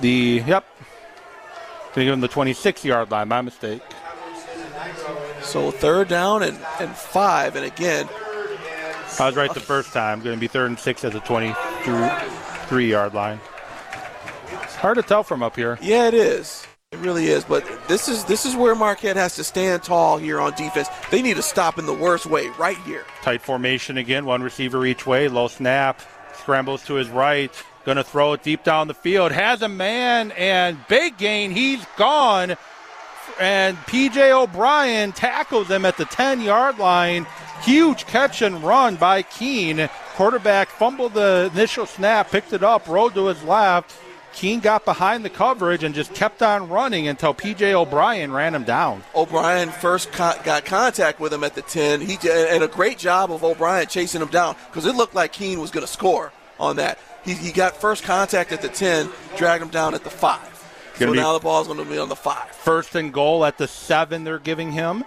[0.00, 0.64] the yep,
[1.94, 3.28] going to give him the 26 yard line.
[3.28, 3.82] My mistake.
[5.42, 8.08] So third down and, and five, and again.
[9.20, 10.20] I was right the first time.
[10.22, 13.40] Going to be third and six at the 23 yard line.
[14.82, 15.78] Hard to tell from up here.
[15.80, 16.66] Yeah, it is.
[16.90, 17.44] It really is.
[17.44, 20.88] But this is this is where Marquette has to stand tall here on defense.
[21.10, 23.04] They need to stop in the worst way right here.
[23.22, 25.28] Tight formation again, one receiver each way.
[25.28, 26.00] Low snap,
[26.34, 27.52] scrambles to his right.
[27.84, 29.32] Going to throw it deep down the field.
[29.32, 31.50] Has a man and big gain.
[31.50, 32.56] He's gone
[33.40, 37.26] and PJ O'Brien tackles him at the 10 yard line.
[37.62, 39.88] Huge catch and run by Keene.
[40.14, 43.94] Quarterback fumbled the initial snap, picked it up, rode to his left.
[44.32, 48.64] Keene got behind the coverage and just kept on running until PJ O'Brien ran him
[48.64, 49.02] down.
[49.14, 52.00] O'Brien first co- got contact with him at the 10.
[52.00, 55.60] He and a great job of O'Brien chasing him down because it looked like Keene
[55.60, 56.98] was going to score on that.
[57.24, 60.52] He, he got first contact at the 10, dragged him down at the 5.
[60.96, 62.50] So now the ball's going to be on the five.
[62.50, 65.04] First and goal at the seven, they're giving him.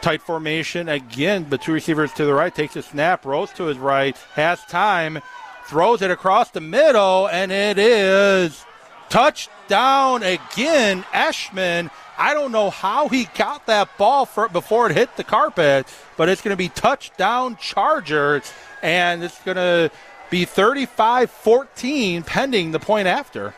[0.00, 2.54] Tight formation again, but two receivers to the right.
[2.54, 5.20] Takes a snap, rolls to his right, has time,
[5.66, 8.64] throws it across the middle, and it is
[9.08, 11.04] touchdown again.
[11.12, 11.90] Ashman.
[12.16, 15.86] I don't know how he got that ball for, before it hit the carpet,
[16.16, 18.52] but it's going to be touchdown Chargers,
[18.82, 19.90] and it's going to
[20.30, 23.54] be 35 14 pending the point after.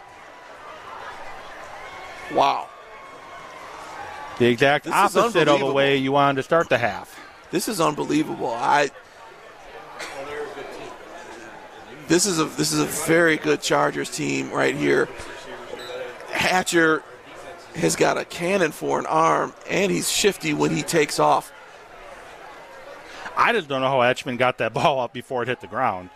[2.32, 2.68] Wow.
[4.38, 7.18] The exact This opposite of the way you wanted to start the half.
[7.50, 8.50] This is unbelievable.
[8.50, 8.90] I.
[12.08, 15.08] This is a this is a very good Chargers team right here.
[16.30, 17.02] Hatcher
[17.74, 21.52] has got a cannon for an arm, and he's shifty when he takes off.
[23.36, 26.10] I just don't know how Etchman got that ball up before it hit the ground.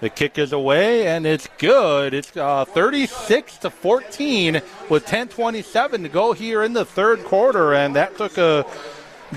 [0.00, 2.14] The kick is away and it's good.
[2.14, 7.94] It's uh, 36 to 14 with 10:27 to go here in the third quarter, and
[7.96, 8.64] that took a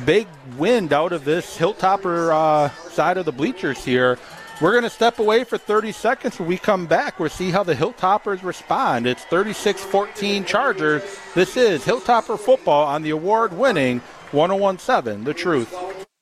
[0.05, 0.27] big
[0.57, 4.17] wind out of this Hilltopper uh, side of the bleachers here.
[4.61, 6.39] We're going to step away for 30 seconds.
[6.39, 9.07] When we come back, we'll see how the Hilltoppers respond.
[9.07, 11.01] It's 36-14 Chargers.
[11.35, 13.99] This is Hilltopper football on the award-winning
[14.31, 16.12] 1017 The Truth.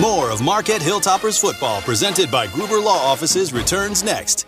[0.00, 4.46] More of Marquette Hilltoppers football presented by Gruber Law Offices returns next.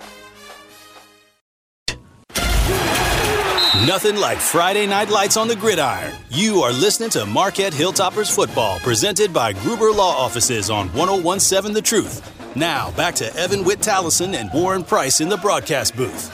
[3.87, 6.15] Nothing like Friday night lights on the gridiron.
[6.31, 11.83] You are listening to Marquette Hilltoppers football presented by Gruber Law Offices on 1017 The
[11.83, 12.57] Truth.
[12.57, 16.33] Now, back to Evan Witt Tallison and Warren Price in the broadcast booth.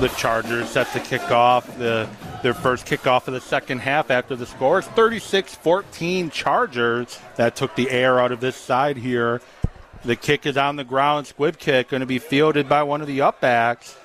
[0.00, 2.08] the Chargers set to kick off the
[2.46, 4.78] their first kickoff of the second half after the score.
[4.78, 7.18] It's 36-14 Chargers.
[7.34, 9.40] That took the air out of this side here.
[10.04, 11.26] The kick is on the ground.
[11.26, 13.96] Squib kick going to be fielded by one of the upbacks.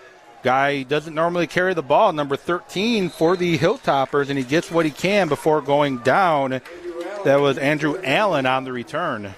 [0.41, 4.85] Guy doesn't normally carry the ball, number 13 for the Hilltoppers, and he gets what
[4.85, 6.61] he can before going down.
[7.23, 9.35] That was Andrew Allen on the return,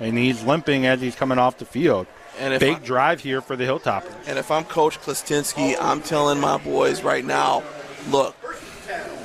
[0.00, 2.06] and he's limping as he's coming off the field.
[2.38, 4.14] And Big I- drive here for the Hilltoppers.
[4.26, 7.62] And if I'm Coach Klastinski, I'm telling my boys right now,
[8.08, 8.36] look,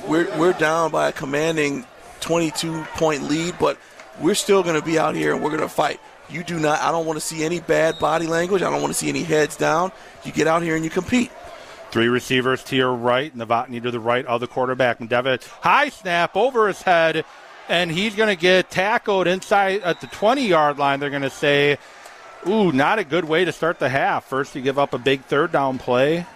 [0.06, 1.86] we're we're down by a commanding
[2.20, 3.78] 22 point lead, but
[4.20, 6.00] we're still going to be out here and we're going to fight.
[6.28, 6.80] You do not.
[6.80, 8.62] I don't want to see any bad body language.
[8.62, 9.92] I don't want to see any heads down.
[10.24, 11.30] You get out here and you compete.
[11.90, 15.00] Three receivers to your right, Novotny to the right of the quarterback.
[15.00, 17.26] And Devitt, high snap over his head,
[17.68, 21.00] and he's going to get tackled inside at the 20 yard line.
[21.00, 21.76] They're going to say,
[22.46, 24.24] Ooh, not a good way to start the half.
[24.24, 26.26] First, you give up a big third down play,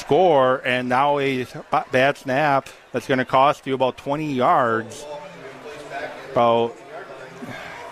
[0.00, 1.46] score, and now a
[1.92, 5.04] bad snap that's going to cost you about 20 yards.
[6.32, 6.76] About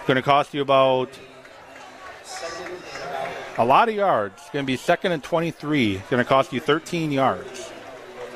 [0.06, 1.10] going to cost you about
[3.58, 4.34] a lot of yards.
[4.38, 5.96] It's going to be second and 23.
[5.96, 7.70] It's going to cost you 13 yards.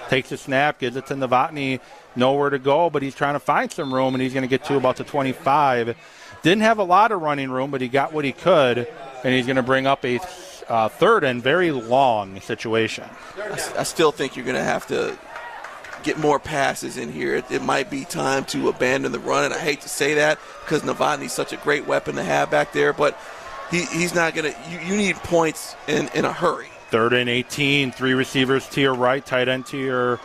[0.08, 1.80] Takes a snap, gives it to Novotny.
[2.14, 4.64] Nowhere to go, but he's trying to find some room, and he's going to get
[4.64, 5.96] to about the 25.
[6.42, 8.86] Didn't have a lot of running room, but he got what he could,
[9.24, 10.18] and he's going to bring up a
[10.68, 13.04] uh, third and very long situation.
[13.76, 15.18] I still think you're going to have to
[16.02, 17.36] get more passes in here.
[17.36, 20.38] It, it might be time to abandon the run, and I hate to say that
[20.64, 23.18] because Novotny's such a great weapon to have back there, but
[23.70, 24.70] he, he's not going to.
[24.70, 26.68] You, you need points in, in a hurry.
[26.90, 30.20] Third and 18, three receivers to your right, tight end to your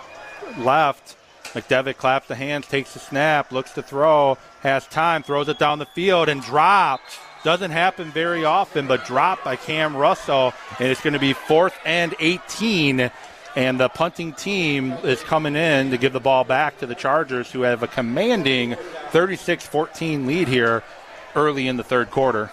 [0.57, 1.15] left.
[1.53, 5.80] McDevitt claps the hands, takes the snap, looks to throw, has time, throws it down
[5.80, 7.19] the field, and dropped.
[7.43, 11.77] Doesn't happen very often, but dropped by Cam Russell, and it's going to be fourth
[11.85, 13.11] and 18.
[13.55, 17.51] And the punting team is coming in to give the ball back to the Chargers,
[17.51, 18.76] who have a commanding
[19.09, 20.84] 36 14 lead here
[21.35, 22.51] early in the third quarter.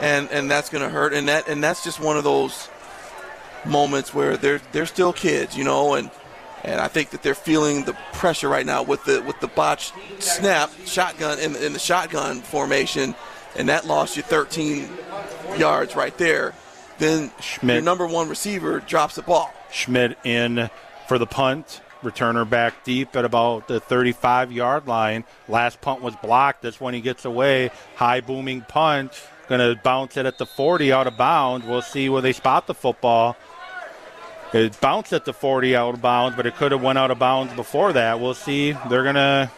[0.00, 1.12] and and that's going to hurt.
[1.14, 2.68] And that and that's just one of those
[3.64, 6.10] moments where they're they're still kids, you know, and
[6.66, 9.94] and I think that they're feeling the pressure right now with the with the botched
[10.18, 13.14] snap shotgun in, in the shotgun formation,
[13.56, 14.88] and that lost you 13
[15.56, 16.54] yards right there.
[16.98, 17.74] Then Schmidt.
[17.74, 19.52] your number one receiver drops the ball.
[19.70, 20.68] Schmidt in
[21.08, 21.80] for the punt.
[22.02, 25.24] Returner back deep at about the 35 yard line.
[25.48, 26.62] Last punt was blocked.
[26.62, 27.70] That's when he gets away.
[27.96, 29.12] High booming punt.
[29.48, 31.66] Going to bounce it at the 40 out of bounds.
[31.66, 33.36] We'll see where they spot the football.
[34.52, 37.18] It bounced at the 40 out of bounds, but it could have went out of
[37.18, 38.20] bounds before that.
[38.20, 38.72] We'll see.
[38.88, 39.50] They're going to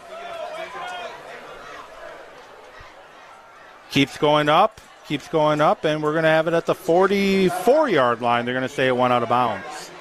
[3.91, 7.89] keeps going up, keeps going up, and we're going to have it at the 44
[7.89, 8.45] yard line.
[8.45, 9.91] They're going to say it went out of bounds.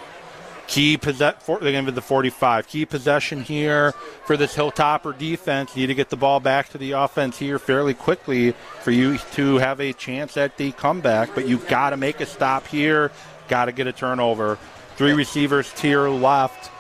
[0.67, 2.69] Key possess, for, they're going to be the 45.
[2.69, 3.93] Key possession here
[4.27, 5.75] for this Hilltopper defense.
[5.75, 8.53] You need to get the ball back to the offense here fairly quickly
[8.83, 11.35] for you to have a chance at the comeback.
[11.35, 13.11] But you've got to make a stop here.
[13.49, 14.59] Got to get a turnover.
[14.99, 16.73] Three receivers to your left.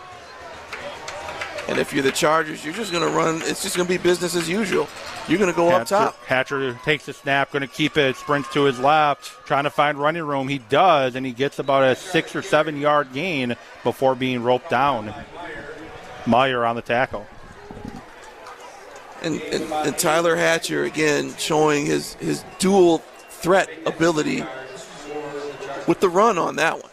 [1.68, 3.36] And if you're the Chargers, you're just going to run.
[3.44, 4.88] It's just going to be business as usual.
[5.28, 6.16] You're going to go up top.
[6.24, 9.98] Hatcher takes the snap, going to keep it, sprints to his left, trying to find
[9.98, 10.48] running room.
[10.48, 13.54] He does, and he gets about a six or seven yard gain
[13.84, 15.14] before being roped down.
[16.26, 17.24] Meyer on the tackle.
[19.22, 24.42] and, and, and Tyler Hatcher again showing his his dual threat ability
[25.86, 26.87] with the run on that one.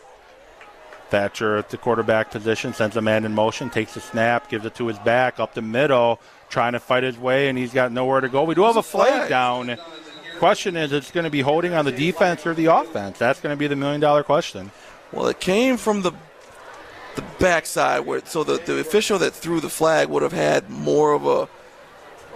[1.12, 4.76] Hatcher at the quarterback position sends a man in motion, takes a snap, gives it
[4.76, 6.20] to his back up the middle,
[6.50, 8.44] trying to fight his way, and he's got nowhere to go.
[8.44, 9.78] We do have a flag down.
[10.40, 13.18] Question is, it's going to be holding on the defense or the offense?
[13.18, 14.72] That's going to be the million dollar question.
[15.12, 16.12] Well, it came from the
[17.16, 21.14] the backside where so the, the official that threw the flag would have had more
[21.14, 21.48] of a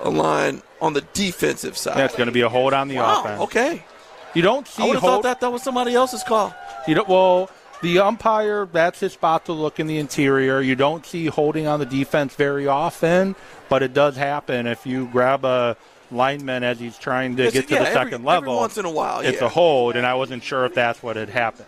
[0.02, 1.98] a line on the defensive side.
[1.98, 3.42] That's going to be a hold on the wow, offense.
[3.42, 3.84] Okay.
[4.34, 6.56] You don't see I would have thought that that was somebody else's call.
[6.88, 7.10] You don't.
[7.10, 7.50] Well,
[7.82, 10.62] the umpire that's his spot to look in the interior.
[10.62, 13.36] You don't see holding on the defense very often,
[13.70, 15.78] but it does happen if you grab a
[16.12, 18.58] lineman as he's trying to Yes, get to yeah, the second every level.
[18.58, 19.46] once in a while, it's yeah.
[19.46, 21.68] a hold, and I wasn't sure if that's what had happened.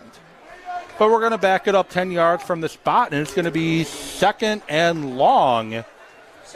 [0.99, 3.45] But we're going to back it up 10 yards from the spot, and it's going
[3.45, 5.83] to be second and long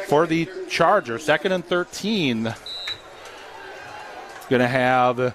[0.07, 1.23] for the Chargers.
[1.23, 2.53] Second and 13.
[4.49, 5.33] Going to have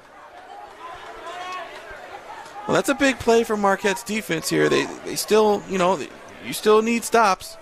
[2.70, 4.68] Well, that's a big play for Marquette's defense here.
[4.68, 5.98] They they still, you know,
[6.46, 7.56] you still need stops.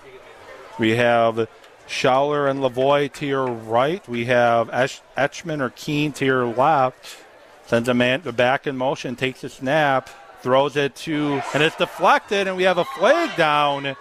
[0.78, 1.48] We have
[1.88, 4.06] Schaller and Lavoy to your right.
[4.06, 7.24] We have Esh- Etchman or Keene to your left.
[7.64, 10.10] Sends a man back in motion, takes a snap,
[10.42, 13.96] throws it to, and it's deflected, and we have a flag down.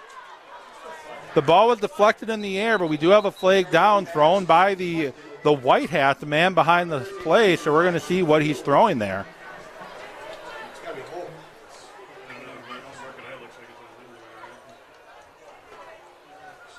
[1.35, 4.43] The ball was deflected in the air, but we do have a flag down thrown
[4.43, 5.13] by the
[5.43, 7.55] the white hat, the man behind the play.
[7.55, 9.25] So we're going to see what he's throwing there.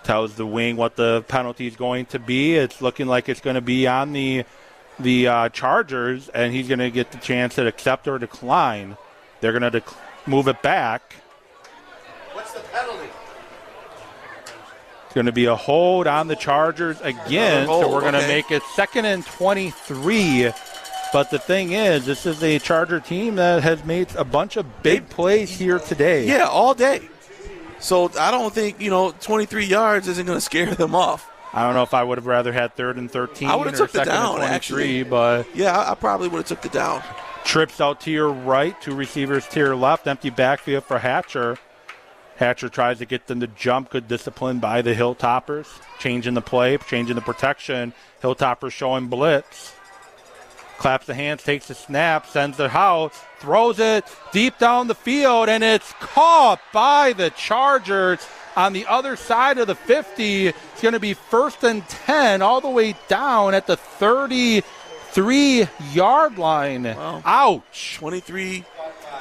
[0.08, 2.56] Tells the wing what the penalty is going to be.
[2.56, 4.44] It's looking like it's going to be on the
[4.98, 8.96] the uh, Chargers, and he's going to get the chance to accept or decline.
[9.42, 9.94] They're going to dec-
[10.26, 11.14] move it back.
[12.32, 13.10] What's the penalty?
[15.04, 18.28] It's going to be a hold on the Chargers again, so we're going to okay.
[18.28, 20.52] make it second and 23.
[21.12, 24.82] But the thing is, this is a Charger team that has made a bunch of
[24.82, 26.26] big plays here today.
[26.26, 27.08] Yeah, all day.
[27.80, 31.30] So I don't think you know 23 yards isn't going to scare them off.
[31.52, 33.76] I don't know if I would have rather had third and 13 I would have
[33.76, 35.02] took the down and 23, actually.
[35.04, 37.02] but yeah, I, I probably would have took the down.
[37.44, 41.56] trips out to your right, two receivers to your left, empty backfield for Hatcher.
[42.36, 43.90] Hatcher tries to get them to jump.
[43.90, 45.66] Good discipline by the Hilltoppers.
[45.98, 47.94] Changing the play, changing the protection.
[48.22, 49.72] Hilltoppers showing blitz.
[50.78, 55.48] Claps the hands, takes the snap, sends the house, throws it deep down the field,
[55.48, 58.24] and it's caught by the Chargers
[58.56, 60.48] on the other side of the 50.
[60.48, 66.38] It's going to be first and 10 all the way down at the 33 yard
[66.38, 66.86] line.
[66.86, 67.96] Ouch.
[67.98, 68.64] 23,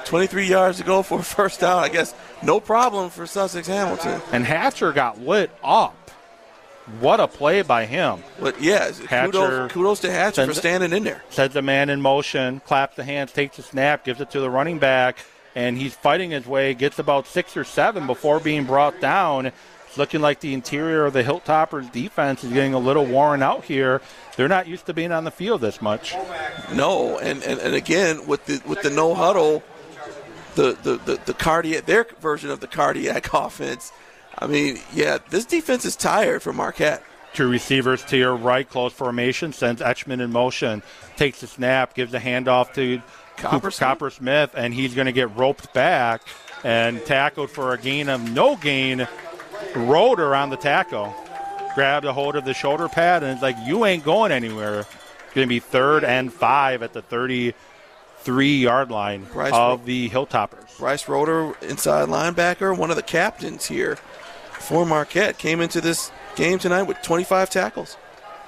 [0.05, 1.83] 23 yards to go for a first down.
[1.83, 2.13] I guess
[2.43, 4.21] no problem for Sussex Hamilton.
[4.31, 6.11] And Hatcher got lit up.
[7.01, 8.23] What a play by him.
[8.39, 11.21] But yeah, Hatcher kudos, kudos to Hatcher for standing in there.
[11.29, 14.49] Sends the man in motion, claps the hands, takes a snap, gives it to the
[14.49, 15.17] running back,
[15.53, 19.47] and he's fighting his way, gets about six or seven before being brought down.
[19.87, 23.65] It's looking like the interior of the Hilltoppers defense is getting a little worn out
[23.65, 24.01] here.
[24.37, 26.15] They're not used to being on the field this much.
[26.73, 29.61] No, and, and, and again with the with the no huddle,
[30.55, 33.91] the, the, the, the cardiac their version of the cardiac offense.
[34.39, 37.03] I mean, yeah, this defense is tired for Marquette.
[37.33, 40.81] Two receivers to your right, close formation, sends Etchman in motion,
[41.17, 43.01] takes the snap, gives a handoff to
[43.37, 43.79] Coppersmith?
[43.79, 46.21] Copper Smith, and he's going to get roped back
[46.63, 49.07] and tackled for a gain of no gain.
[49.75, 51.13] Roder on the tackle.
[51.75, 54.79] Grabbed a hold of the shoulder pad, and it's like, you ain't going anywhere.
[54.79, 59.85] It's going to be third and five at the 33 yard line Bryce of Ro-
[59.85, 60.79] the Hilltoppers.
[60.79, 63.99] Bryce Roder, inside linebacker, one of the captains here
[64.59, 67.97] for Marquette, came into this game tonight with 25 tackles.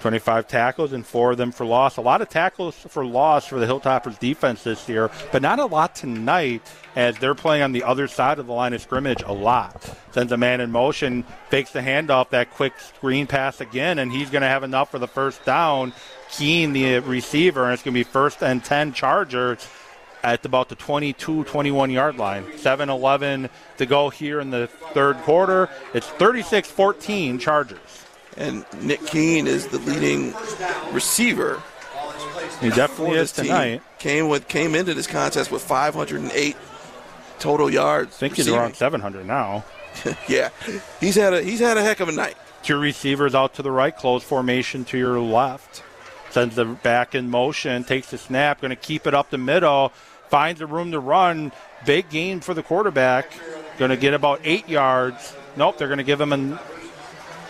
[0.01, 1.97] 25 tackles and four of them for loss.
[1.97, 5.65] A lot of tackles for loss for the Hilltoppers defense this year, but not a
[5.65, 6.61] lot tonight
[6.95, 9.93] as they're playing on the other side of the line of scrimmage a lot.
[10.11, 14.29] Sends a man in motion, fakes the handoff, that quick screen pass again, and he's
[14.29, 15.93] going to have enough for the first down.
[16.31, 19.67] Keene, the receiver, and it's going to be first and 10 Chargers
[20.23, 22.45] at about the 22 21 yard line.
[22.57, 25.69] 7 11 to go here in the third quarter.
[25.93, 28.05] It's 36 14 Chargers.
[28.37, 30.33] And Nick Keene is the leading
[30.91, 31.61] receiver.
[32.61, 33.81] He definitely is tonight.
[33.99, 36.55] Came with came into this contest with 508
[37.39, 38.15] total yards.
[38.15, 39.65] I think he's around 700 now.
[40.27, 40.49] yeah,
[40.99, 42.37] he's had a he's had a heck of a night.
[42.63, 45.83] Two receivers out to the right, close formation to your left.
[46.29, 49.91] Sends the back in motion, takes the snap, going to keep it up the middle,
[50.29, 51.51] finds a room to run.
[51.85, 53.31] Big gain for the quarterback.
[53.77, 55.35] Going to get about eight yards.
[55.55, 56.37] Nope, they're going to give him a.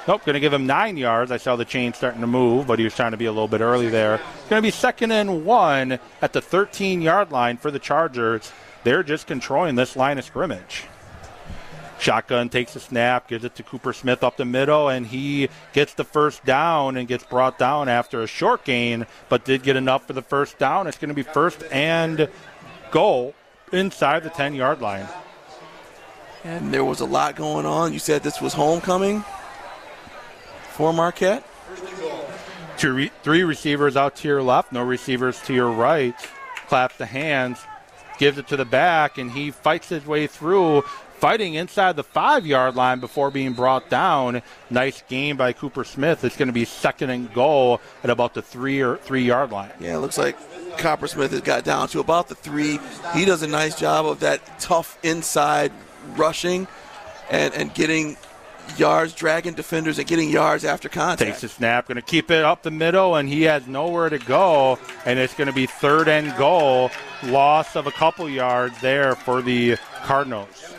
[0.08, 1.32] Nope, going to give him nine yards.
[1.32, 3.48] I saw the chain starting to move, but he was trying to be a little
[3.48, 4.18] bit early there.
[4.50, 8.52] Going to be second and one at the 13 yard line for the Chargers.
[8.84, 10.86] They're just controlling this line of scrimmage.
[12.00, 15.94] Shotgun takes a snap, gives it to Cooper Smith up the middle, and he gets
[15.94, 20.08] the first down and gets brought down after a short gain, but did get enough
[20.08, 20.88] for the first down.
[20.88, 22.30] It's going to be first and
[22.92, 23.34] goal
[23.72, 25.08] inside the 10 yard line.
[26.44, 27.94] And there was a lot going on.
[27.94, 29.24] You said this was homecoming
[30.72, 31.44] for Marquette?
[32.78, 36.16] Two re- three receivers out to your left, no receivers to your right.
[36.68, 37.60] Claps the hands,
[38.18, 40.84] gives it to the back, and he fights his way through,
[41.20, 44.42] fighting inside the five yard line before being brought down.
[44.70, 46.24] Nice game by Cooper Smith.
[46.24, 49.72] It's going to be second and goal at about the three or three yard line.
[49.80, 50.38] Yeah, it looks like
[50.78, 52.80] Cooper Smith has got down to about the three.
[53.14, 55.72] He does a nice job of that tough inside
[56.16, 56.68] rushing
[57.30, 58.18] and, and getting
[58.78, 61.32] yards, dragging defenders, and getting yards after contact.
[61.32, 64.20] Takes a snap, going to keep it up the middle, and he has nowhere to
[64.20, 64.80] go.
[65.06, 66.92] And it's going to be third and goal.
[67.24, 70.76] Loss of a couple yards there for the Cardinals.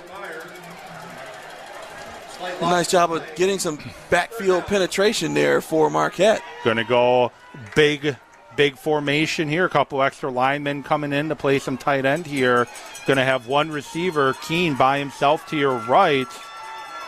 [2.60, 6.42] Nice job of getting some backfield penetration there for Marquette.
[6.64, 7.32] Going to go
[7.74, 8.16] big,
[8.56, 9.64] big formation here.
[9.66, 12.66] A couple extra linemen coming in to play some tight end here.
[13.06, 16.28] Going to have one receiver, Keene, by himself to your right.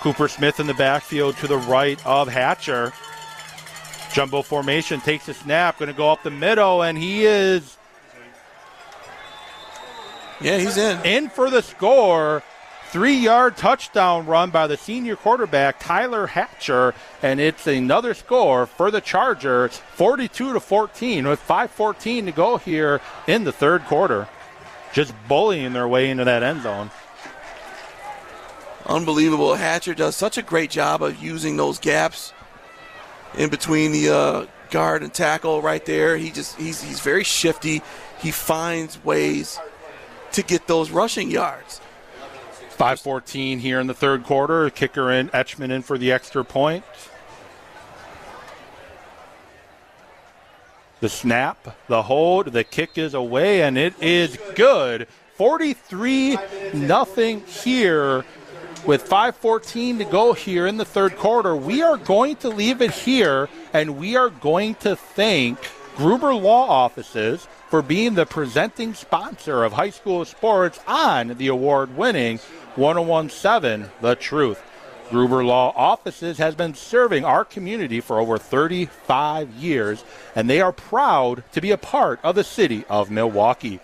[0.01, 2.93] Cooper Smith in the backfield to the right of Hatcher.
[4.13, 7.79] Jumbo formation takes a snap, going to go up the middle, and he is.
[10.41, 11.01] Yeah, he's in.
[11.07, 12.43] In for the score.
[12.93, 16.93] Three yard touchdown run by the senior quarterback, Tyler Hatcher,
[17.23, 23.01] and it's another score for the Chargers, 42 to 14, with 5.14 to go here
[23.27, 24.29] in the third quarter.
[24.93, 26.91] Just bullying their way into that end zone.
[28.85, 29.55] Unbelievable.
[29.55, 32.35] Hatcher does such a great job of using those gaps
[33.39, 36.19] in between the uh, guard and tackle right there.
[36.19, 37.81] He just he's he's very shifty.
[38.21, 39.59] He finds ways
[40.33, 41.81] to get those rushing yards.
[42.77, 44.69] 5-14 here in the third quarter.
[44.71, 46.85] Kicker in, Etchman in for the extra point.
[51.01, 55.09] The snap, the hold, the kick is away, and it is good.
[55.35, 56.39] 43
[56.75, 58.25] nothing here
[58.85, 61.57] with 5:14 to go here in the third quarter.
[61.57, 65.59] We are going to leave it here, and we are going to thank
[65.97, 72.39] Gruber Law Offices for being the presenting sponsor of high school sports on the award-winning
[72.77, 74.63] 1017 The Truth.
[75.11, 80.03] Gruber Law Offices has been serving our community for over 35 years,
[80.35, 83.79] and they are proud to be a part of the city of Milwaukee.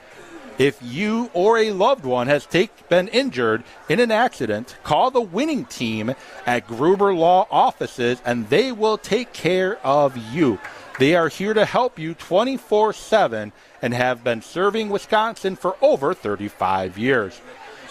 [0.56, 5.20] If you or a loved one has take, been injured in an accident, call the
[5.20, 6.14] winning team
[6.46, 10.58] at Gruber Law Offices and they will take care of you.
[10.98, 16.12] They are here to help you 24 7 and have been serving Wisconsin for over
[16.12, 17.40] 35 years.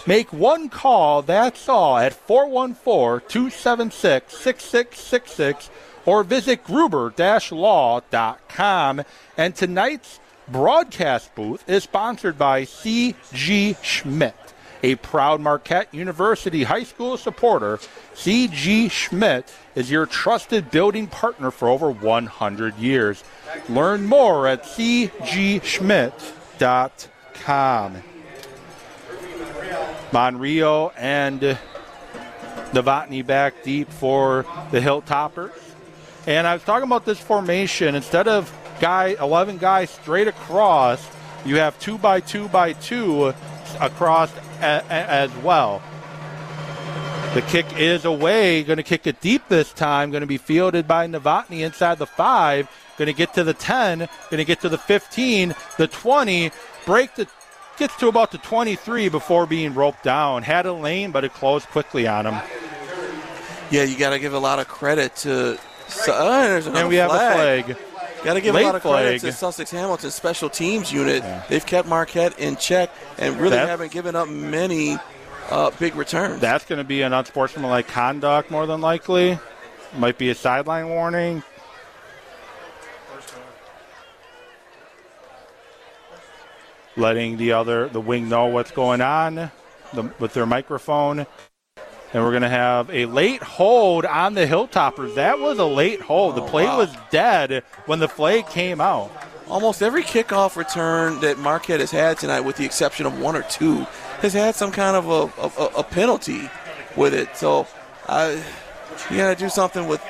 [0.05, 5.69] Make one call, that's all, at 414 276 6666
[6.05, 7.13] or visit gruber
[7.51, 9.01] law.com.
[9.38, 13.75] And tonight's broadcast booth is sponsored by C.G.
[13.81, 14.47] Schmidt,
[14.84, 17.80] a proud Marquette University High School supporter.
[18.14, 18.90] C.G.
[18.90, 23.24] Schmidt is your trusted building partner for over 100 years.
[23.70, 25.64] Learn more at cgschmidt.com.
[30.12, 31.58] Monrio and
[32.72, 35.52] Novotny back deep for the Hilltoppers.
[36.26, 37.95] And I was talking about this formation.
[37.95, 41.06] Instead of guy 11 guys straight across,
[41.45, 43.34] you have two by two by two
[43.80, 45.81] across as well.
[47.34, 48.63] The kick is away.
[48.63, 50.11] Going to kick it deep this time.
[50.11, 52.69] Going to be fielded by Novotny inside the five.
[52.97, 53.99] Going to get to the 10.
[53.99, 56.51] Going to get to the 15, the 20.
[56.85, 57.27] Break the
[57.77, 60.41] gets to about the 23 before being roped down.
[60.43, 62.41] Had a lane, but it closed quickly on him.
[63.69, 65.59] Yeah, you got to give a lot of credit to.
[65.88, 67.77] So, uh, And we have a flag.
[68.23, 69.22] Got to give a lot of credit flag.
[69.22, 71.23] to Sussex Hamilton special teams unit.
[71.49, 74.98] They've kept Marquette in check and really That's- haven't given up many
[75.49, 76.41] uh, big returns.
[76.41, 79.39] That's going to be an unsportsmanlike conduct, more than likely.
[79.95, 81.44] Might be a sideline warning.
[86.95, 89.52] Letting the other the wing know what's going on
[89.94, 91.27] the, with their microphone.
[92.13, 95.15] And we're going to have a late hold on the Hilltoppers.
[95.15, 96.35] That was a late hold.
[96.35, 99.11] the play was dead when the flag came out.
[99.49, 103.43] Almost every kickoff return that Marquette has had tonight, with the exception of one or
[103.43, 103.85] two,
[104.19, 106.49] has had some kind of a, a, a penalty
[106.95, 107.35] with it.
[107.35, 107.67] So
[108.07, 108.38] uh,
[109.09, 110.01] you got to do something with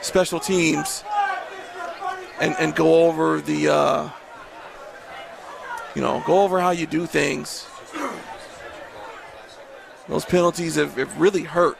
[0.00, 1.04] special teams
[2.40, 4.10] and, and go over the, uh,
[5.94, 7.66] you know, go over how you do things.
[10.08, 11.78] Those penalties have, have really hurt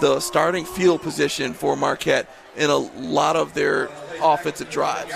[0.00, 3.88] the starting field position for Marquette in a lot of their
[4.22, 5.12] offensive drives.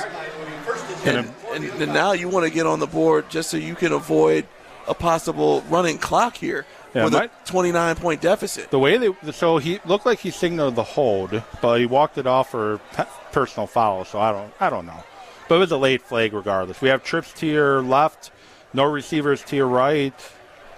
[1.04, 3.92] And, and, and now you want to get on the board just so you can
[3.92, 4.46] avoid
[4.88, 8.70] a possible running clock here Yeah, with a 29 point deficit.
[8.70, 12.26] The way they so he looked like he signaled the hold, but he walked it
[12.26, 14.04] off for pe- personal foul.
[14.04, 15.04] So I don't I don't know,
[15.48, 16.80] but it was a late flag regardless.
[16.80, 18.32] We have trips to your left,
[18.72, 20.14] no receivers to your right.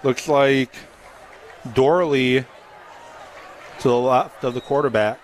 [0.03, 0.75] Looks like
[1.73, 2.45] Dorley
[3.79, 5.19] to the left of the quarterback.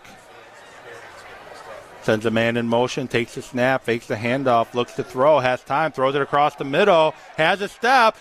[2.04, 5.62] Sends a man in motion, takes the snap, fakes the handoff, looks to throw, has
[5.64, 8.18] time, throws it across the middle, has a step.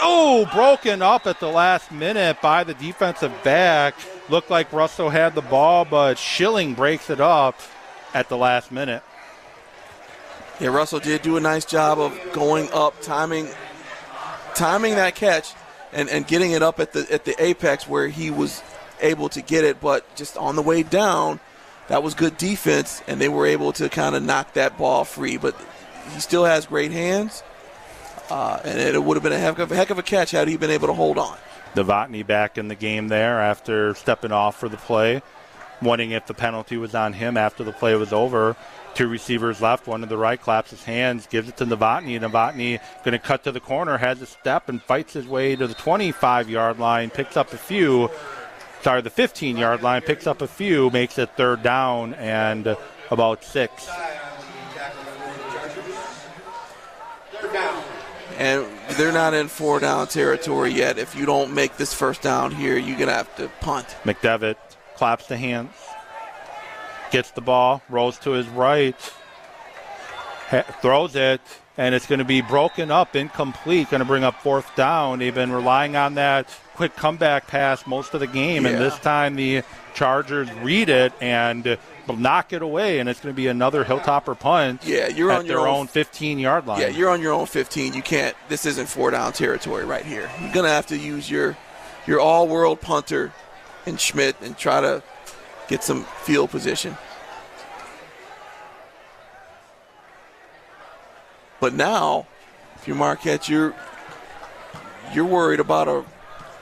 [0.00, 3.94] Oh, broken up at the last minute by the defensive back.
[4.28, 7.58] Looked like Russell had the ball, but Schilling breaks it up
[8.12, 9.02] at the last minute.
[10.60, 13.48] Yeah, Russell did do a nice job of going up, timing,
[14.54, 15.52] timing that catch,
[15.94, 18.62] and, and getting it up at the at the apex where he was
[19.00, 19.80] able to get it.
[19.80, 21.40] But just on the way down,
[21.88, 25.36] that was good defense, and they were able to kind of knock that ball free.
[25.36, 25.56] But
[26.12, 27.42] he still has great hands,
[28.30, 30.48] uh, and it would have been a heck of, a heck of a catch had
[30.48, 31.38] he been able to hold on.
[31.74, 35.22] Novotny back in the game there after stepping off for the play,
[35.82, 38.56] wondering if the penalty was on him after the play was over.
[38.94, 42.18] Two receivers left, one to the right, claps his hands, gives it to Novotny.
[42.20, 45.66] Novotny going to cut to the corner, has a step, and fights his way to
[45.66, 48.08] the 25 yard line, picks up a few.
[48.82, 52.76] Sorry, the 15 yard line, picks up a few, makes it third down and
[53.10, 53.88] about six.
[58.38, 60.98] And they're not in four down territory yet.
[60.98, 63.96] If you don't make this first down here, you're going to have to punt.
[64.04, 64.56] McDevitt
[64.96, 65.72] claps the hands,
[67.14, 68.96] gets the ball, rolls to his right,
[70.50, 71.40] ha- throws it,
[71.76, 73.88] and it's going to be broken up, incomplete.
[73.88, 75.20] Going to bring up fourth down.
[75.20, 79.36] They've been relying on that quick comeback pass most of the game, and this time
[79.36, 79.62] the
[79.94, 81.78] Chargers read it and
[82.08, 84.84] will knock it away, and it's going to be another Hilltopper punt.
[84.84, 86.80] Yeah, you're at on your their own- own 15 yard line.
[86.80, 87.94] Yeah, you're on your own 15.
[87.94, 88.36] You can't.
[88.48, 90.28] This isn't four down territory right here.
[90.42, 91.56] You're gonna have to use your
[92.08, 93.32] your all world punter
[93.86, 95.02] and Schmidt and try to
[95.68, 96.96] get some field position.
[101.64, 102.26] But now,
[102.76, 103.74] if you're Marquette, you're
[105.14, 106.04] you're worried about a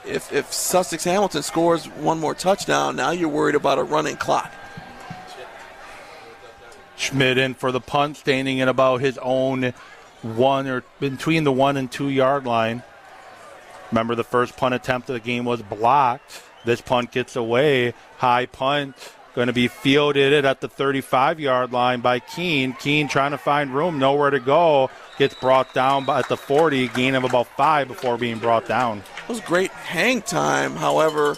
[0.05, 2.95] if if Sussex Hamilton scores one more touchdown.
[2.95, 4.49] Now you're worried about a running clock.
[6.95, 9.73] Schmidt in for the punt, standing at about his own
[10.21, 12.81] one or between the one and two yard line.
[13.91, 16.43] Remember, the first punt attempt of the game was blocked.
[16.63, 17.93] This punt gets away.
[18.19, 18.95] High punt.
[19.35, 22.73] Going to be fielded at the 35 yard line by Keene.
[22.73, 24.91] Keene trying to find room, nowhere to go.
[25.17, 28.99] Gets brought down at the 40, gain of about five before being brought down.
[28.99, 30.75] It was great hang time.
[30.75, 31.35] However,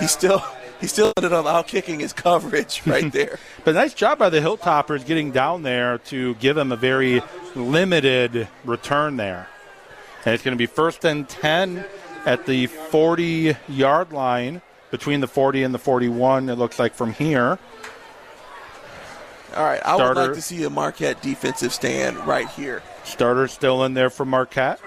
[0.00, 0.42] he still
[0.80, 3.38] he still ended up out kicking his coverage right there.
[3.64, 7.22] But nice job by the Hilltoppers getting down there to give him a very
[7.54, 9.48] limited return there.
[10.24, 11.84] And it's going to be first and 10
[12.26, 14.60] at the 40 yard line,
[14.90, 17.58] between the 40 and the 41, it looks like from here.
[19.54, 22.82] All right, I would like to see a Marquette defensive stand right here.
[23.04, 24.80] Starter still in there for Marquette.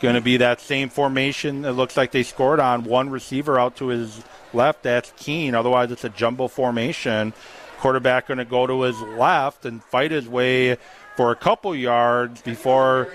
[0.00, 1.64] Going to be that same formation.
[1.64, 4.22] It looks like they scored on one receiver out to his
[4.52, 4.82] left.
[4.82, 5.54] That's Keene.
[5.54, 7.32] Otherwise, it's a jumbo formation.
[7.78, 10.76] Quarterback going to go to his left and fight his way
[11.16, 13.08] for a couple yards before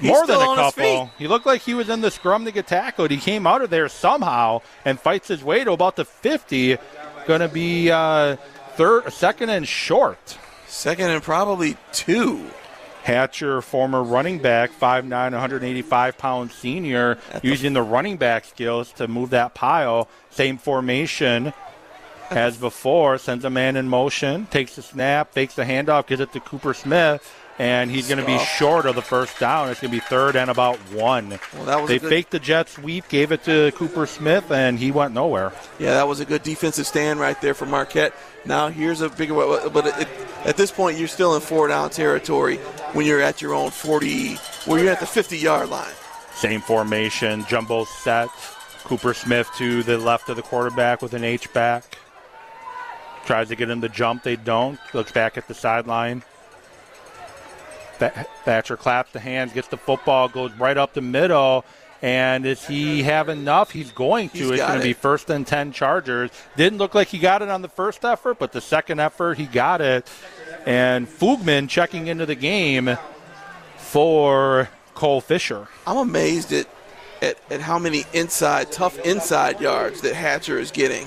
[0.00, 1.10] He's more than a couple.
[1.18, 3.10] He looked like he was in the scrum to get tackled.
[3.10, 6.78] He came out of there somehow and fights his way to about the 50.
[7.26, 8.36] Going to be uh,
[8.76, 10.38] third, second and short.
[10.66, 12.46] Second and probably two.
[13.02, 19.30] Hatcher, former running back, 5'9", 185 pound senior, using the running back skills to move
[19.30, 20.08] that pile.
[20.30, 21.52] Same formation
[22.30, 23.18] as before.
[23.18, 26.74] Sends a man in motion, takes the snap, fakes the handoff, gives it to Cooper
[26.74, 29.68] Smith, and he's going to be short of the first down.
[29.68, 31.38] It's going to be third and about one.
[31.52, 34.90] Well, that was they faked the jet sweep, gave it to Cooper Smith, and he
[34.90, 35.52] went nowhere.
[35.78, 38.14] Yeah, that was a good defensive stand right there for Marquette.
[38.46, 40.08] Now here's a bigger, but it,
[40.46, 42.56] at this point you're still in four down territory
[42.94, 45.92] when you're at your own 40, where you're at the 50 yard line.
[46.34, 48.30] Same formation, jumbo set.
[48.84, 51.98] Cooper Smith to the left of the quarterback with an H back.
[53.26, 54.80] Tries to get him to jump, they don't.
[54.94, 56.22] Looks back at the sideline.
[58.00, 58.12] Th-
[58.44, 61.64] Thatcher claps the hands, gets the football, goes right up the middle.
[62.02, 63.70] And does he have enough?
[63.70, 64.38] He's going to.
[64.38, 66.30] He's it's going to be first and 10 Chargers.
[66.56, 69.44] Didn't look like he got it on the first effort, but the second effort, he
[69.44, 70.10] got it.
[70.66, 72.96] And Fugman checking into the game
[73.76, 75.68] for Cole Fisher.
[75.86, 76.66] I'm amazed at,
[77.20, 81.06] at, at how many inside, tough inside yards that Hatcher is getting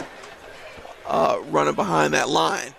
[1.07, 2.75] uh, running behind that line.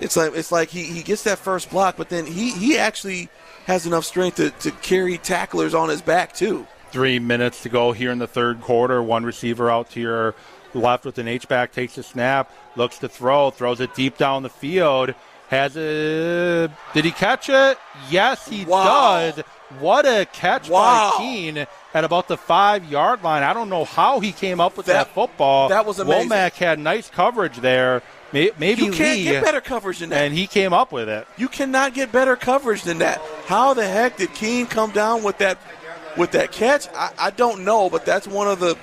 [0.00, 3.28] It's like it's like he, he gets that first block, but then he, he actually
[3.66, 6.66] has enough strength to, to carry tacklers on his back too.
[6.90, 9.02] Three minutes to go here in the third quarter.
[9.02, 10.34] One receiver out to your
[10.74, 14.42] left with an H back takes a snap, looks to throw, throws it deep down
[14.42, 15.14] the field.
[15.48, 16.70] Has it?
[16.94, 17.76] Did he catch it?
[18.08, 18.84] Yes, he Wow.
[19.32, 19.44] does.
[19.80, 21.12] What a catch Wow.
[21.16, 23.42] by Keene at about the five yard line.
[23.42, 25.68] I don't know how he came up with that, That- football.
[25.68, 26.30] that was amazing.
[26.30, 28.02] Womack had nice coverage there.
[28.32, 30.24] May- Maybe You can't Lee, get better coverage than that.
[30.24, 31.26] and he came up with it.
[31.36, 33.20] You cannot get better coverage than that.
[33.46, 35.58] How the heck did Keene come down with that
[36.16, 36.88] with that catch?
[36.94, 38.76] I, I don't know, but that's one of the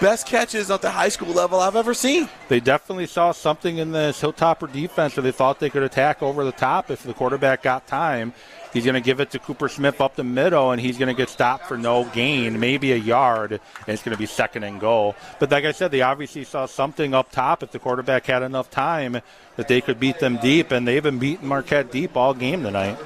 [0.00, 2.28] best catches at the high school level I've ever seen.
[2.48, 6.44] They definitely saw something in this Hilltopper defense where they thought they could attack over
[6.44, 8.32] the top if the quarterback got time.
[8.74, 11.14] He's going to give it to Cooper Smith up the middle, and he's going to
[11.14, 14.80] get stopped for no gain, maybe a yard, and it's going to be second and
[14.80, 15.14] goal.
[15.38, 18.70] But like I said, they obviously saw something up top if the quarterback had enough
[18.70, 19.20] time
[19.56, 22.98] that they could beat them deep, and they've been beating Marquette deep all game tonight.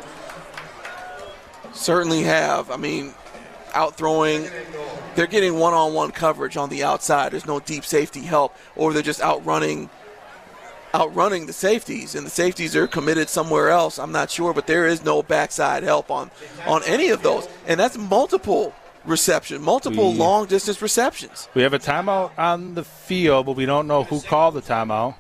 [1.74, 2.70] Certainly have.
[2.70, 3.12] I mean,
[3.74, 4.48] out throwing.
[5.16, 7.32] They're getting one-on-one coverage on the outside.
[7.32, 9.90] There's no deep safety help, or they're just outrunning,
[10.94, 13.98] outrunning the safeties, and the safeties are committed somewhere else.
[13.98, 16.30] I'm not sure, but there is no backside help on
[16.66, 18.74] on any of those, and that's multiple
[19.04, 21.48] reception, multiple We- long-distance receptions.
[21.54, 25.14] We have a timeout on the field, but we don't know who called the timeout.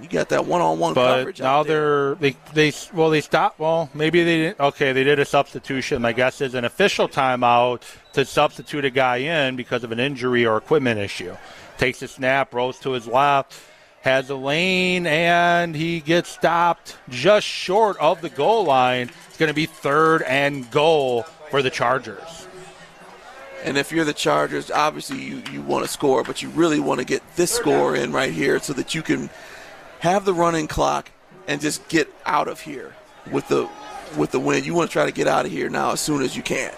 [0.00, 1.40] You got that one-on-one but coverage.
[1.40, 5.24] now they're they they well they stopped well maybe they didn't okay they did a
[5.24, 7.82] substitution my guess is an official timeout
[8.14, 11.36] to substitute a guy in because of an injury or equipment issue
[11.78, 13.54] takes a snap rolls to his left
[14.02, 19.48] has a lane and he gets stopped just short of the goal line it's going
[19.48, 22.46] to be third and goal for the Chargers
[23.64, 26.98] And if you're the Chargers, obviously you, you want to score, but you really want
[26.98, 29.30] to get this score in right here so that you can
[30.00, 31.10] have the running clock
[31.46, 32.94] and just get out of here
[33.30, 33.68] with the
[34.16, 34.64] with the win.
[34.64, 36.72] You want to try to get out of here now as soon as you can.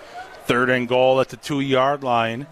[0.45, 2.47] third and goal at the two yard line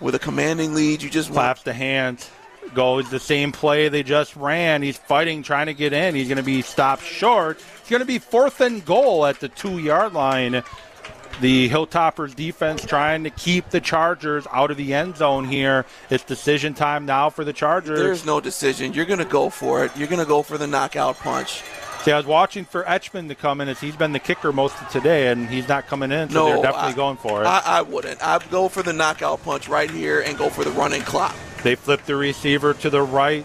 [0.00, 2.30] With a commanding lead, you just claps the hands,
[2.72, 4.82] goes the same play they just ran.
[4.82, 6.14] He's fighting, trying to get in.
[6.14, 7.58] He's going to be stopped short.
[7.80, 10.62] It's going to be fourth and goal at the two yard line.
[11.40, 15.86] The Hilltoppers defense trying to keep the Chargers out of the end zone here.
[16.10, 18.00] It's decision time now for the Chargers.
[18.00, 18.92] there's no decision.
[18.92, 19.96] You're going to go for it.
[19.96, 21.62] You're going to go for the knockout punch.
[22.08, 24.80] See, I was watching for Etchman to come in as he's been the kicker most
[24.80, 27.46] of today, and he's not coming in, so No, they're definitely I- going for it.
[27.46, 28.22] I, I wouldn't.
[28.26, 31.36] I'd go for the knockout punch right here and go for the running clock.
[31.62, 33.44] They flip the receiver to the right.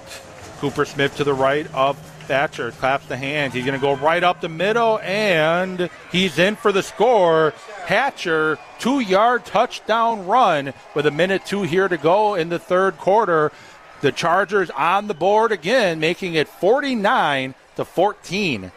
[0.59, 1.97] Cooper Smith to the right of
[2.29, 2.71] Thatcher.
[2.71, 3.53] Claps the hands.
[3.53, 7.53] He's going to go right up the middle, and he's in for the score.
[7.85, 12.97] Hatcher, two yard touchdown run with a minute two here to go in the third
[12.97, 13.51] quarter.
[13.99, 18.71] The Chargers on the board again, making it 49 to 14.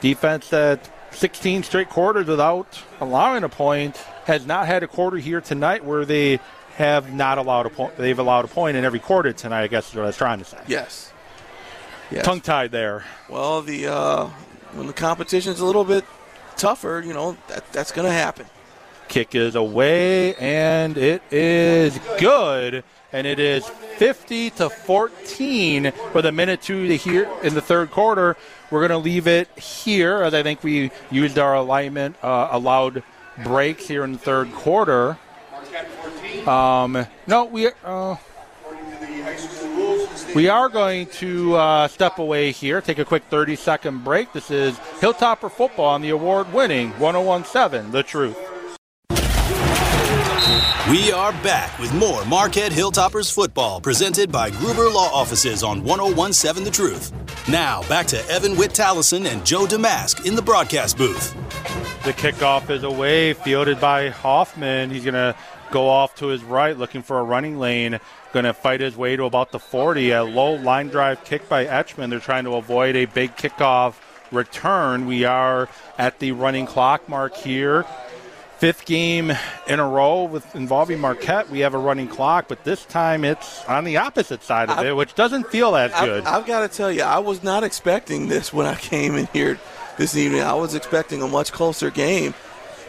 [0.00, 5.40] Defense that 16 straight quarters without allowing a point has not had a quarter here
[5.40, 6.40] tonight where they
[6.76, 7.96] have not allowed a point.
[7.96, 9.62] They've allowed a point in every quarter tonight.
[9.62, 10.58] I guess is what I was trying to say.
[10.66, 11.12] Yes.
[12.10, 12.24] Yes.
[12.24, 13.04] Tongue tied there.
[13.28, 14.26] Well, the uh,
[14.74, 16.04] when the competition's a little bit
[16.56, 18.46] tougher, you know that that's going to happen.
[19.12, 22.82] Kick is away, and it is good.
[23.12, 27.90] And it is 50 to 14 with a minute two to here in the third
[27.90, 28.38] quarter.
[28.70, 33.02] We're going to leave it here as I think we used our alignment, uh, allowed
[33.44, 35.18] breaks here in the third quarter.
[36.46, 38.16] Um, no, we uh,
[40.34, 44.32] we are going to uh, step away here, take a quick 30 second break.
[44.32, 48.51] This is Hilltopper Football on the award winning 1017 The Truth.
[50.90, 56.64] We are back with more Marquette Hilltoppers football presented by Gruber Law Offices on 1017
[56.64, 57.48] The Truth.
[57.48, 61.34] Now, back to Evan Witt Tallison and Joe Damask in the broadcast booth.
[62.04, 64.90] The kickoff is away, fielded by Hoffman.
[64.90, 65.36] He's going to
[65.70, 68.00] go off to his right, looking for a running lane.
[68.32, 70.10] Going to fight his way to about the 40.
[70.10, 72.10] A low line drive kick by Etchman.
[72.10, 73.94] They're trying to avoid a big kickoff
[74.32, 75.06] return.
[75.06, 77.86] We are at the running clock mark here.
[78.62, 79.32] Fifth game
[79.66, 81.50] in a row with involving Marquette.
[81.50, 84.94] We have a running clock, but this time it's on the opposite side of it,
[84.94, 86.24] which doesn't feel as good.
[86.24, 89.58] I've, got to tell you, I was not expecting this when I came in here
[89.98, 90.42] this evening.
[90.42, 92.34] I was expecting a much closer game.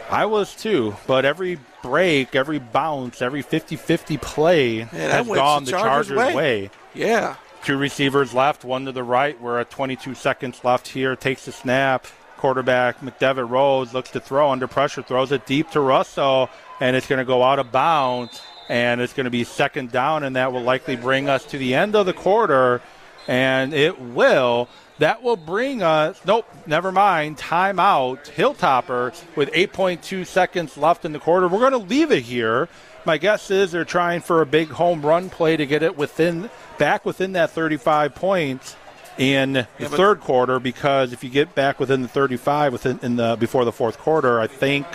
[0.08, 5.64] I was too, but every break, every bounce, every 50 50 play that has gone
[5.64, 6.34] the the Chargers' Chargers' way.
[6.36, 6.70] way.
[6.94, 7.34] Yeah.
[7.64, 9.40] Two receivers left, one to the right.
[9.40, 11.16] We're at 22 seconds left here.
[11.16, 12.06] Takes the snap.
[12.44, 17.06] Quarterback McDevitt Rose looks to throw under pressure, throws it deep to Russell, and it's
[17.06, 18.38] going to go out of bounds.
[18.68, 21.74] And it's going to be second down, and that will likely bring us to the
[21.74, 22.82] end of the quarter.
[23.28, 24.68] And it will.
[24.98, 31.20] That will bring us, nope, never mind, timeout, Hilltopper with 8.2 seconds left in the
[31.20, 31.48] quarter.
[31.48, 32.68] We're going to leave it here.
[33.06, 36.50] My guess is they're trying for a big home run play to get it within,
[36.76, 38.76] back within that 35 points
[39.18, 43.16] in the yeah, third quarter because if you get back within the 35 within in
[43.16, 44.86] the before the fourth quarter, I think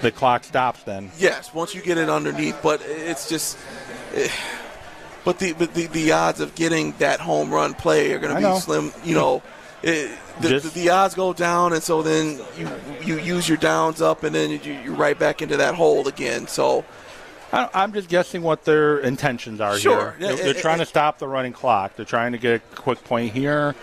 [0.00, 1.10] the clock stops then.
[1.18, 3.58] Yes, once you get it underneath, but it's just.
[4.14, 4.30] It,
[5.24, 8.38] but the but the, the odds of getting that home run play are going to
[8.38, 8.58] be know.
[8.58, 8.92] slim.
[9.02, 9.42] You know,
[9.82, 12.70] it, the, the, the, odds go down, and so then you
[13.02, 16.46] you use your downs up, and then you, you're right back into that hole again.
[16.46, 16.84] So.
[17.52, 20.16] I'm just guessing what their intentions are sure.
[20.18, 20.34] here.
[20.34, 21.96] They're, they're trying to stop the running clock.
[21.96, 23.74] They're trying to get a quick point here,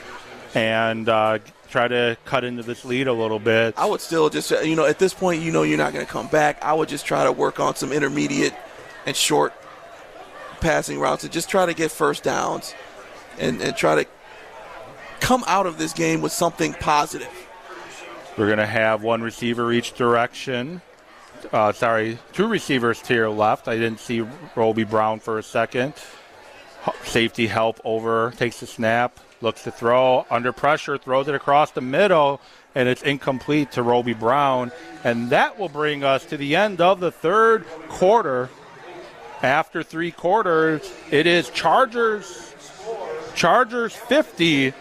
[0.53, 3.73] and uh, try to cut into this lead a little bit.
[3.77, 6.11] I would still just, you know, at this point, you know, you're not going to
[6.11, 6.63] come back.
[6.63, 8.53] I would just try to work on some intermediate
[9.05, 9.53] and short
[10.61, 12.75] passing routes and just try to get first downs
[13.39, 14.09] and, and try to
[15.19, 17.31] come out of this game with something positive.
[18.37, 20.81] We're going to have one receiver each direction.
[21.51, 23.67] Uh, sorry, two receivers to your left.
[23.67, 24.25] I didn't see
[24.55, 25.93] Roby Brown for a second.
[27.03, 31.81] Safety help over, takes the snap, looks to throw, under pressure, throws it across the
[31.81, 32.41] middle,
[32.75, 34.71] and it's incomplete to Roby Brown.
[35.03, 38.49] And that will bring us to the end of the third quarter
[39.41, 40.91] after three quarters.
[41.11, 42.55] It is Chargers,
[43.35, 44.73] Chargers 50,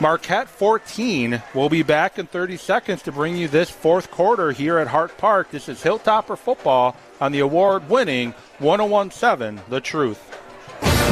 [0.00, 1.42] Marquette 14.
[1.54, 5.16] We'll be back in 30 seconds to bring you this fourth quarter here at Hart
[5.18, 5.50] Park.
[5.50, 10.22] This is Hilltopper football on the award-winning 1017 The Truth.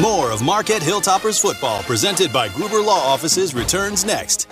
[0.01, 4.47] More of Marquette Hilltoppers football presented by Gruber Law Offices returns next.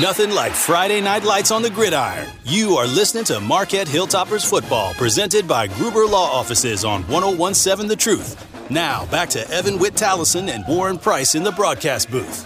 [0.00, 2.28] Nothing like Friday night lights on the gridiron.
[2.44, 7.96] You are listening to Marquette Hilltoppers football presented by Gruber Law Offices on 1017 The
[7.96, 8.53] Truth.
[8.70, 12.44] Now, back to Evan Witt Tallison and Warren Price in the broadcast booth.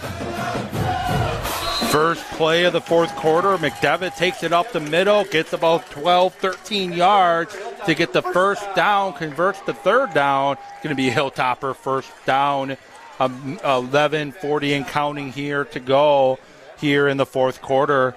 [1.91, 6.35] First play of the fourth quarter, McDevitt takes it up the middle, gets about 12,
[6.35, 10.57] 13 yards to get the first down, converts the third down.
[10.73, 12.75] It's going to be a Hilltopper first down,
[13.19, 16.37] um, 11, 40 and counting here to go
[16.79, 18.13] here in the fourth quarter.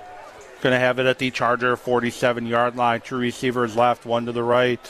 [0.60, 3.00] Going to have it at the Charger 47 yard line.
[3.00, 4.80] Two receivers left, one to the right.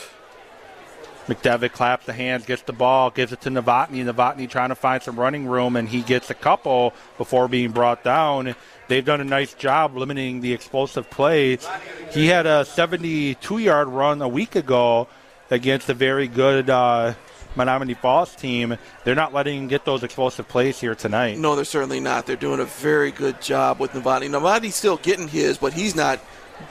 [1.27, 4.05] McDevitt claps the hands, gets the ball, gives it to Novotny.
[4.05, 8.03] Novotny trying to find some running room, and he gets a couple before being brought
[8.03, 8.55] down.
[8.89, 11.66] They've done a nice job limiting the explosive plays.
[12.11, 15.09] He had a 72 yard run a week ago
[15.51, 17.15] against a very good uh,
[17.57, 21.39] Menomonee Falls team, they're not letting him get those explosive plays here tonight.
[21.39, 22.27] No, they're certainly not.
[22.27, 24.28] They're doing a very good job with Novotny.
[24.28, 26.20] Novotny's still getting his, but he's not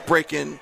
[0.06, 0.58] breaking,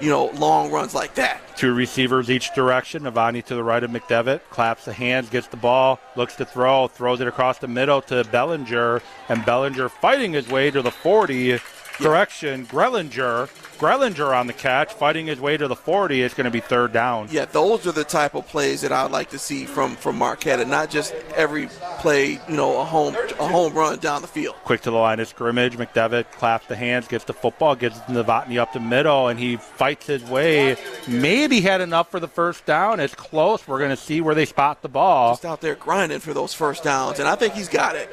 [0.00, 1.40] you know, long runs like that.
[1.56, 3.02] Two receivers each direction.
[3.02, 4.40] Novotny to the right of McDevitt.
[4.50, 8.24] Claps the hands, gets the ball, looks to throw, throws it across the middle to
[8.24, 11.58] Bellinger, and Bellinger fighting his way to the 40
[11.94, 13.48] correction, Grellinger.
[13.78, 16.22] Grellinger on the catch, fighting his way to the 40.
[16.22, 17.28] It's going to be third down.
[17.30, 20.60] Yeah, those are the type of plays that I'd like to see from from Marquette,
[20.60, 21.68] and not just every
[21.98, 24.56] play, you know, a home a home run down the field.
[24.64, 25.76] Quick to the line of scrimmage.
[25.76, 30.06] McDevitt claps the hands, gets the football, gets Novotny up the middle, and he fights
[30.06, 30.76] his way.
[31.06, 33.00] Maybe had enough for the first down.
[33.00, 33.66] It's close.
[33.66, 35.32] We're going to see where they spot the ball.
[35.32, 38.10] Just out there grinding for those first downs, and I think he's got it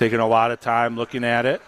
[0.00, 1.60] taking a lot of time looking at it.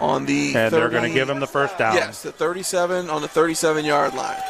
[0.00, 1.94] On the and 30, they're going to give him the first down.
[1.94, 4.40] Yes, the 37 on the 37 yard line.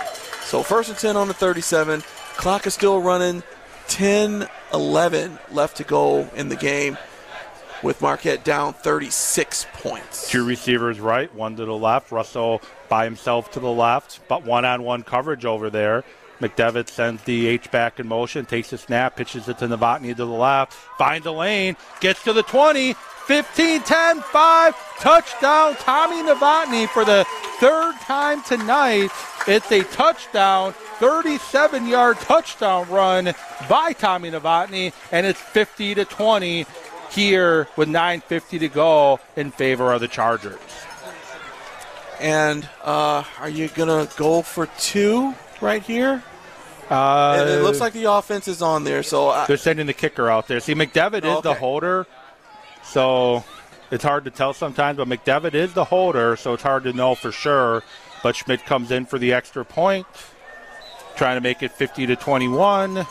[0.43, 2.03] So first and 10 on the 37.
[2.37, 3.43] Clock is still running.
[3.89, 6.99] 10 11 left to go in the game
[7.83, 10.31] with Marquette down 36 points.
[10.31, 12.13] Two receivers right, one to the left.
[12.13, 16.05] Russell by himself to the left, but one on one coverage over there.
[16.41, 20.15] McDevitt sends the H back in motion, takes the snap, pitches it to Novotny to
[20.15, 22.95] the left, finds a lane, gets to the 20,
[23.29, 27.25] 15, 10, 5, touchdown, Tommy Novotny for the
[27.61, 29.11] third time tonight.
[29.47, 33.35] It's a touchdown, 37 yard touchdown run
[33.69, 36.67] by Tommy Novotny, and it's 50 to 20
[37.11, 40.59] here with 9.50 to go in favor of the Chargers.
[42.21, 45.35] And uh, are you going to go for two?
[45.61, 46.23] right here.
[46.91, 50.31] Uh, it looks like the offense is on there, so I, they're sending the kicker
[50.31, 50.59] out there.
[50.61, 51.41] See, McDevitt is okay.
[51.43, 52.07] the holder,
[52.89, 53.45] so
[53.91, 54.99] it's hard to tell sometimes.
[54.99, 57.83] But McDevitt is the holder, so it's hard to know for sure.
[58.23, 60.07] But Schmidt comes in for the extra point,
[61.17, 63.07] trying to make it 50 to 21.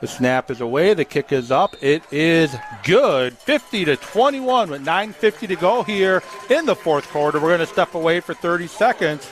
[0.00, 0.92] The snap is away.
[0.92, 1.74] The kick is up.
[1.82, 3.38] It is good.
[3.38, 7.40] 50 to 21 with 9:50 to go here in the fourth quarter.
[7.40, 9.26] We're going to step away for 30 seconds.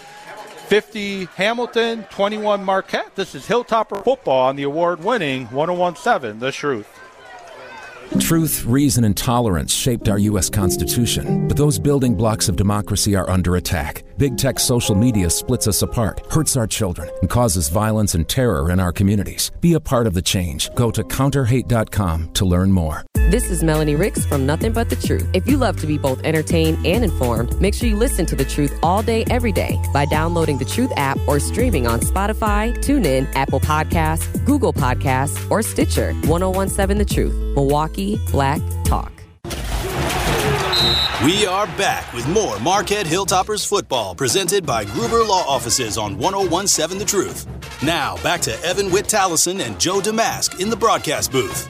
[0.73, 3.15] 50 Hamilton, 21 Marquette.
[3.15, 7.02] This is Hilltopper football on the award-winning 1017 The Truth.
[8.21, 10.51] Truth, reason, and tolerance shaped our U.S.
[10.51, 14.05] Constitution, but those building blocks of democracy are under attack.
[14.19, 18.71] Big tech social media splits us apart, hurts our children, and causes violence and terror
[18.71, 19.51] in our communities.
[19.61, 20.73] Be a part of the change.
[20.75, 23.05] Go to counterhate.com to learn more.
[23.31, 25.27] This is Melanie Ricks from Nothing But the Truth.
[25.33, 28.45] If you love to be both entertained and informed, make sure you listen to the
[28.45, 33.33] truth all day, every day by downloading the Truth app or streaming on Spotify, TuneIn,
[33.35, 36.13] Apple Podcasts, Google Podcasts, or Stitcher.
[36.27, 39.13] 1017 The Truth, Milwaukee Black Talk.
[41.25, 46.99] We are back with more Marquette Hilltoppers football presented by Gruber Law Offices on 1017
[46.99, 47.47] The Truth.
[47.83, 51.69] Now, back to Evan Witt Tallison and Joe Damask in the broadcast booth.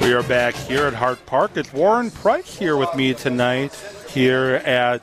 [0.00, 1.52] We are back here at Hart Park.
[1.56, 3.74] It's Warren Price here with me tonight
[4.08, 5.02] here at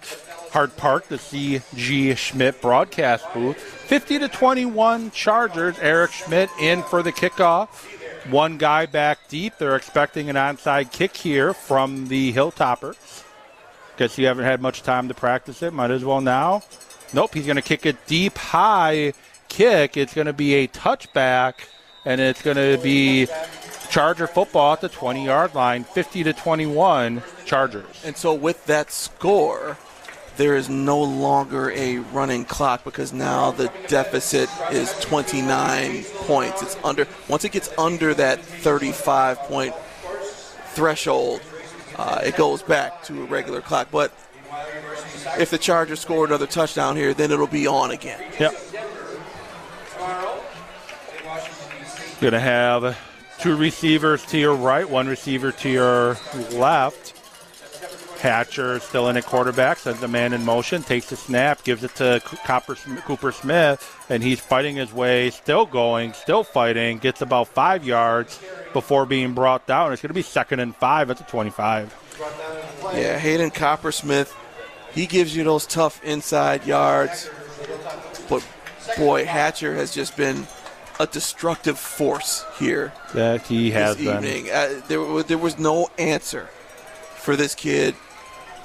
[0.52, 3.58] Hart Park, the CG Schmidt broadcast booth.
[3.58, 5.80] 50 to 21 Chargers.
[5.80, 7.70] Eric Schmidt in for the kickoff.
[8.30, 9.58] One guy back deep.
[9.58, 13.24] They're expecting an onside kick here from the Hilltoppers.
[13.98, 15.74] Guess you haven't had much time to practice it.
[15.74, 16.64] Might as well now.
[17.14, 19.14] Nope, he's going to kick it deep, high
[19.50, 19.98] kick.
[19.98, 21.68] It's going to be a touchback,
[22.06, 23.28] and it's going to be
[23.90, 28.04] Charger football at the 20 yard line, 50 to 21 Chargers.
[28.04, 29.78] And so with that score,
[30.38, 36.62] there is no longer a running clock because now the deficit is 29 points.
[36.62, 39.76] It's under once it gets under that 35 point
[40.74, 41.42] threshold,
[41.98, 43.90] uh, it goes back to a regular clock.
[43.92, 44.12] But
[45.38, 48.22] if the Chargers score another touchdown here, then it'll be on again.
[48.40, 48.56] Yep.
[52.22, 52.98] Gonna have
[53.40, 56.18] two receivers to your right, one receiver to your
[56.52, 57.23] left.
[58.24, 61.94] Hatcher still in at quarterback, sends the man in motion, takes the snap, gives it
[61.96, 67.50] to Cooper, Cooper Smith, and he's fighting his way, still going, still fighting, gets about
[67.50, 68.40] five yards
[68.72, 69.92] before being brought down.
[69.92, 71.94] It's going to be second and five at the 25.
[72.96, 74.34] Yeah, Hayden Coppersmith,
[74.94, 77.30] he gives you those tough inside yards.
[78.30, 78.48] But
[78.98, 80.48] boy, Hatcher has just been
[80.98, 82.94] a destructive force here.
[83.14, 84.24] That he has this been.
[84.24, 84.50] evening.
[84.50, 86.48] Uh, there, there was no answer
[87.18, 87.96] for this kid,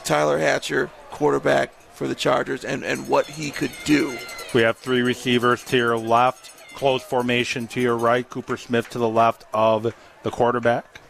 [0.04, 4.16] Tyler Hatcher, quarterback for the Chargers, and, and what he could do.
[4.54, 8.98] We have three receivers to your left, close formation to your right, Cooper Smith to
[8.98, 11.00] the left of the quarterback,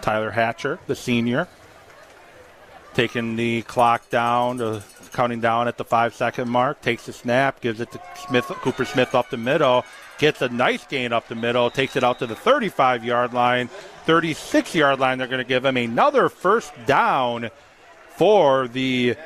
[0.00, 1.48] Tyler Hatcher, the senior.
[2.94, 7.60] Taking the clock down to counting down at the five second mark, takes the snap,
[7.60, 9.84] gives it to Smith, Cooper Smith up the middle,
[10.18, 13.68] gets a nice gain up the middle, takes it out to the 35 yard line,
[14.04, 15.18] 36 yard line.
[15.18, 17.50] They're going to give him another first down
[18.16, 19.16] for the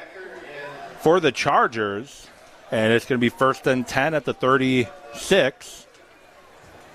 [1.01, 2.27] for the Chargers,
[2.71, 5.87] and it's going to be first and 10 at the 36.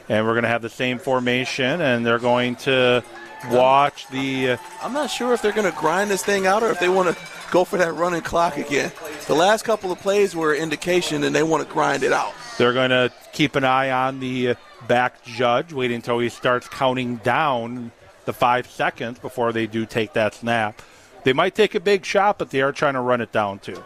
[0.08, 3.04] And we're going to have the same formation, and they're going to
[3.50, 4.58] watch the.
[4.84, 7.16] I'm not sure if they're going to grind this thing out or if they want
[7.16, 8.92] to go for that running clock again.
[9.26, 12.34] The last couple of plays were indication, and they want to grind it out.
[12.60, 14.56] They're going to keep an eye on the
[14.88, 17.92] back judge, waiting until he starts counting down
[18.26, 20.82] the five seconds before they do take that snap.
[21.26, 23.84] They might take a big shot, but they are trying to run it down too.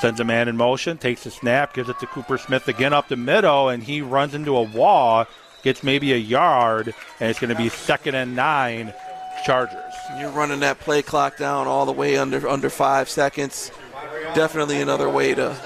[0.00, 3.08] Sends a man in motion, takes a snap, gives it to Cooper Smith again up
[3.08, 5.26] the middle, and he runs into a wall,
[5.64, 8.94] gets maybe a yard, and it's going to be second and nine,
[9.44, 9.94] Chargers.
[10.18, 13.72] You're running that play clock down all the way under under five seconds.
[14.34, 15.56] Definitely another way to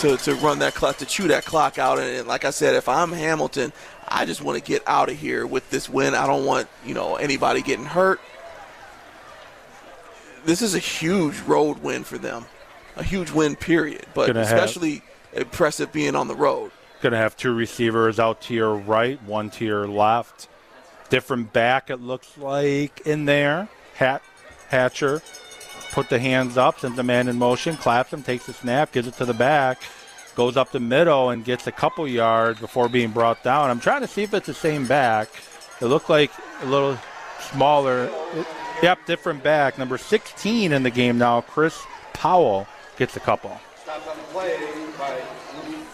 [0.00, 1.98] to, to run that clock, to chew that clock out.
[1.98, 3.72] And, like I said, if I'm Hamilton,
[4.06, 6.14] I just want to get out of here with this win.
[6.14, 8.20] I don't want you know anybody getting hurt.
[10.48, 12.46] This is a huge road win for them,
[12.96, 14.06] a huge win period.
[14.14, 15.02] But Gonna especially
[15.34, 16.70] impressive being on the road.
[17.02, 20.48] Going to have two receivers out to your right, one to your left.
[21.10, 23.68] Different back, it looks like, in there.
[23.96, 24.22] Hat,
[24.68, 25.20] Hatcher
[25.92, 29.06] put the hands up, sends the man in motion, claps him, takes the snap, gives
[29.06, 29.82] it to the back,
[30.34, 33.68] goes up the middle and gets a couple yards before being brought down.
[33.68, 35.28] I'm trying to see if it's the same back.
[35.82, 36.30] It looked like
[36.62, 36.96] a little
[37.38, 38.10] smaller.
[38.82, 39.76] Yep, different back.
[39.76, 41.82] Number 16 in the game now, Chris
[42.12, 42.66] Powell
[42.96, 43.60] gets a couple.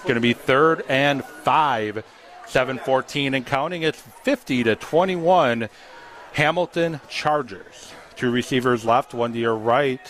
[0.02, 2.04] Going to be third and five.
[2.46, 3.82] 7-14 and counting.
[3.82, 5.68] It's 50 to 21.
[6.34, 7.92] Hamilton Chargers.
[8.16, 10.00] Two receivers left, one to your right.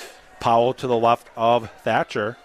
[0.41, 2.37] Powell to the left of Thatcher.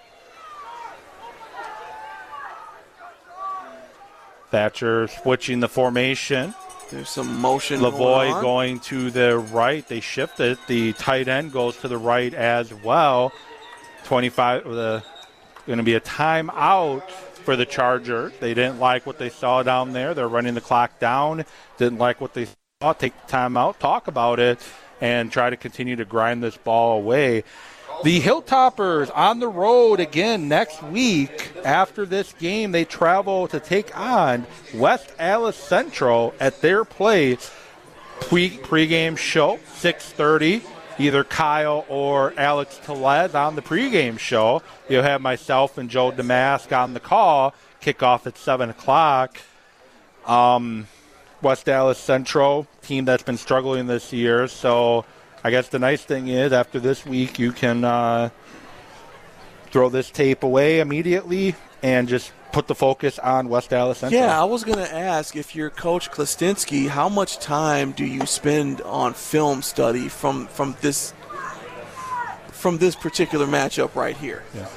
[4.52, 6.54] Thatcher switching the formation.
[6.90, 7.82] There's some motion.
[7.82, 9.88] Lavoy going, going to the right.
[9.88, 10.58] They shift it.
[10.68, 13.32] The tight end goes to the right as well.
[14.06, 14.64] 25.
[14.64, 15.04] The
[15.68, 18.34] going to be a timeout for the Chargers.
[18.40, 20.16] They didn't like what they saw down there.
[20.16, 21.46] They're running the clock down.
[21.78, 22.48] Didn't like what they
[22.82, 22.94] saw.
[22.94, 24.60] Take the timeout, talk about it,
[25.00, 27.44] and try to continue to grind this ball away.
[28.02, 31.52] The Hilltoppers on the road again next week.
[31.66, 37.52] After this game, they travel to take on West Allis Central at their place.
[38.22, 40.62] Pre pregame show 6:30.
[40.98, 44.62] Either Kyle or Alex Telez on the pregame show.
[44.88, 47.54] You'll have myself and Joe Damask on the call.
[47.82, 49.40] Kickoff at seven o'clock.
[50.26, 50.88] Um,
[51.42, 55.06] West Allis Central team that's been struggling this year, so
[55.44, 58.30] I guess the nice thing is after this week you can uh,
[59.68, 64.22] throw this tape away immediately and just put the focus on West Allis Central.
[64.22, 68.26] Yeah, I was going to ask if you're Coach Klestinski, how much time do you
[68.26, 71.14] spend on film study from from this
[72.48, 74.44] from this particular matchup right here?
[74.54, 74.68] Yeah.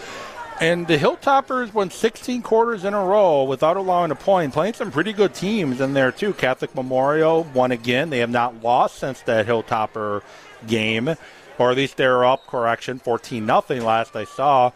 [0.61, 4.93] And the Hilltoppers won 16 quarters in a row without allowing a point, playing some
[4.93, 6.35] pretty good teams in there too.
[6.35, 8.11] Catholic Memorial won again.
[8.11, 10.23] They have not lost since that Hilltopper
[10.67, 11.15] game,
[11.59, 12.47] or at least they're up.
[12.47, 14.73] Correction, 14 nothing last I saw.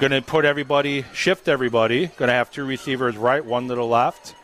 [0.00, 2.06] Going to put everybody, shift everybody.
[2.06, 4.34] Going to have two receivers right, one to the left.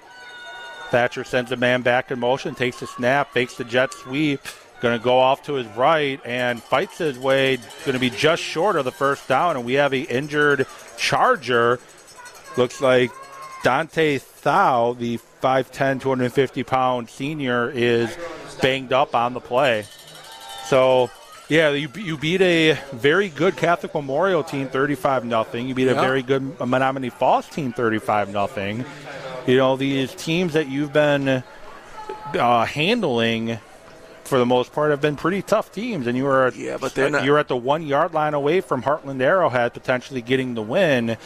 [0.90, 4.40] Thatcher sends a man back in motion, takes a snap, fakes the jet sweep.
[4.80, 7.56] Going to go off to his right and fights his way.
[7.84, 11.78] Going to be just short of the first down, and we have a injured Charger.
[12.56, 13.10] Looks like
[13.62, 18.16] Dante Thau, the 5'10", 250 pound senior, is
[18.60, 19.86] banged up on the play.
[20.66, 21.10] So,
[21.48, 25.68] yeah, you, you beat a very good Catholic Memorial team 35 nothing.
[25.68, 28.84] You beat a very good Menomonee Falls team 35 nothing.
[29.46, 31.42] You know, these teams that you've been
[32.32, 33.58] uh, handling
[34.24, 37.10] for the most part have been pretty tough teams and you were yeah, but they're
[37.10, 37.24] not.
[37.24, 41.18] you're at the 1 yard line away from Hartland Arrowhead potentially getting the win.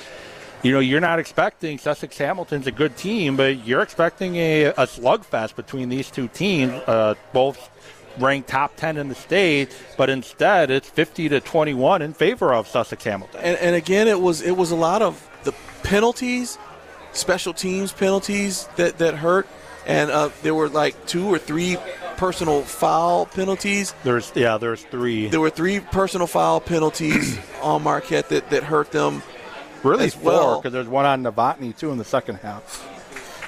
[0.65, 4.87] You know, you're not expecting Sussex Hamilton's a good team, but you're expecting a, a
[4.87, 7.71] slugfest between these two teams, uh, both
[8.21, 12.69] ranked top 10 in the state, but instead it's 50 to 21 in favor of
[12.69, 13.41] Sussex Hamilton.
[13.43, 16.59] And, and again, it was it was a lot of the penalties,
[17.13, 19.47] special teams penalties that that hurt,
[19.87, 21.77] and uh, there were like two or three
[22.17, 23.95] personal foul penalties.
[24.05, 25.29] There's yeah, there's three.
[25.29, 29.23] There were three personal foul penalties on Marquette that, that hurt them.
[29.85, 30.57] Really four well.
[30.61, 32.83] because there's one on Novotny too in the second half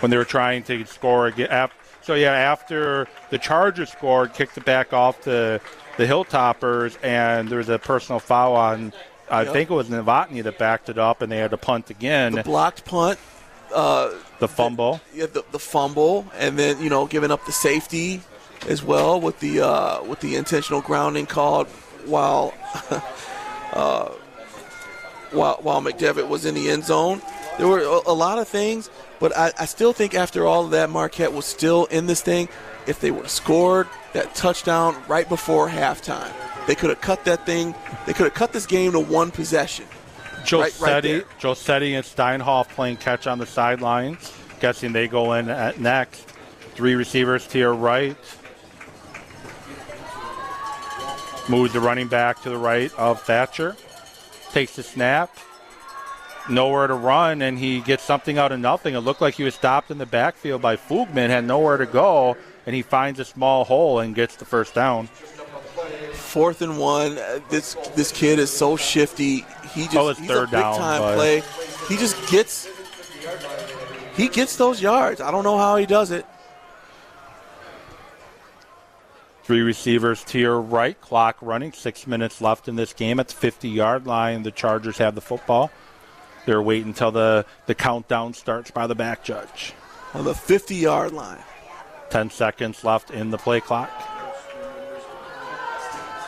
[0.00, 1.68] when they were trying to score again.
[2.02, 5.60] So yeah, after the Chargers scored, kicked it back off the
[5.96, 8.92] the Hilltoppers, and there was a personal foul on.
[9.30, 9.52] I Yep.
[9.52, 12.32] think it was Novotny that backed it up, and they had to punt again.
[12.32, 13.18] The blocked punt,
[13.72, 14.10] uh,
[14.40, 15.00] The fumble.
[15.14, 18.22] yeah, the, the fumble, and then you know giving up the safety
[18.68, 21.68] as well with the uh, with the intentional grounding called
[22.06, 22.52] while
[23.72, 24.08] uh,
[25.32, 27.22] while while McDevitt was in the end zone.
[27.58, 30.70] There were a, a lot of things, but I, I still think after all of
[30.70, 32.48] that, Marquette was still in this thing.
[32.86, 36.32] If they would have scored that touchdown right before halftime,
[36.66, 37.74] they could have cut that thing.
[38.06, 39.86] They could have cut this game to one possession.
[40.44, 41.22] Josetti, right there.
[41.38, 44.32] Josetti and Steinhoff playing catch on the sidelines.
[44.60, 46.28] Guessing they go in at next.
[46.74, 48.16] Three receivers to your right.
[51.48, 53.76] Moves the running back to the right of Thatcher.
[54.52, 55.36] Takes the snap.
[56.48, 58.94] Nowhere to run, and he gets something out of nothing.
[58.94, 62.36] It looked like he was stopped in the backfield by Fugman, had nowhere to go,
[62.66, 65.08] and he finds a small hole and gets the first down.
[66.12, 67.18] Fourth and one.
[67.18, 69.44] uh, This this kid is so shifty.
[69.74, 71.42] He just Oh, he's third a big down, time but- play.
[71.88, 72.68] He just gets
[74.16, 75.20] he gets those yards.
[75.20, 76.26] I don't know how he does it.
[79.44, 83.34] Three receivers to your right, clock running, six minutes left in this game at the
[83.34, 84.42] 50 yard line.
[84.42, 85.70] The Chargers have the football.
[86.46, 89.72] They're waiting until the, the countdown starts by the back judge.
[90.14, 91.42] On the 50 yard line.
[92.10, 93.90] 10 seconds left in the play clock.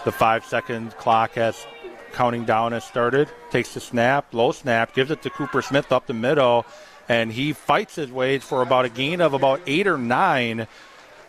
[0.05, 1.67] The five second clock has
[2.13, 3.29] counting down has started.
[3.51, 6.67] Takes the snap, low snap, gives it to Cooper Smith up the middle,
[7.09, 10.67] and he fights his way for about a gain of about eight or nine,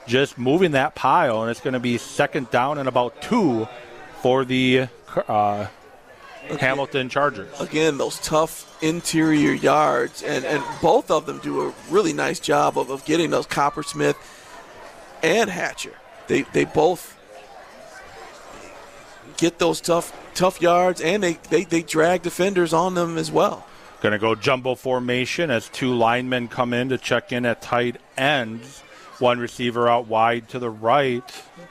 [0.07, 1.41] just moving that pile.
[1.41, 3.67] And it's going to be second down and about two
[4.21, 4.87] for the
[5.27, 5.67] uh,
[6.59, 7.59] Hamilton Chargers.
[7.59, 12.77] Again, those tough interior yards, and, and both of them do a really nice job
[12.77, 14.17] of, of getting those Cooper Smith
[15.23, 15.95] and Hatcher.
[16.27, 17.17] They they both
[19.37, 23.65] get those tough tough yards, and they, they, they drag defenders on them as well.
[24.01, 28.81] To go jumbo formation as two linemen come in to check in at tight ends.
[29.19, 31.23] One receiver out wide to the right.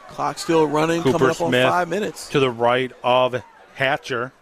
[0.08, 2.28] Clock still running, Cooper coming up Smith on five minutes.
[2.30, 3.42] to the right of
[3.74, 4.32] Hatcher.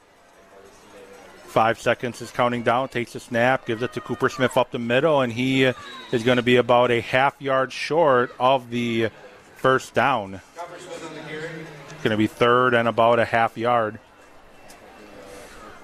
[1.50, 2.88] Five seconds is counting down.
[2.90, 5.72] Takes a snap, gives it to Cooper Smith up the middle, and he uh,
[6.12, 9.08] is going to be about a half yard short of the
[9.56, 10.40] first down.
[10.54, 13.98] It's going to be third and about a half yard.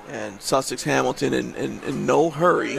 [0.08, 2.78] And Sussex Hamilton in, in, in no hurry,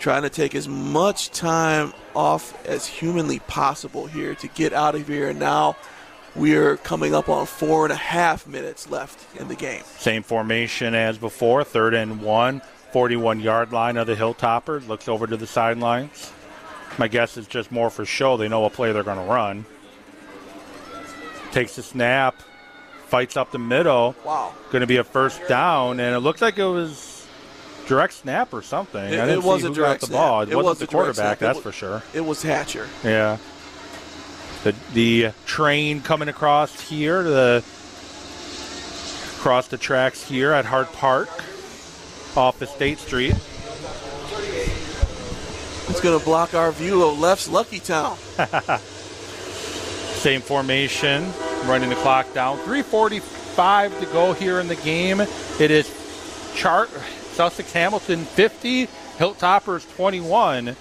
[0.00, 5.06] trying to take as much time off as humanly possible here to get out of
[5.06, 5.28] here.
[5.28, 5.76] And now
[6.36, 9.82] we're coming up on four and a half minutes left in the game.
[9.98, 12.60] Same formation as before, third and one,
[12.92, 14.86] 41 yard line of the Hilltoppers.
[14.88, 16.32] Looks over to the sidelines.
[16.98, 18.36] My guess is just more for show.
[18.36, 19.64] They know what play they're going to run.
[21.52, 22.34] Takes the snap,
[23.06, 24.14] fights up the middle.
[24.24, 24.54] Wow.
[24.70, 27.26] Going to be a first down, and it looks like it was
[27.86, 29.02] direct snap or something.
[29.04, 30.18] It, I didn't it was see a who direct got the snap.
[30.18, 30.40] ball.
[30.42, 32.02] It, It wasn't was the quarterback, that's wa- for sure.
[32.12, 32.88] It was Hatcher.
[33.04, 33.38] Yeah.
[34.64, 37.62] The the train coming across here, the
[39.36, 41.28] across the tracks here at Hart Park,
[42.34, 43.34] off of State Street.
[45.86, 48.16] It's going to block our view of Leff's Lucky Town.
[50.16, 51.30] Same formation,
[51.66, 52.56] running the clock down.
[52.60, 55.20] 3:45 to go here in the game.
[55.20, 55.92] It is
[56.54, 56.88] chart
[57.34, 58.86] Sussex Hamilton 50,
[59.18, 60.74] Hilltoppers 21.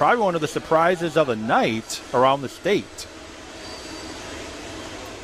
[0.00, 3.06] Probably one of the surprises of the night around the state.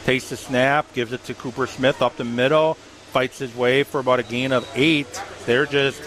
[0.04, 4.00] Takes the snap, gives it to Cooper Smith up the middle, fights his way for
[4.00, 5.06] about a gain of eight.
[5.46, 6.02] They're just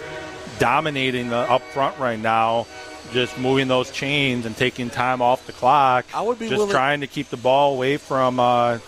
[0.60, 2.68] dominating the up front right now,
[3.12, 6.06] just moving those chains and taking time off the clock.
[6.14, 8.78] I would be just willing- trying to keep the ball away from uh,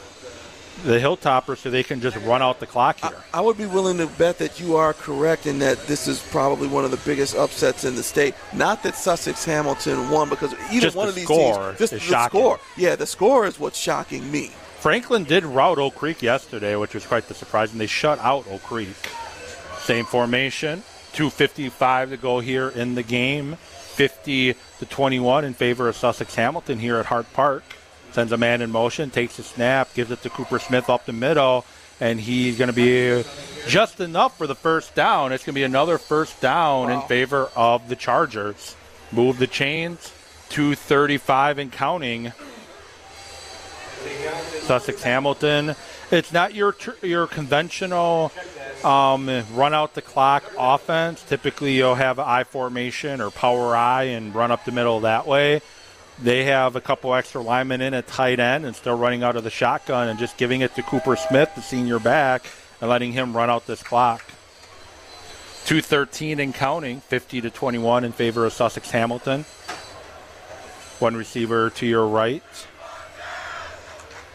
[0.84, 3.17] the Hilltoppers so they can just run out the clock here.
[3.33, 6.68] I would be willing to bet that you are correct in that this is probably
[6.68, 8.34] one of the biggest upsets in the state.
[8.52, 11.91] Not that Sussex Hamilton won, because either Just one the of these teams, just is
[11.91, 12.41] the shocking.
[12.41, 12.60] score.
[12.76, 14.51] Yeah, the score is what's shocking me.
[14.81, 18.44] Franklin did rout Oak Creek yesterday, which was quite the surprise, and they shut out
[18.51, 18.89] Oak Creek.
[19.78, 23.57] Same formation, 2.55 to go here in the game.
[23.92, 27.62] 50 to 21 in favor of Sussex Hamilton here at Hart Park.
[28.12, 31.12] Sends a man in motion, takes a snap, gives it to Cooper Smith up the
[31.12, 31.65] middle,
[31.99, 33.24] and he's going to be
[33.66, 35.32] just enough for the first down.
[35.32, 38.76] It's going to be another first down in favor of the Chargers.
[39.12, 40.12] Move the chains,
[40.50, 42.32] 235 and counting.
[44.62, 45.74] Sussex Hamilton.
[46.10, 48.32] It's not your your conventional
[48.84, 51.23] um, run out the clock offense.
[51.23, 55.62] Typically, you'll have I formation or power I and run up the middle that way.
[56.20, 59.44] They have a couple extra linemen in at tight end and still running out of
[59.44, 62.47] the shotgun and just giving it to Cooper Smith, the senior back,
[62.81, 64.24] and letting him run out this clock.
[65.65, 69.44] 213 and counting, 50 to 21 in favor of Sussex Hamilton.
[70.99, 72.42] One receiver to your right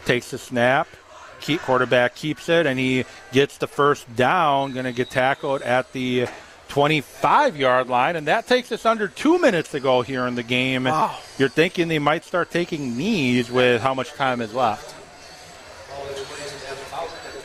[0.04, 0.88] takes the snap.
[1.40, 4.72] Keep, quarterback keeps it, and he gets the first down.
[4.72, 6.26] Going to get tackled at the
[6.68, 10.42] 25 yard line, and that takes us under two minutes to go here in the
[10.42, 10.84] game.
[10.84, 11.16] Wow.
[11.38, 14.94] You're thinking they might start taking knees with how much time is left.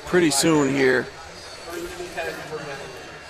[0.06, 1.08] Pretty soon here.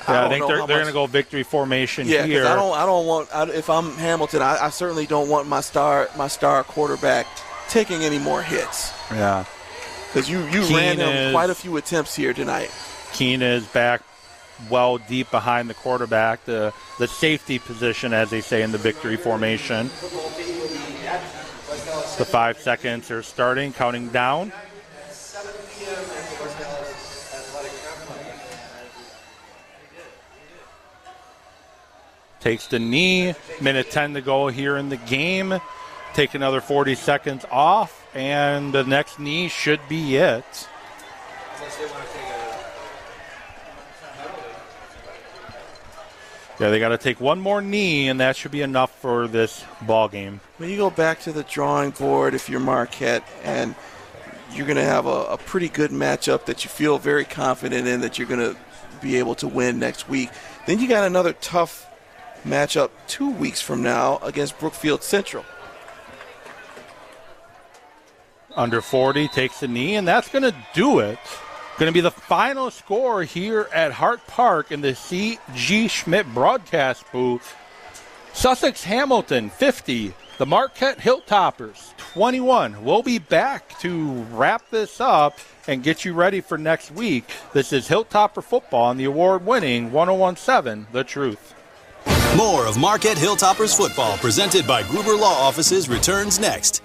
[0.09, 2.45] Yeah, I, don't think they're, they're going to go victory formation Yeah, 'cause here.
[2.45, 2.75] I don't.
[2.77, 3.30] I don't want.
[3.33, 7.25] I, if I'm Hamilton, I, I certainly don't want my star, my star quarterback
[7.69, 8.91] taking any more hits.
[9.11, 9.45] yeah.
[10.07, 12.69] Because you you Keene ran him is- quite a few attempts here tonight.
[13.13, 14.01] Keene is back
[14.69, 19.17] well deep behind the quarterback, the the safety position, as they say in the victory
[19.17, 19.90] formation.
[22.17, 24.51] The five seconds are starting, counting down.
[32.40, 33.33] Takes the knee.
[33.61, 35.59] Minute 10 to go here in the game.
[36.14, 40.67] Take another 40 seconds off, and the next knee should be it.
[46.59, 49.64] Yeah, they got to take one more knee, and that should be enough for this
[49.82, 50.40] ball game.
[50.57, 53.73] When you go back to the drawing board, if you're Marquette, and
[54.51, 58.01] you're going to have a, a pretty good matchup that you feel very confident in
[58.01, 58.56] that you're going to
[59.01, 60.30] be able to win next week,
[60.67, 61.90] then you got another tough
[62.45, 65.45] matchup two weeks from now against Brookfield Central.
[68.56, 71.17] Under 40 takes the knee, and that's going to do it.
[71.79, 75.87] Going to be the final score here at Hart Park in the C.G.
[75.87, 77.55] Schmidt broadcast booth.
[78.31, 82.83] Sussex Hamilton 50, the Marquette Hilltoppers 21.
[82.83, 87.25] We'll be back to wrap this up and get you ready for next week.
[87.53, 91.55] This is Hilltopper Football on the award winning 1017 The Truth.
[92.37, 96.83] More of Marquette Hilltoppers football presented by Gruber Law Offices returns next.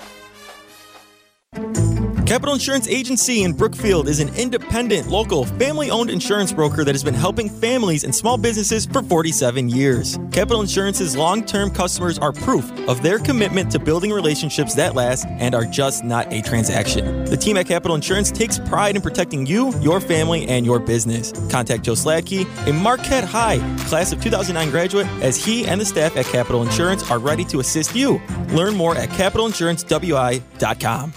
[2.28, 7.02] Capital Insurance Agency in Brookfield is an independent, local, family owned insurance broker that has
[7.02, 10.18] been helping families and small businesses for 47 years.
[10.30, 15.24] Capital Insurance's long term customers are proof of their commitment to building relationships that last
[15.26, 17.24] and are just not a transaction.
[17.24, 21.32] The team at Capital Insurance takes pride in protecting you, your family, and your business.
[21.50, 26.14] Contact Joe Sladkey, a Marquette High class of 2009 graduate, as he and the staff
[26.14, 28.20] at Capital Insurance are ready to assist you.
[28.50, 31.12] Learn more at capitalinsurancewI.com.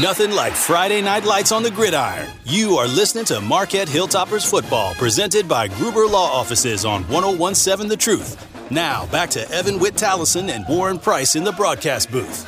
[0.00, 2.28] Nothing like Friday night lights on the gridiron.
[2.44, 7.96] You are listening to Marquette Hilltoppers football presented by Gruber Law Offices on 1017 The
[7.96, 8.70] Truth.
[8.70, 12.46] Now, back to Evan Witt and Warren Price in the broadcast booth.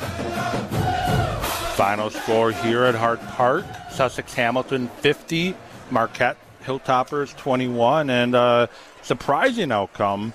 [1.75, 5.55] Final score here at Hart Park Sussex Hamilton 50,
[5.89, 8.69] Marquette Hilltoppers 21, and a
[9.01, 10.33] surprising outcome.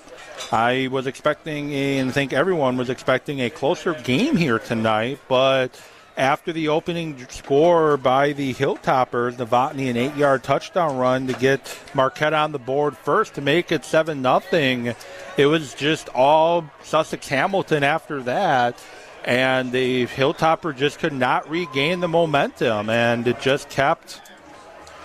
[0.51, 5.81] I was expecting, and I think everyone was expecting a closer game here tonight, but
[6.17, 12.33] after the opening score by the Hilltoppers, Novotny an eight-yard touchdown run to get Marquette
[12.33, 14.95] on the board first to make it seven nothing.
[15.37, 18.83] It was just all Sussex Hamilton after that,
[19.25, 24.21] and the Hilltopper just could not regain the momentum, and it just kept,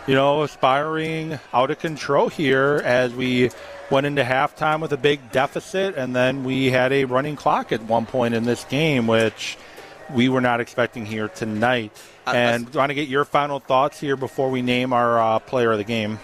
[0.07, 3.51] you know, aspiring out of control here as we
[3.91, 7.83] went into halftime with a big deficit, and then we had a running clock at
[7.83, 9.57] one point in this game, which
[10.13, 11.93] we were not expecting here tonight.
[12.27, 15.73] And I, want to get your final thoughts here before we name our uh, player
[15.73, 16.19] of the game.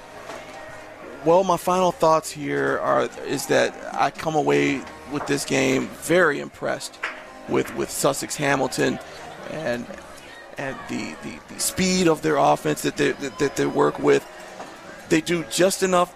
[1.24, 4.82] Well, my final thoughts here are is that I come away
[5.12, 6.98] with this game very impressed
[7.48, 8.98] with, with Sussex Hamilton
[9.50, 9.84] and
[10.58, 14.26] and the, the, the speed of their offense that they that, that they work with.
[15.08, 16.14] They do just enough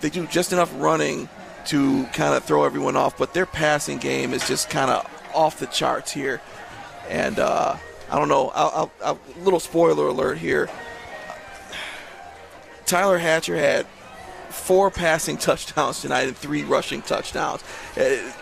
[0.00, 1.28] they do just enough running
[1.66, 5.58] to kind of throw everyone off, but their passing game is just kind of off
[5.58, 6.40] the charts here.
[7.08, 7.76] And uh,
[8.10, 8.50] I don't know.
[8.54, 10.70] I'll, I'll, I'll, little spoiler alert here.
[12.86, 13.86] Tyler Hatcher had
[14.48, 17.62] four passing touchdowns tonight and three rushing touchdowns.
[17.96, 18.32] Uh,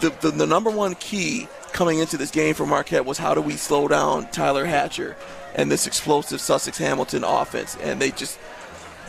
[0.00, 3.42] the, the, the, number one key coming into this game for Marquette was how do
[3.42, 5.14] we slow down Tyler Hatcher
[5.54, 7.76] and this explosive Sussex Hamilton offense.
[7.82, 8.38] And they just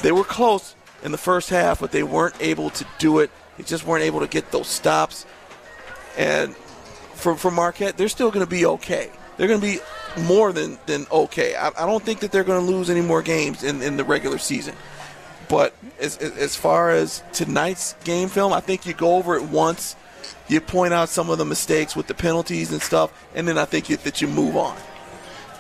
[0.02, 3.32] they were close in the first half, but they weren't able to do it.
[3.58, 5.26] They just weren't able to get those stops.
[6.18, 6.56] And
[7.16, 9.10] for, for Marquette, they're still going to be okay.
[9.38, 9.80] They're going to be
[10.24, 11.56] more than, than okay.
[11.56, 14.04] I, I don't think that they're going to lose any more games in, in the
[14.04, 14.76] regular season.
[15.48, 19.96] But as, as far as tonight's game film, I think you go over it once,
[20.50, 23.66] you point out some of the mistakes with the penalties and stuff, and then I
[23.66, 24.78] think you, that you move on.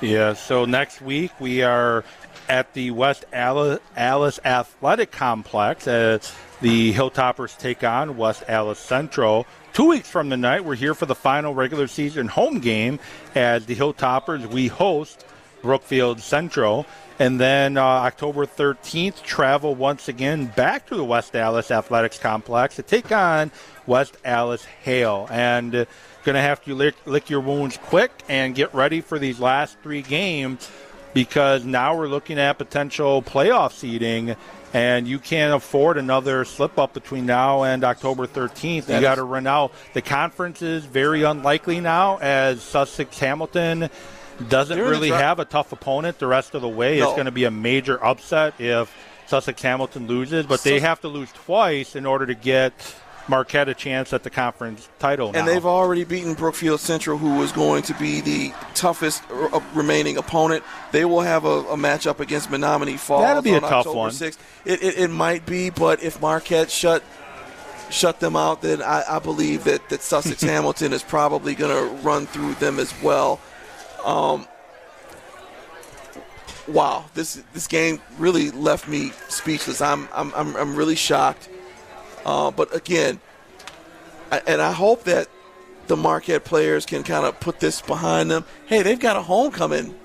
[0.01, 2.03] Yeah, so next week we are
[2.47, 9.45] at the West Alice, Allis Athletic Complex as the Hilltoppers take on West Allis Central.
[9.73, 12.99] Two weeks from tonight, we're here for the final regular season home game
[13.35, 14.45] as the Hilltoppers.
[14.47, 15.25] We host
[15.61, 16.85] Brookfield Central.
[17.19, 22.75] And then uh, October 13th, travel once again back to the West Allis Athletics Complex
[22.75, 23.51] to take on
[23.87, 25.27] West Allis Hale.
[25.31, 25.85] And uh,
[26.23, 29.77] going to have to lick, lick your wounds quick and get ready for these last
[29.81, 30.69] three games
[31.13, 34.35] because now we're looking at potential playoff seeding
[34.73, 38.85] and you can't afford another slip up between now and October 13th.
[38.85, 39.71] That you got to run out.
[39.93, 43.89] The conference is very unlikely now, as Sussex Hamilton
[44.49, 46.99] doesn't really have a tough opponent the rest of the way.
[46.99, 47.05] No.
[47.05, 48.93] It's going to be a major upset if
[49.27, 52.73] Sussex Hamilton loses, but they have to lose twice in order to get
[53.27, 55.31] Marquette a chance at the conference title.
[55.31, 55.39] Now.
[55.39, 60.17] And they've already beaten Brookfield Central, who was going to be the toughest uh, remaining
[60.17, 60.63] opponent.
[60.91, 63.23] They will have a, a matchup against Menomonee Falls.
[63.23, 64.11] That'll be a tough October one.
[64.11, 64.37] 6th.
[64.65, 67.03] It, it, it, might be, but if Marquette shut
[67.89, 71.95] shut them out, then I, I believe that, that Sussex Hamilton is probably going to
[72.01, 73.39] run through them as well.
[74.03, 74.47] Um,
[76.67, 79.81] wow, this this game really left me speechless.
[79.81, 81.49] I'm I'm I'm, I'm really shocked.
[82.25, 83.19] Uh, but again,
[84.31, 85.27] I, and I hope that
[85.87, 88.43] the Marquette players can kind of put this behind them.
[88.65, 89.95] Hey, they've got a homecoming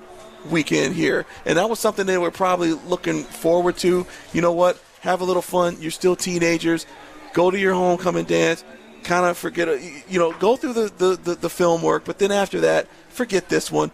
[0.49, 4.07] weekend here, and that was something they were probably looking forward to.
[4.31, 4.81] You know what?
[5.01, 5.77] Have a little fun.
[5.81, 6.85] You're still teenagers.
[7.33, 8.63] Go to your homecoming dance.
[9.03, 9.67] Kind of forget,
[10.07, 13.49] you know, go through the, the, the, the film work, but then after that, forget
[13.49, 13.91] this one.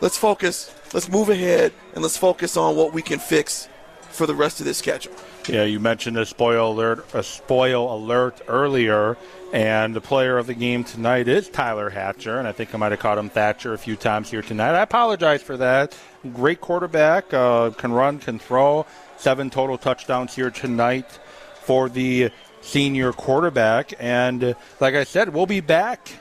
[0.00, 0.74] Let's focus.
[0.92, 3.68] Let's move ahead, and let's focus on what we can fix
[4.10, 5.12] for the rest of this schedule.
[5.48, 9.16] Yeah, you mentioned a spoil alert, a spoil alert earlier,
[9.52, 12.92] and the player of the game tonight is Tyler Hatcher, and I think I might
[12.92, 14.74] have called him Thatcher a few times here tonight.
[14.74, 15.96] I apologize for that.
[16.34, 18.86] Great quarterback, uh, can run, can throw.
[19.16, 21.18] Seven total touchdowns here tonight
[21.62, 26.12] for the senior quarterback, and like I said, we'll be back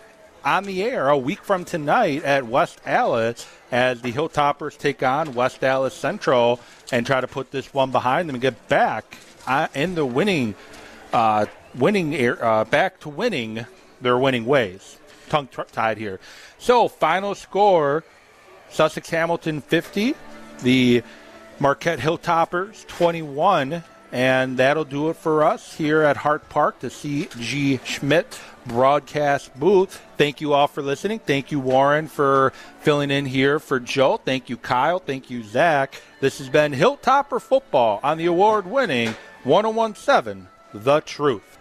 [0.47, 5.33] on the air a week from tonight at West Allis as the Hilltoppers take on
[5.33, 9.67] West Allis Central and try to put this one behind them and get back uh,
[9.75, 10.55] in the winning,
[11.11, 13.65] uh, winning uh, back to winning
[13.99, 14.97] their winning ways.
[15.27, 16.17] Tongue tied here.
[16.59, 18.05] So final score:
[18.69, 20.15] Sussex Hamilton 50,
[20.63, 21.03] the
[21.59, 23.83] Marquette Hilltoppers 21.
[24.09, 27.81] And that'll do it for us here at Hart Park, the C.G.
[27.83, 30.01] Schmidt broadcast booth.
[30.17, 31.19] Thank you all for listening.
[31.19, 34.17] Thank you, Warren, for filling in here for Joe.
[34.17, 34.99] Thank you, Kyle.
[34.99, 36.01] Thank you, Zach.
[36.19, 41.56] This has been Hilltopper Football on the award winning 1017 The Truth.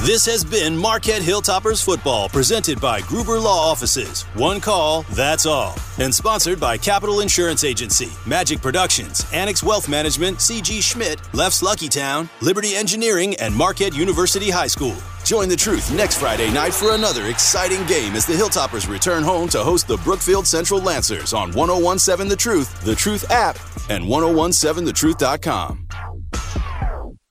[0.00, 4.22] This has been Marquette Hilltoppers Football, presented by Gruber Law Offices.
[4.34, 5.74] One call, that's all.
[5.98, 11.88] And sponsored by Capital Insurance Agency, Majic Productions, Annex Wealth Management, CG Schmidt, Leff's Lucky
[11.88, 14.96] Town, Liberty Engineering, and Marquette University High School.
[15.24, 19.48] Join the truth next Friday night for another exciting game as the Hilltoppers return home
[19.48, 23.56] to host the Brookfield Central Lancers on 1017 The Truth, The Truth app,
[23.90, 25.88] and 1017thetruth.com.